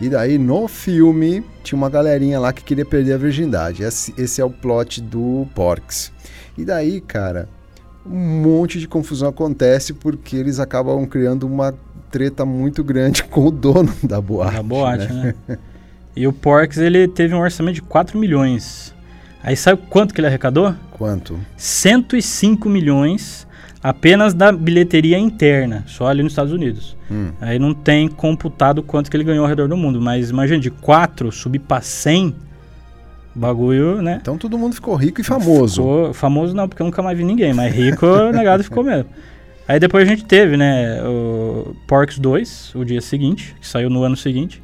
E 0.00 0.08
daí 0.08 0.38
no 0.38 0.66
filme 0.68 1.44
tinha 1.62 1.76
uma 1.76 1.90
galerinha 1.90 2.40
lá 2.40 2.50
que 2.50 2.64
queria 2.64 2.86
perder 2.86 3.12
a 3.12 3.16
virgindade. 3.18 3.82
Esse, 3.82 4.14
esse 4.16 4.40
é 4.40 4.44
o 4.44 4.48
plot 4.48 5.02
do 5.02 5.46
Porks. 5.54 6.10
E 6.56 6.64
daí, 6.64 7.02
cara, 7.02 7.46
um 8.06 8.40
monte 8.40 8.80
de 8.80 8.88
confusão 8.88 9.28
acontece 9.28 9.92
porque 9.92 10.34
eles 10.34 10.58
acabam 10.58 11.04
criando 11.04 11.46
uma 11.46 11.74
treta 12.10 12.46
muito 12.46 12.82
grande 12.82 13.22
com 13.28 13.48
o 13.48 13.50
dono 13.50 13.94
da 14.02 14.18
boate. 14.18 14.56
Da 14.56 14.62
boate, 14.62 15.12
né? 15.12 15.34
E 16.16 16.26
o 16.26 16.32
Porks, 16.32 16.78
ele 16.78 17.06
teve 17.06 17.34
um 17.34 17.40
orçamento 17.40 17.74
de 17.74 17.82
4 17.82 18.18
milhões. 18.18 18.98
Aí 19.42 19.56
sabe 19.56 19.82
quanto 19.88 20.12
que 20.12 20.20
ele 20.20 20.26
arrecadou? 20.26 20.74
Quanto? 20.90 21.38
105 21.56 22.68
milhões 22.68 23.46
apenas 23.82 24.34
da 24.34 24.52
bilheteria 24.52 25.18
interna, 25.18 25.84
só 25.86 26.06
ali 26.06 26.22
nos 26.22 26.32
Estados 26.32 26.52
Unidos. 26.52 26.96
Hum. 27.10 27.30
Aí 27.40 27.58
não 27.58 27.72
tem 27.72 28.08
computado 28.08 28.82
quanto 28.82 29.10
que 29.10 29.16
ele 29.16 29.24
ganhou 29.24 29.44
ao 29.44 29.48
redor 29.48 29.68
do 29.68 29.76
mundo, 29.76 30.00
mas 30.00 30.30
imagina, 30.30 30.60
de 30.60 30.70
4 30.70 31.32
subir 31.32 31.60
pra 31.60 31.80
100, 31.80 32.34
bagulho, 33.34 34.02
né? 34.02 34.18
Então 34.20 34.36
todo 34.36 34.58
mundo 34.58 34.74
ficou 34.74 34.94
rico 34.94 35.20
e 35.20 35.24
famoso. 35.24 35.82
Ficou, 35.82 36.14
famoso 36.14 36.54
não, 36.54 36.68
porque 36.68 36.82
eu 36.82 36.86
nunca 36.86 37.02
mais 37.02 37.16
vi 37.16 37.24
ninguém, 37.24 37.54
mas 37.54 37.74
rico, 37.74 38.06
negado 38.32 38.62
ficou 38.62 38.84
mesmo. 38.84 39.06
Aí 39.66 39.78
depois 39.78 40.06
a 40.06 40.10
gente 40.10 40.24
teve, 40.24 40.56
né, 40.56 41.00
o 41.02 41.74
Porks 41.86 42.18
2, 42.18 42.72
o 42.74 42.84
dia 42.84 43.00
seguinte, 43.00 43.54
que 43.60 43.66
saiu 43.66 43.88
no 43.88 44.02
ano 44.02 44.16
seguinte, 44.16 44.60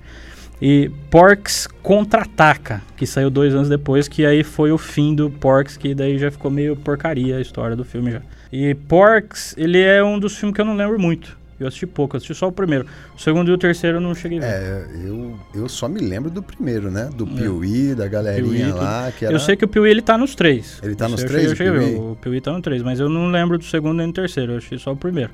e 0.61 0.91
Porks 1.11 1.67
Contra-Ataca, 1.83 2.83
que 2.97 3.07
saiu 3.07 3.29
dois 3.31 3.55
anos 3.55 3.69
depois, 3.69 4.09
que 4.09 4.25
aí 4.25 4.43
foi 4.43 4.73
o 4.73 4.79
fim 4.79 5.15
do 5.15 5.31
Porks, 5.31 5.77
que 5.77 5.95
daí 5.95 6.19
já 6.19 6.31
ficou 6.31 6.51
meio 6.51 6.77
porcaria 6.77 7.37
a 7.37 7.41
história 7.41 7.77
do 7.77 7.85
filme 7.85 8.11
já. 8.13 8.23
E 8.53 8.75
Porks, 8.75 9.55
ele 9.59 9.81
é 9.81 10.03
um 10.03 10.19
dos 10.19 10.37
filmes 10.37 10.55
que 10.55 10.61
eu 10.61 10.65
não 10.65 10.75
lembro 10.77 10.99
muito. 10.99 11.37
Eu 11.59 11.67
assisti 11.67 11.87
pouco, 11.87 12.15
eu 12.15 12.19
assisti 12.19 12.35
só 12.35 12.49
o 12.49 12.53
primeiro. 12.53 12.87
O 13.17 13.21
segundo 13.21 13.51
e 13.51 13.55
o 13.55 13.57
terceiro 13.57 13.97
eu 13.97 14.01
não 14.01 14.15
cheguei 14.15 14.39
a 14.39 14.41
ver. 14.43 14.47
É, 14.47 14.87
eu, 15.07 15.39
eu 15.55 15.69
só 15.71 15.89
me 15.89 16.01
lembro 16.01 16.31
do 16.31 16.43
primeiro, 16.43 16.91
né? 16.91 17.09
Do 17.17 17.27
Piuí, 17.27 17.95
da 17.95 18.07
galerinha 18.07 18.67
É. 18.67 18.69
Piuí, 18.69 18.73
lá, 18.73 19.13
que 19.19 19.25
era... 19.25 19.35
Eu 19.35 19.41
sei 19.41 19.57
que 19.57 19.65
o 19.65 19.69
Piuí 19.69 19.91
ele 19.91 20.03
tá 20.03 20.19
nos 20.19 20.35
três. 20.35 20.79
Ele 20.83 20.95
tá 20.95 21.07
Isso 21.07 21.13
nos 21.13 21.23
eu 21.23 21.29
três, 21.29 21.49
cheguei- 21.51 21.67
eu 21.69 21.73
cheguei 21.75 21.89
ver, 21.89 21.95
Piuí? 21.99 22.11
O 22.13 22.17
Piuí 22.21 22.41
tá 22.43 22.53
no 22.53 22.61
três, 22.61 22.83
mas 22.83 23.01
eu 23.01 23.09
não 23.09 23.31
lembro 23.31 23.57
do 23.57 23.65
segundo 23.65 23.95
nem 23.97 24.07
do 24.09 24.13
terceiro. 24.13 24.53
Eu 24.53 24.59
achei 24.59 24.77
só 24.79 24.93
o 24.93 24.97
primeiro. 24.97 25.31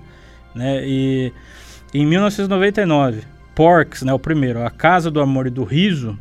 Né? 0.54 0.82
E 0.86 1.32
em 1.92 2.06
1999, 2.06 3.22
Porks, 3.54 4.02
né, 4.02 4.12
o 4.12 4.18
primeiro, 4.18 4.64
A 4.64 4.70
Casa 4.70 5.10
do 5.10 5.20
Amor 5.20 5.46
e 5.46 5.50
do 5.50 5.62
Riso, 5.64 6.18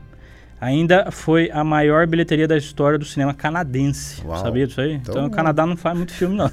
ainda 0.60 1.10
foi 1.12 1.50
a 1.52 1.64
maior 1.64 2.06
bilheteria 2.06 2.48
da 2.48 2.58
história 2.58 2.98
do 3.00 3.06
cinema 3.06 3.34
canadense. 3.34 4.22
Uau. 4.26 4.38
Sabia 4.38 4.68
disso 4.68 4.82
aí? 4.82 4.94
Então- 4.94 5.14
Então, 5.14 5.26
o 5.28 5.32
Canadá 5.32 5.66
não 5.66 5.76
faz 5.78 5.98
muito 5.98 6.14
filme, 6.14 6.36
não. 6.36 6.46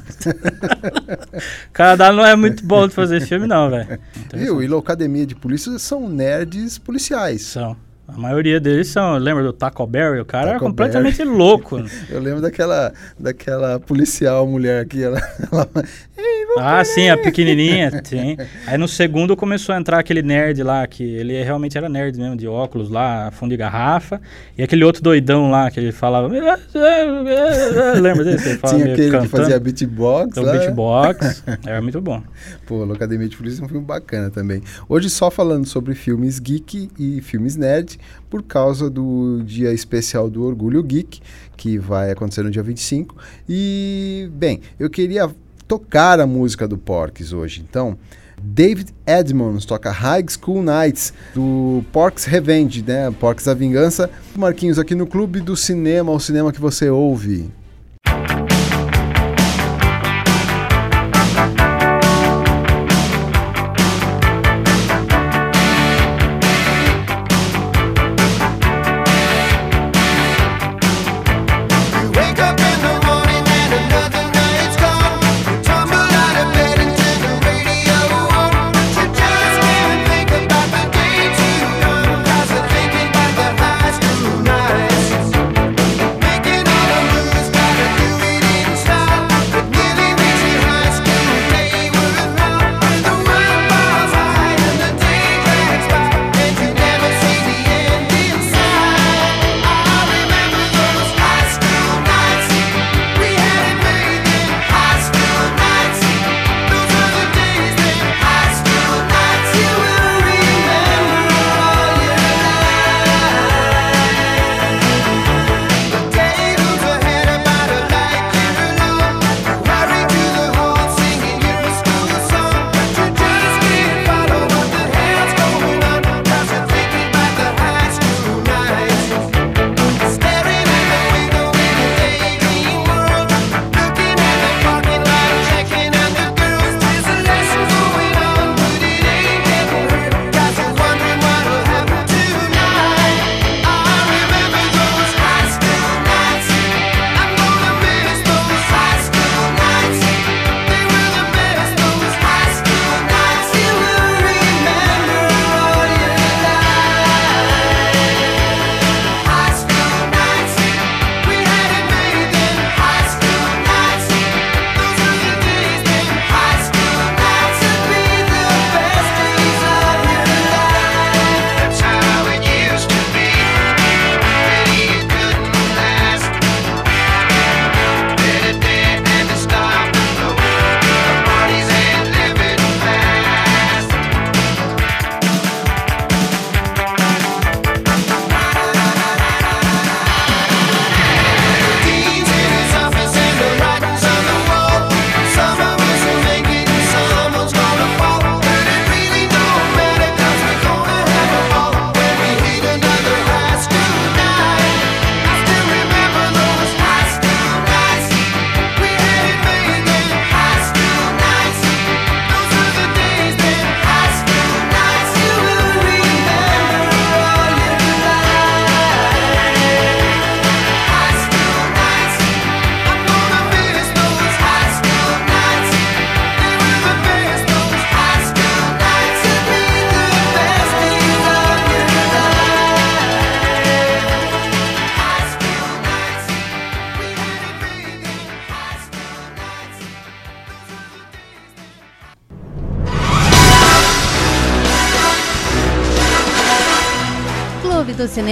o 1.69 1.73
Canadá 1.73 2.13
não 2.13 2.25
é 2.25 2.35
muito 2.37 2.65
bom 2.65 2.87
de 2.89 2.95
fazer 2.95 3.21
filme, 3.21 3.47
não, 3.47 3.71
velho. 3.71 3.99
Viu? 4.35 4.63
E 4.63 4.67
Locademia 4.67 5.27
de 5.27 5.35
Polícia 5.35 5.79
são 5.79 6.09
nerds 6.09 6.79
policiais. 6.79 7.43
São. 7.43 7.77
A 8.07 8.17
maioria 8.17 8.59
deles 8.59 8.89
são. 8.89 9.19
Lembra 9.19 9.43
do 9.45 9.53
Taco 9.53 9.87
Berry? 9.87 10.19
O 10.21 10.25
cara 10.25 10.45
era 10.51 10.53
Taco 10.55 10.65
completamente 10.65 11.23
louco. 11.25 11.79
Eu 12.09 12.21
lembro 12.21 12.41
daquela, 12.41 12.91
daquela 13.19 13.79
policial 13.79 14.47
mulher 14.47 14.87
que 14.87 15.03
ela, 15.03 15.21
ela 15.53 15.69
Ah, 16.61 16.85
sim, 16.85 17.09
a 17.09 17.17
pequenininha, 17.17 17.91
sim. 18.05 18.37
Aí 18.67 18.77
no 18.79 18.89
segundo 18.89 19.37
começou 19.37 19.75
a 19.75 19.79
entrar 19.79 19.99
aquele 19.99 20.23
nerd 20.23 20.63
lá, 20.63 20.87
que 20.87 21.03
ele 21.03 21.43
realmente 21.43 21.77
era 21.77 21.89
nerd 21.89 22.19
mesmo, 22.19 22.37
de 22.37 22.47
óculos 22.47 22.91
lá, 22.91 23.31
fundo 23.31 23.51
de 23.51 23.57
garrafa. 23.57 24.21
E 24.57 24.63
aquele 24.63 24.85
outro 24.85 25.03
doidão 25.03 25.51
lá, 25.51 25.71
que 25.71 25.81
ele 25.81 25.93
falava... 25.93 26.29
Lembra 26.29 28.25
desse? 28.25 28.49
Ele 28.49 28.59
Tinha 28.59 28.85
aquele 28.85 28.97
que 28.97 29.11
cantando. 29.11 29.29
fazia 29.29 29.61
beatbox. 29.61 30.31
Então, 30.31 30.45
lá. 30.45 30.53
beatbox. 30.53 31.45
Era 31.67 31.81
muito 31.81 32.01
bom. 32.01 32.23
Pô, 32.67 32.85
Locademia 32.85 33.29
de 33.29 33.37
Polícia 33.37 33.63
é 33.63 33.65
um 33.65 33.69
filme 33.69 33.85
bacana 33.85 34.31
também. 34.31 34.63
Hoje 34.89 35.09
só 35.11 35.31
falando 35.31 35.67
sobre 35.67 35.95
filmes 35.95 36.39
geek 36.39 36.91
e 36.99 37.21
filmes 37.21 37.57
nerd, 37.57 37.99
por 38.29 38.43
causa 38.43 38.91
do 38.91 39.43
dia 39.45 39.73
especial 39.73 40.29
do 40.29 40.45
Orgulho 40.45 40.83
Geek, 40.83 41.21
que 41.57 41.79
vai 41.79 42.11
acontecer 42.11 42.43
no 42.43 42.51
dia 42.51 42.63
25. 42.63 43.17
E, 43.49 44.29
bem, 44.33 44.61
eu 44.79 44.89
queria 44.91 45.31
tocar 45.69 46.19
a 46.19 46.27
música 46.27 46.67
do 46.67 46.79
Porks 46.79 47.33
hoje. 47.33 47.63
Então, 47.69 47.99
David 48.43 48.95
Edmonds 49.07 49.67
toca 49.67 49.91
High 49.91 50.25
School 50.29 50.63
Nights, 50.63 51.13
do 51.35 51.85
Porks 51.93 52.25
Revenge, 52.25 52.83
né? 52.83 53.11
Porks 53.21 53.47
a 53.47 53.55
Vingança. 53.55 54.11
Marquinhos, 54.35 54.79
aqui 54.79 54.95
no 54.95 55.07
Clube 55.07 55.41
do 55.41 55.55
Cinema, 55.55 56.11
o 56.11 56.19
cinema 56.19 56.53
que 56.53 56.61
você 56.61 56.89
ouve. 56.89 57.51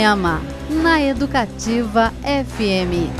Clube 0.07 0.15
do 0.15 0.15
Cinema, 0.15 0.41
na 0.71 1.03
Educativa 1.03 2.13
FM. 2.23 3.11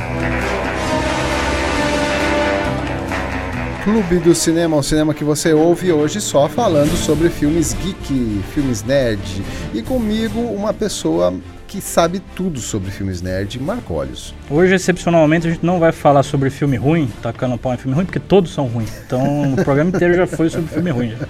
Clube 3.83 4.19
do 4.21 4.35
Cinema, 4.35 4.77
o 4.77 4.83
cinema 4.85 5.13
que 5.13 5.25
você 5.25 5.53
ouve 5.53 5.91
hoje 5.91 6.21
só 6.21 6.49
falando 6.49 6.97
sobre 6.97 7.29
filmes 7.29 7.73
geek, 7.73 8.41
filmes 8.55 8.85
nerd. 8.85 9.43
E 9.75 9.83
comigo, 9.83 10.39
uma 10.39 10.73
pessoa 10.73 11.35
que 11.67 11.81
sabe 11.81 12.21
tudo 12.37 12.61
sobre 12.61 12.93
filmes 12.93 13.21
nerd, 13.21 13.61
Marco 13.61 13.95
Olhos. 13.95 14.33
Hoje, 14.49 14.75
excepcionalmente, 14.75 15.49
a 15.49 15.51
gente 15.51 15.67
não 15.67 15.81
vai 15.81 15.91
falar 15.91 16.23
sobre 16.23 16.51
filme 16.51 16.77
ruim, 16.77 17.11
tacando 17.21 17.59
pau 17.59 17.75
em 17.75 17.77
filme 17.77 17.97
ruim, 17.97 18.05
porque 18.05 18.21
todos 18.21 18.55
são 18.55 18.67
ruins. 18.67 18.93
Então, 19.05 19.55
o 19.55 19.57
programa 19.65 19.91
inteiro 19.91 20.15
já 20.15 20.27
foi 20.27 20.49
sobre 20.49 20.69
filme 20.69 20.91
ruim. 20.91 21.11
já, 21.11 21.27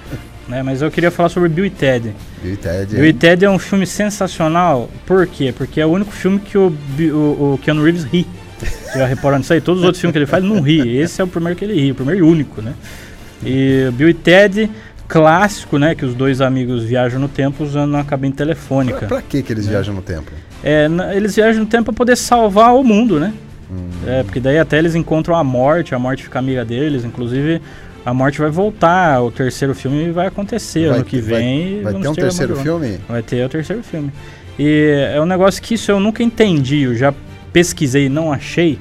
né? 0.49 0.63
Mas 0.63 0.83
eu 0.83 0.91
queria 0.91 1.11
falar 1.11 1.29
sobre 1.29 1.49
Bill 1.49 1.65
e 1.67 1.71
Ted. 1.71 2.13
Bill 2.43 2.53
e 2.53 2.57
Ted. 2.57 2.95
Bill 2.95 3.07
e 3.07 3.13
Ted 3.13 3.45
é 3.45 3.51
um 3.51 3.59
filme 3.59 3.87
sensacional. 3.87 4.89
Por 5.07 5.27
quê? 5.27 5.53
Porque 5.57 5.81
é 5.81 5.87
o 5.87 5.91
único 5.91 6.13
filme 6.13 6.39
que 6.39 6.57
o, 6.57 6.73
o, 6.99 7.55
o 7.55 7.61
Keanu 7.63 7.83
Reeves 7.85 8.05
ri. 8.05 8.27
Você 8.59 8.99
já 8.99 9.07
reparou 9.07 9.39
nisso 9.39 9.53
aí? 9.53 9.61
Todos 9.61 9.81
os 9.81 9.85
outros 9.87 10.01
filmes 10.01 10.13
que 10.13 10.19
ele 10.19 10.27
faz, 10.27 10.43
não 10.43 10.61
ri. 10.61 10.97
Esse 10.97 11.21
é 11.21 11.25
o 11.25 11.29
primeiro 11.29 11.59
que 11.59 11.65
ele 11.65 11.75
ri, 11.75 11.91
o 11.93 11.95
primeiro 11.95 12.21
e 12.21 12.23
único, 12.23 12.63
né? 12.63 12.73
E 13.45 13.91
Bill 13.93 14.09
e 14.09 14.15
Ted, 14.15 14.71
clássico, 15.07 15.79
né? 15.79 15.95
Que 15.95 16.05
os 16.05 16.15
dois 16.15 16.41
amigos 16.41 16.85
viajam 16.85 17.21
no 17.21 17.29
tempo 17.29 17.63
usando 17.63 17.95
uma 17.95 18.05
cabine 18.05 18.33
telefônica. 18.33 18.99
Pra, 19.01 19.09
pra 19.09 19.23
que 19.23 19.43
que 19.43 19.53
eles 19.53 19.67
viajam 19.67 19.95
no 19.95 20.03
tempo? 20.03 20.31
É, 20.63 20.89
na- 20.89 21.15
eles 21.15 21.37
viajam 21.37 21.61
no 21.63 21.67
tempo 21.69 21.85
para 21.85 21.95
poder 21.95 22.17
salvar 22.17 22.75
o 22.75 22.83
mundo, 22.83 23.21
né? 23.21 23.33
É, 24.07 24.23
porque 24.23 24.39
daí 24.39 24.59
até 24.59 24.79
eles 24.79 24.95
encontram 24.95 25.35
a 25.35 25.43
morte, 25.43 25.93
a 25.95 25.99
morte 25.99 26.23
fica 26.23 26.39
amiga 26.39 26.65
deles, 26.65 27.05
inclusive 27.05 27.61
a 28.07 28.15
morte 28.15 28.39
vai 28.39 28.51
voltar, 28.51 29.21
o 29.21 29.33
terceiro 29.33 29.75
filme 29.75 30.13
vai 30.13 30.29
acontecer 30.29 30.89
Vai 30.89 30.97
ano 30.99 31.05
que 31.05 31.21
vai- 31.21 31.41
vem. 31.41 31.83
vai 31.83 31.93
vamos 31.93 32.03
ter 32.07 32.09
um 32.09 32.15
ter 32.15 32.21
terceiro 32.23 32.57
filme? 32.57 33.01
Vai 33.09 33.21
ter 33.23 33.45
o 33.45 33.49
terceiro 33.49 33.83
filme. 33.83 34.13
E 34.59 35.11
é 35.13 35.21
um 35.21 35.27
negócio 35.27 35.61
que 35.61 35.75
isso 35.75 35.91
eu 35.91 35.99
nunca 35.99 36.23
entendi, 36.23 36.83
eu 36.83 36.95
já 36.95 37.13
pesquisei 37.53 38.07
e 38.07 38.09
não 38.09 38.33
achei. 38.33 38.79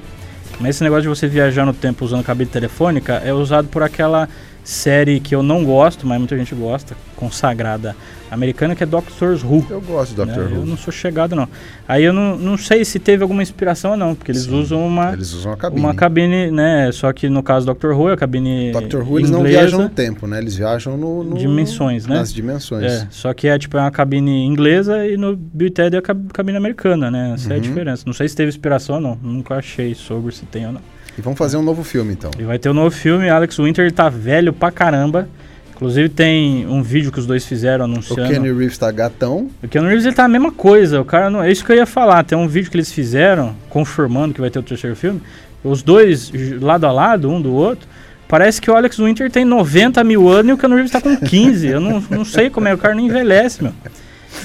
Mas 0.60 0.76
esse 0.76 0.84
negócio 0.84 1.02
de 1.02 1.08
você 1.08 1.26
viajar 1.26 1.66
no 1.66 1.74
tempo 1.74 2.04
usando 2.04 2.22
cabine 2.24 2.48
telefônica 2.48 3.14
é 3.24 3.32
usado 3.32 3.68
por 3.68 3.82
aquela 3.82 4.28
série 4.68 5.20
que 5.20 5.32
eu 5.32 5.44
não 5.44 5.64
gosto, 5.64 6.04
mas 6.06 6.18
muita 6.18 6.36
gente 6.36 6.52
gosta, 6.54 6.96
consagrada 7.14 7.94
americana, 8.28 8.74
que 8.74 8.82
é 8.82 8.86
Doctor 8.86 9.38
Who. 9.44 9.64
Eu 9.70 9.80
gosto 9.80 10.18
né? 10.18 10.24
Doctor 10.34 10.50
Eu 10.52 10.60
Who. 10.62 10.66
não 10.66 10.76
sou 10.76 10.92
chegado, 10.92 11.36
não. 11.36 11.48
Aí 11.86 12.02
eu 12.02 12.12
não, 12.12 12.36
não 12.36 12.58
sei 12.58 12.84
se 12.84 12.98
teve 12.98 13.22
alguma 13.22 13.44
inspiração 13.44 13.92
ou 13.92 13.96
não, 13.96 14.12
porque 14.16 14.32
eles 14.32 14.42
Sim, 14.42 14.60
usam 14.60 14.84
uma, 14.84 15.12
Eles 15.12 15.32
usam 15.32 15.52
a 15.52 15.56
cabine. 15.56 15.80
uma 15.80 15.94
cabine, 15.94 16.50
né? 16.50 16.90
Só 16.90 17.12
que 17.12 17.28
no 17.28 17.44
caso 17.44 17.64
do 17.64 17.72
Doctor 17.72 17.96
Who, 17.96 18.08
é 18.10 18.14
a 18.14 18.16
cabine 18.16 18.72
Doctor 18.72 19.08
Who, 19.08 19.20
eles 19.20 19.30
não 19.30 19.38
inglesa, 19.40 19.58
viajam 19.60 19.82
no 19.82 19.88
tempo, 19.88 20.26
né? 20.26 20.38
Eles 20.38 20.56
viajam 20.56 20.96
no... 20.96 21.22
no- 21.22 21.38
Dimensões, 21.38 22.04
né? 22.04 22.16
Nas 22.16 22.32
dimensões. 22.34 22.84
É, 22.90 23.06
só 23.10 23.32
que 23.32 23.46
é 23.46 23.56
tipo 23.56 23.76
é 23.76 23.80
uma 23.80 23.90
cabine 23.92 24.44
inglesa 24.44 25.06
e 25.06 25.16
no 25.16 25.36
Bill 25.36 25.70
Ted 25.70 25.94
é 25.94 25.98
a 26.00 26.02
cab- 26.02 26.32
cabine 26.32 26.56
americana, 26.58 27.08
né? 27.08 27.34
Essa 27.34 27.50
é 27.50 27.52
a 27.52 27.54
Uhum. 27.56 27.62
diferença. 27.62 28.02
Não 28.04 28.12
sei 28.12 28.28
se 28.28 28.34
teve 28.34 28.48
inspiração 28.48 28.96
ou 28.96 29.00
não. 29.00 29.18
Nunca 29.22 29.54
achei 29.54 29.94
sobre 29.94 30.34
se 30.34 30.44
tem 30.44 30.66
ou 30.66 30.72
não. 30.72 30.80
E 31.18 31.20
vamos 31.22 31.38
fazer 31.38 31.56
um 31.56 31.62
novo 31.62 31.82
filme, 31.82 32.12
então. 32.12 32.30
E 32.38 32.42
vai 32.42 32.58
ter 32.58 32.68
um 32.68 32.74
novo 32.74 32.90
filme, 32.90 33.28
Alex 33.28 33.56
Winter 33.58 33.90
tá 33.90 34.08
velho 34.08 34.52
pra 34.52 34.70
caramba. 34.70 35.28
Inclusive 35.76 36.08
tem 36.08 36.66
um 36.66 36.82
vídeo 36.82 37.12
que 37.12 37.18
os 37.18 37.26
dois 37.26 37.44
fizeram 37.44 37.84
O 37.84 37.88
anunciando. 37.88 38.32
Kenny 38.32 38.50
Reeves 38.50 38.78
tá 38.78 38.90
gatão. 38.90 39.50
O 39.62 39.68
Keanu 39.68 39.88
Reeves 39.88 40.06
ele 40.06 40.14
tá 40.14 40.24
a 40.24 40.28
mesma 40.28 40.50
coisa, 40.50 41.02
o 41.02 41.04
cara 41.04 41.28
não, 41.28 41.42
é 41.42 41.52
isso 41.52 41.62
que 41.62 41.70
eu 41.70 41.76
ia 41.76 41.84
falar, 41.84 42.24
tem 42.24 42.36
um 42.36 42.48
vídeo 42.48 42.70
que 42.70 42.76
eles 42.78 42.90
fizeram 42.90 43.54
confirmando 43.68 44.32
que 44.32 44.40
vai 44.40 44.48
ter 44.48 44.58
o 44.58 44.62
terceiro 44.62 44.96
filme, 44.96 45.20
os 45.62 45.82
dois 45.82 46.32
lado 46.62 46.86
a 46.86 46.92
lado, 46.92 47.30
um 47.30 47.42
do 47.42 47.52
outro, 47.52 47.86
parece 48.26 48.58
que 48.58 48.70
o 48.70 48.74
Alex 48.74 48.96
Winter 48.96 49.30
tem 49.30 49.44
90 49.44 50.02
mil 50.02 50.26
anos 50.30 50.48
e 50.48 50.52
o 50.54 50.56
Keanu 50.56 50.76
Reeves 50.76 50.92
tá 50.92 51.00
com 51.00 51.14
15, 51.14 51.66
eu 51.66 51.80
não, 51.80 52.02
não 52.08 52.24
sei 52.24 52.48
como 52.48 52.66
é, 52.68 52.72
o 52.72 52.78
cara 52.78 52.94
não 52.94 53.02
envelhece, 53.02 53.62
meu. 53.62 53.74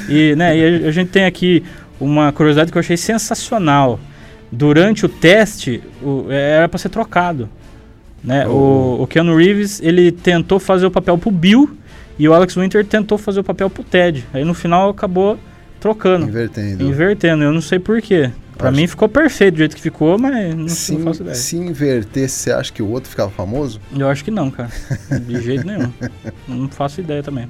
E, 0.10 0.36
né, 0.36 0.58
e 0.58 0.84
a, 0.84 0.88
a 0.90 0.92
gente 0.92 1.12
tem 1.12 1.24
aqui 1.24 1.64
uma 1.98 2.34
curiosidade 2.34 2.74
que 2.74 2.78
eu 2.78 2.82
achei 2.82 2.98
sensacional, 2.98 4.02
durante 4.52 5.06
o 5.06 5.10
teste, 5.10 5.82
o- 6.02 6.26
era 6.30 6.68
pra 6.68 6.78
ser 6.78 6.90
trocado, 6.90 7.48
né, 8.24 8.48
Oh. 8.48 8.52
o, 9.00 9.04
o 9.04 9.08
Keanu 9.08 9.36
Reeves, 9.36 9.80
ele 9.82 10.12
tentou 10.12 10.60
fazer 10.60 10.86
o 10.86 10.92
papel 10.92 11.18
pro 11.18 11.32
Bill, 11.32 11.70
e 12.20 12.28
o 12.28 12.34
Alex 12.34 12.56
Winter 12.56 12.86
tentou 12.86 13.18
fazer 13.18 13.40
o 13.40 13.44
papel 13.44 13.70
pro 13.70 13.84
Ted. 13.84 14.24
Aí 14.34 14.44
no 14.44 14.54
final 14.54 14.90
acabou 14.90 15.40
trocando, 15.80 16.28
Invertendo. 16.28 16.84
invertendo. 16.84 17.44
Eu 17.44 17.52
não 17.52 17.62
sei 17.62 17.80
porquê. 17.80 18.30
Pra 18.56 18.70
Acho- 18.70 18.78
mim 18.80 18.86
ficou 18.86 19.10
perfeito 19.10 19.56
do 19.56 19.58
jeito 19.58 19.76
que 19.76 19.82
ficou, 19.82 20.20
mas 20.20 20.54
não, 20.54 20.68
Se, 20.68 20.92
não 20.94 21.02
faço 21.06 21.24
ideia. 21.24 21.36
se 21.36 21.56
inverter, 21.58 22.30
você 22.30 22.52
acha 22.52 22.72
que 22.72 22.84
o 22.84 22.88
outro 22.92 23.10
ficava 23.10 23.32
famoso? 23.32 23.82
Eu 23.98 24.08
acho 24.08 24.24
que 24.24 24.30
não, 24.30 24.52
cara. 24.52 24.70
De 25.26 25.42
jeito 25.42 25.66
nenhum. 25.66 25.92
Não 26.48 26.68
faço 26.68 27.02
ideia 27.02 27.24
também. 27.24 27.48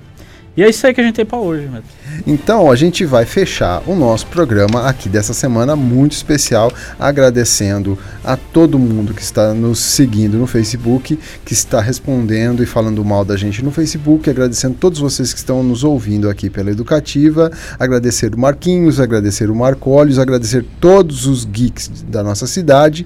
E 0.56 0.62
é 0.64 0.70
isso 0.70 0.86
aí 0.86 0.94
que 0.94 1.00
a 1.00 1.04
gente 1.04 1.16
tem 1.16 1.26
pra 1.26 1.40
hoje, 1.40 1.66
Neto. 1.68 1.86
Então, 2.28 2.70
a 2.70 2.76
gente 2.76 3.06
vai 3.06 3.26
fechar 3.26 3.82
o 3.88 3.96
nosso 3.96 4.28
programa 4.28 4.86
aqui 4.86 5.08
dessa 5.08 5.34
semana 5.34 5.78
muito 5.78 6.12
especial, 6.12 6.72
agradecendo 7.00 7.98
a 8.22 8.36
todo 8.36 8.78
mundo 8.78 9.14
que 9.14 9.22
está 9.22 9.54
nos 9.54 9.80
seguindo 9.80 10.38
no 10.38 10.46
Facebook, 10.46 11.18
que 11.46 11.54
está 11.54 11.80
respondendo 11.80 12.62
e 12.62 12.66
falando 12.66 13.04
mal 13.06 13.24
da 13.24 13.38
gente 13.38 13.64
no 13.64 13.72
Facebook, 13.72 14.30
agradecendo 14.30 14.76
todos 14.78 15.00
vocês 15.00 15.32
que 15.32 15.40
estão 15.40 15.64
nos 15.64 15.86
ouvindo 15.86 16.30
aqui 16.30 16.50
pela 16.50 16.70
Educativa, 16.70 17.50
agradecer 17.80 18.36
o 18.36 18.40
Marquinhos, 18.40 19.00
agradecer 19.00 19.50
o 19.50 19.56
Marcólios, 19.56 20.20
agradecer 20.20 20.66
todos 20.82 21.28
os 21.28 21.46
geeks 21.46 22.04
da 22.10 22.22
nossa 22.22 22.46
cidade. 22.46 23.06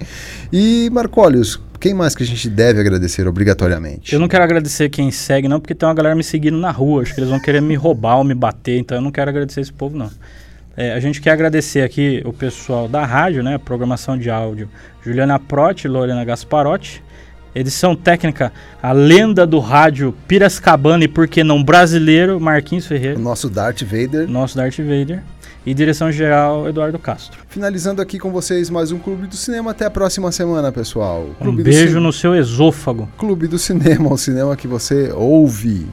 E, 0.51 0.89
Marcólios, 0.91 1.59
quem 1.80 1.93
mais 1.93 2.15
que 2.15 2.23
a 2.23 2.26
gente 2.26 2.49
deve 2.49 2.80
agradecer 2.80 3.28
obrigatoriamente? 3.28 4.13
Eu 4.13 4.19
não 4.19 4.28
quero 4.28 4.43
agradecer 4.43 4.89
quem 4.89 5.11
segue, 5.11 5.47
não, 5.47 5.59
porque 5.59 5.76
tem 5.76 5.88
uma 5.88 5.95
galera 5.95 6.15
me 6.15 6.23
seguindo 6.23 6.57
na 6.57 6.71
rua. 6.71 7.01
Acho 7.01 7.13
que 7.13 7.19
eles 7.19 7.30
vão 7.30 7.39
querer 7.39 7.61
me 7.61 7.76
roubar 7.76 8.17
ou 8.17 8.23
me 8.23 8.34
bater, 8.34 8.78
então 8.80 8.97
eu 8.97 9.01
não 9.01 9.11
quero 9.11 9.30
agradecer 9.30 9.61
esse 9.61 9.73
povo, 9.73 9.97
não. 9.97 10.09
É, 10.78 10.93
a 10.93 10.99
gente 10.99 11.21
quer 11.21 11.32
agradecer 11.32 11.82
aqui 11.82 12.21
o 12.26 12.34
pessoal 12.34 12.88
da 12.88 13.05
rádio, 13.05 13.41
né? 13.41 13.57
Programação 13.57 14.17
de 14.17 14.30
áudio. 14.30 14.67
Juliana 15.03 15.39
Protti, 15.39 15.88
Lorena 15.88 16.26
Gasparotti. 16.26 17.01
Edição 17.53 17.95
técnica, 17.95 18.51
a 18.84 18.91
lenda 18.91 19.47
do 19.47 19.59
rádio 19.59 20.13
Piracicabana 20.28 21.05
e 21.05 21.07
por 21.07 21.26
que 21.26 21.41
não 21.41 21.63
brasileiro, 21.63 22.38
Marquinhos 22.38 22.84
O 22.84 22.89
Ferreira, 22.89 23.17
nosso 23.17 23.49
Darth 23.49 23.82
Vader. 23.82 24.28
nosso 24.30 24.57
Darth 24.57 24.76
Vader. 24.80 25.23
E 25.66 25.74
direção 25.74 26.11
geral, 26.11 26.70
Eduardo 26.70 26.99
Castro. 26.99 27.39
Finalizando 27.47 27.99
aqui 27.99 28.20
com 28.20 28.32
vocês 28.32 28.70
mais 28.70 28.91
um 28.91 28.99
Clube 28.99 29.26
do 29.26 29.36
Cinema. 29.36 29.72
Até 29.72 29.86
a 29.86 29.89
próxima 29.89 30.32
semana, 30.32 30.72
pessoal. 30.72 31.26
Um 31.41 31.43
Clube 31.43 31.63
do 31.63 31.70
beijo 31.70 31.99
no 31.99 32.13
seu 32.13 32.36
esôfago. 32.36 33.09
Clube 33.18 33.47
do 33.47 33.57
Cinema, 33.57 34.13
o 34.13 34.18
cinema 34.18 34.55
que 34.55 34.68
você 34.68 35.11
ouve. 35.11 35.88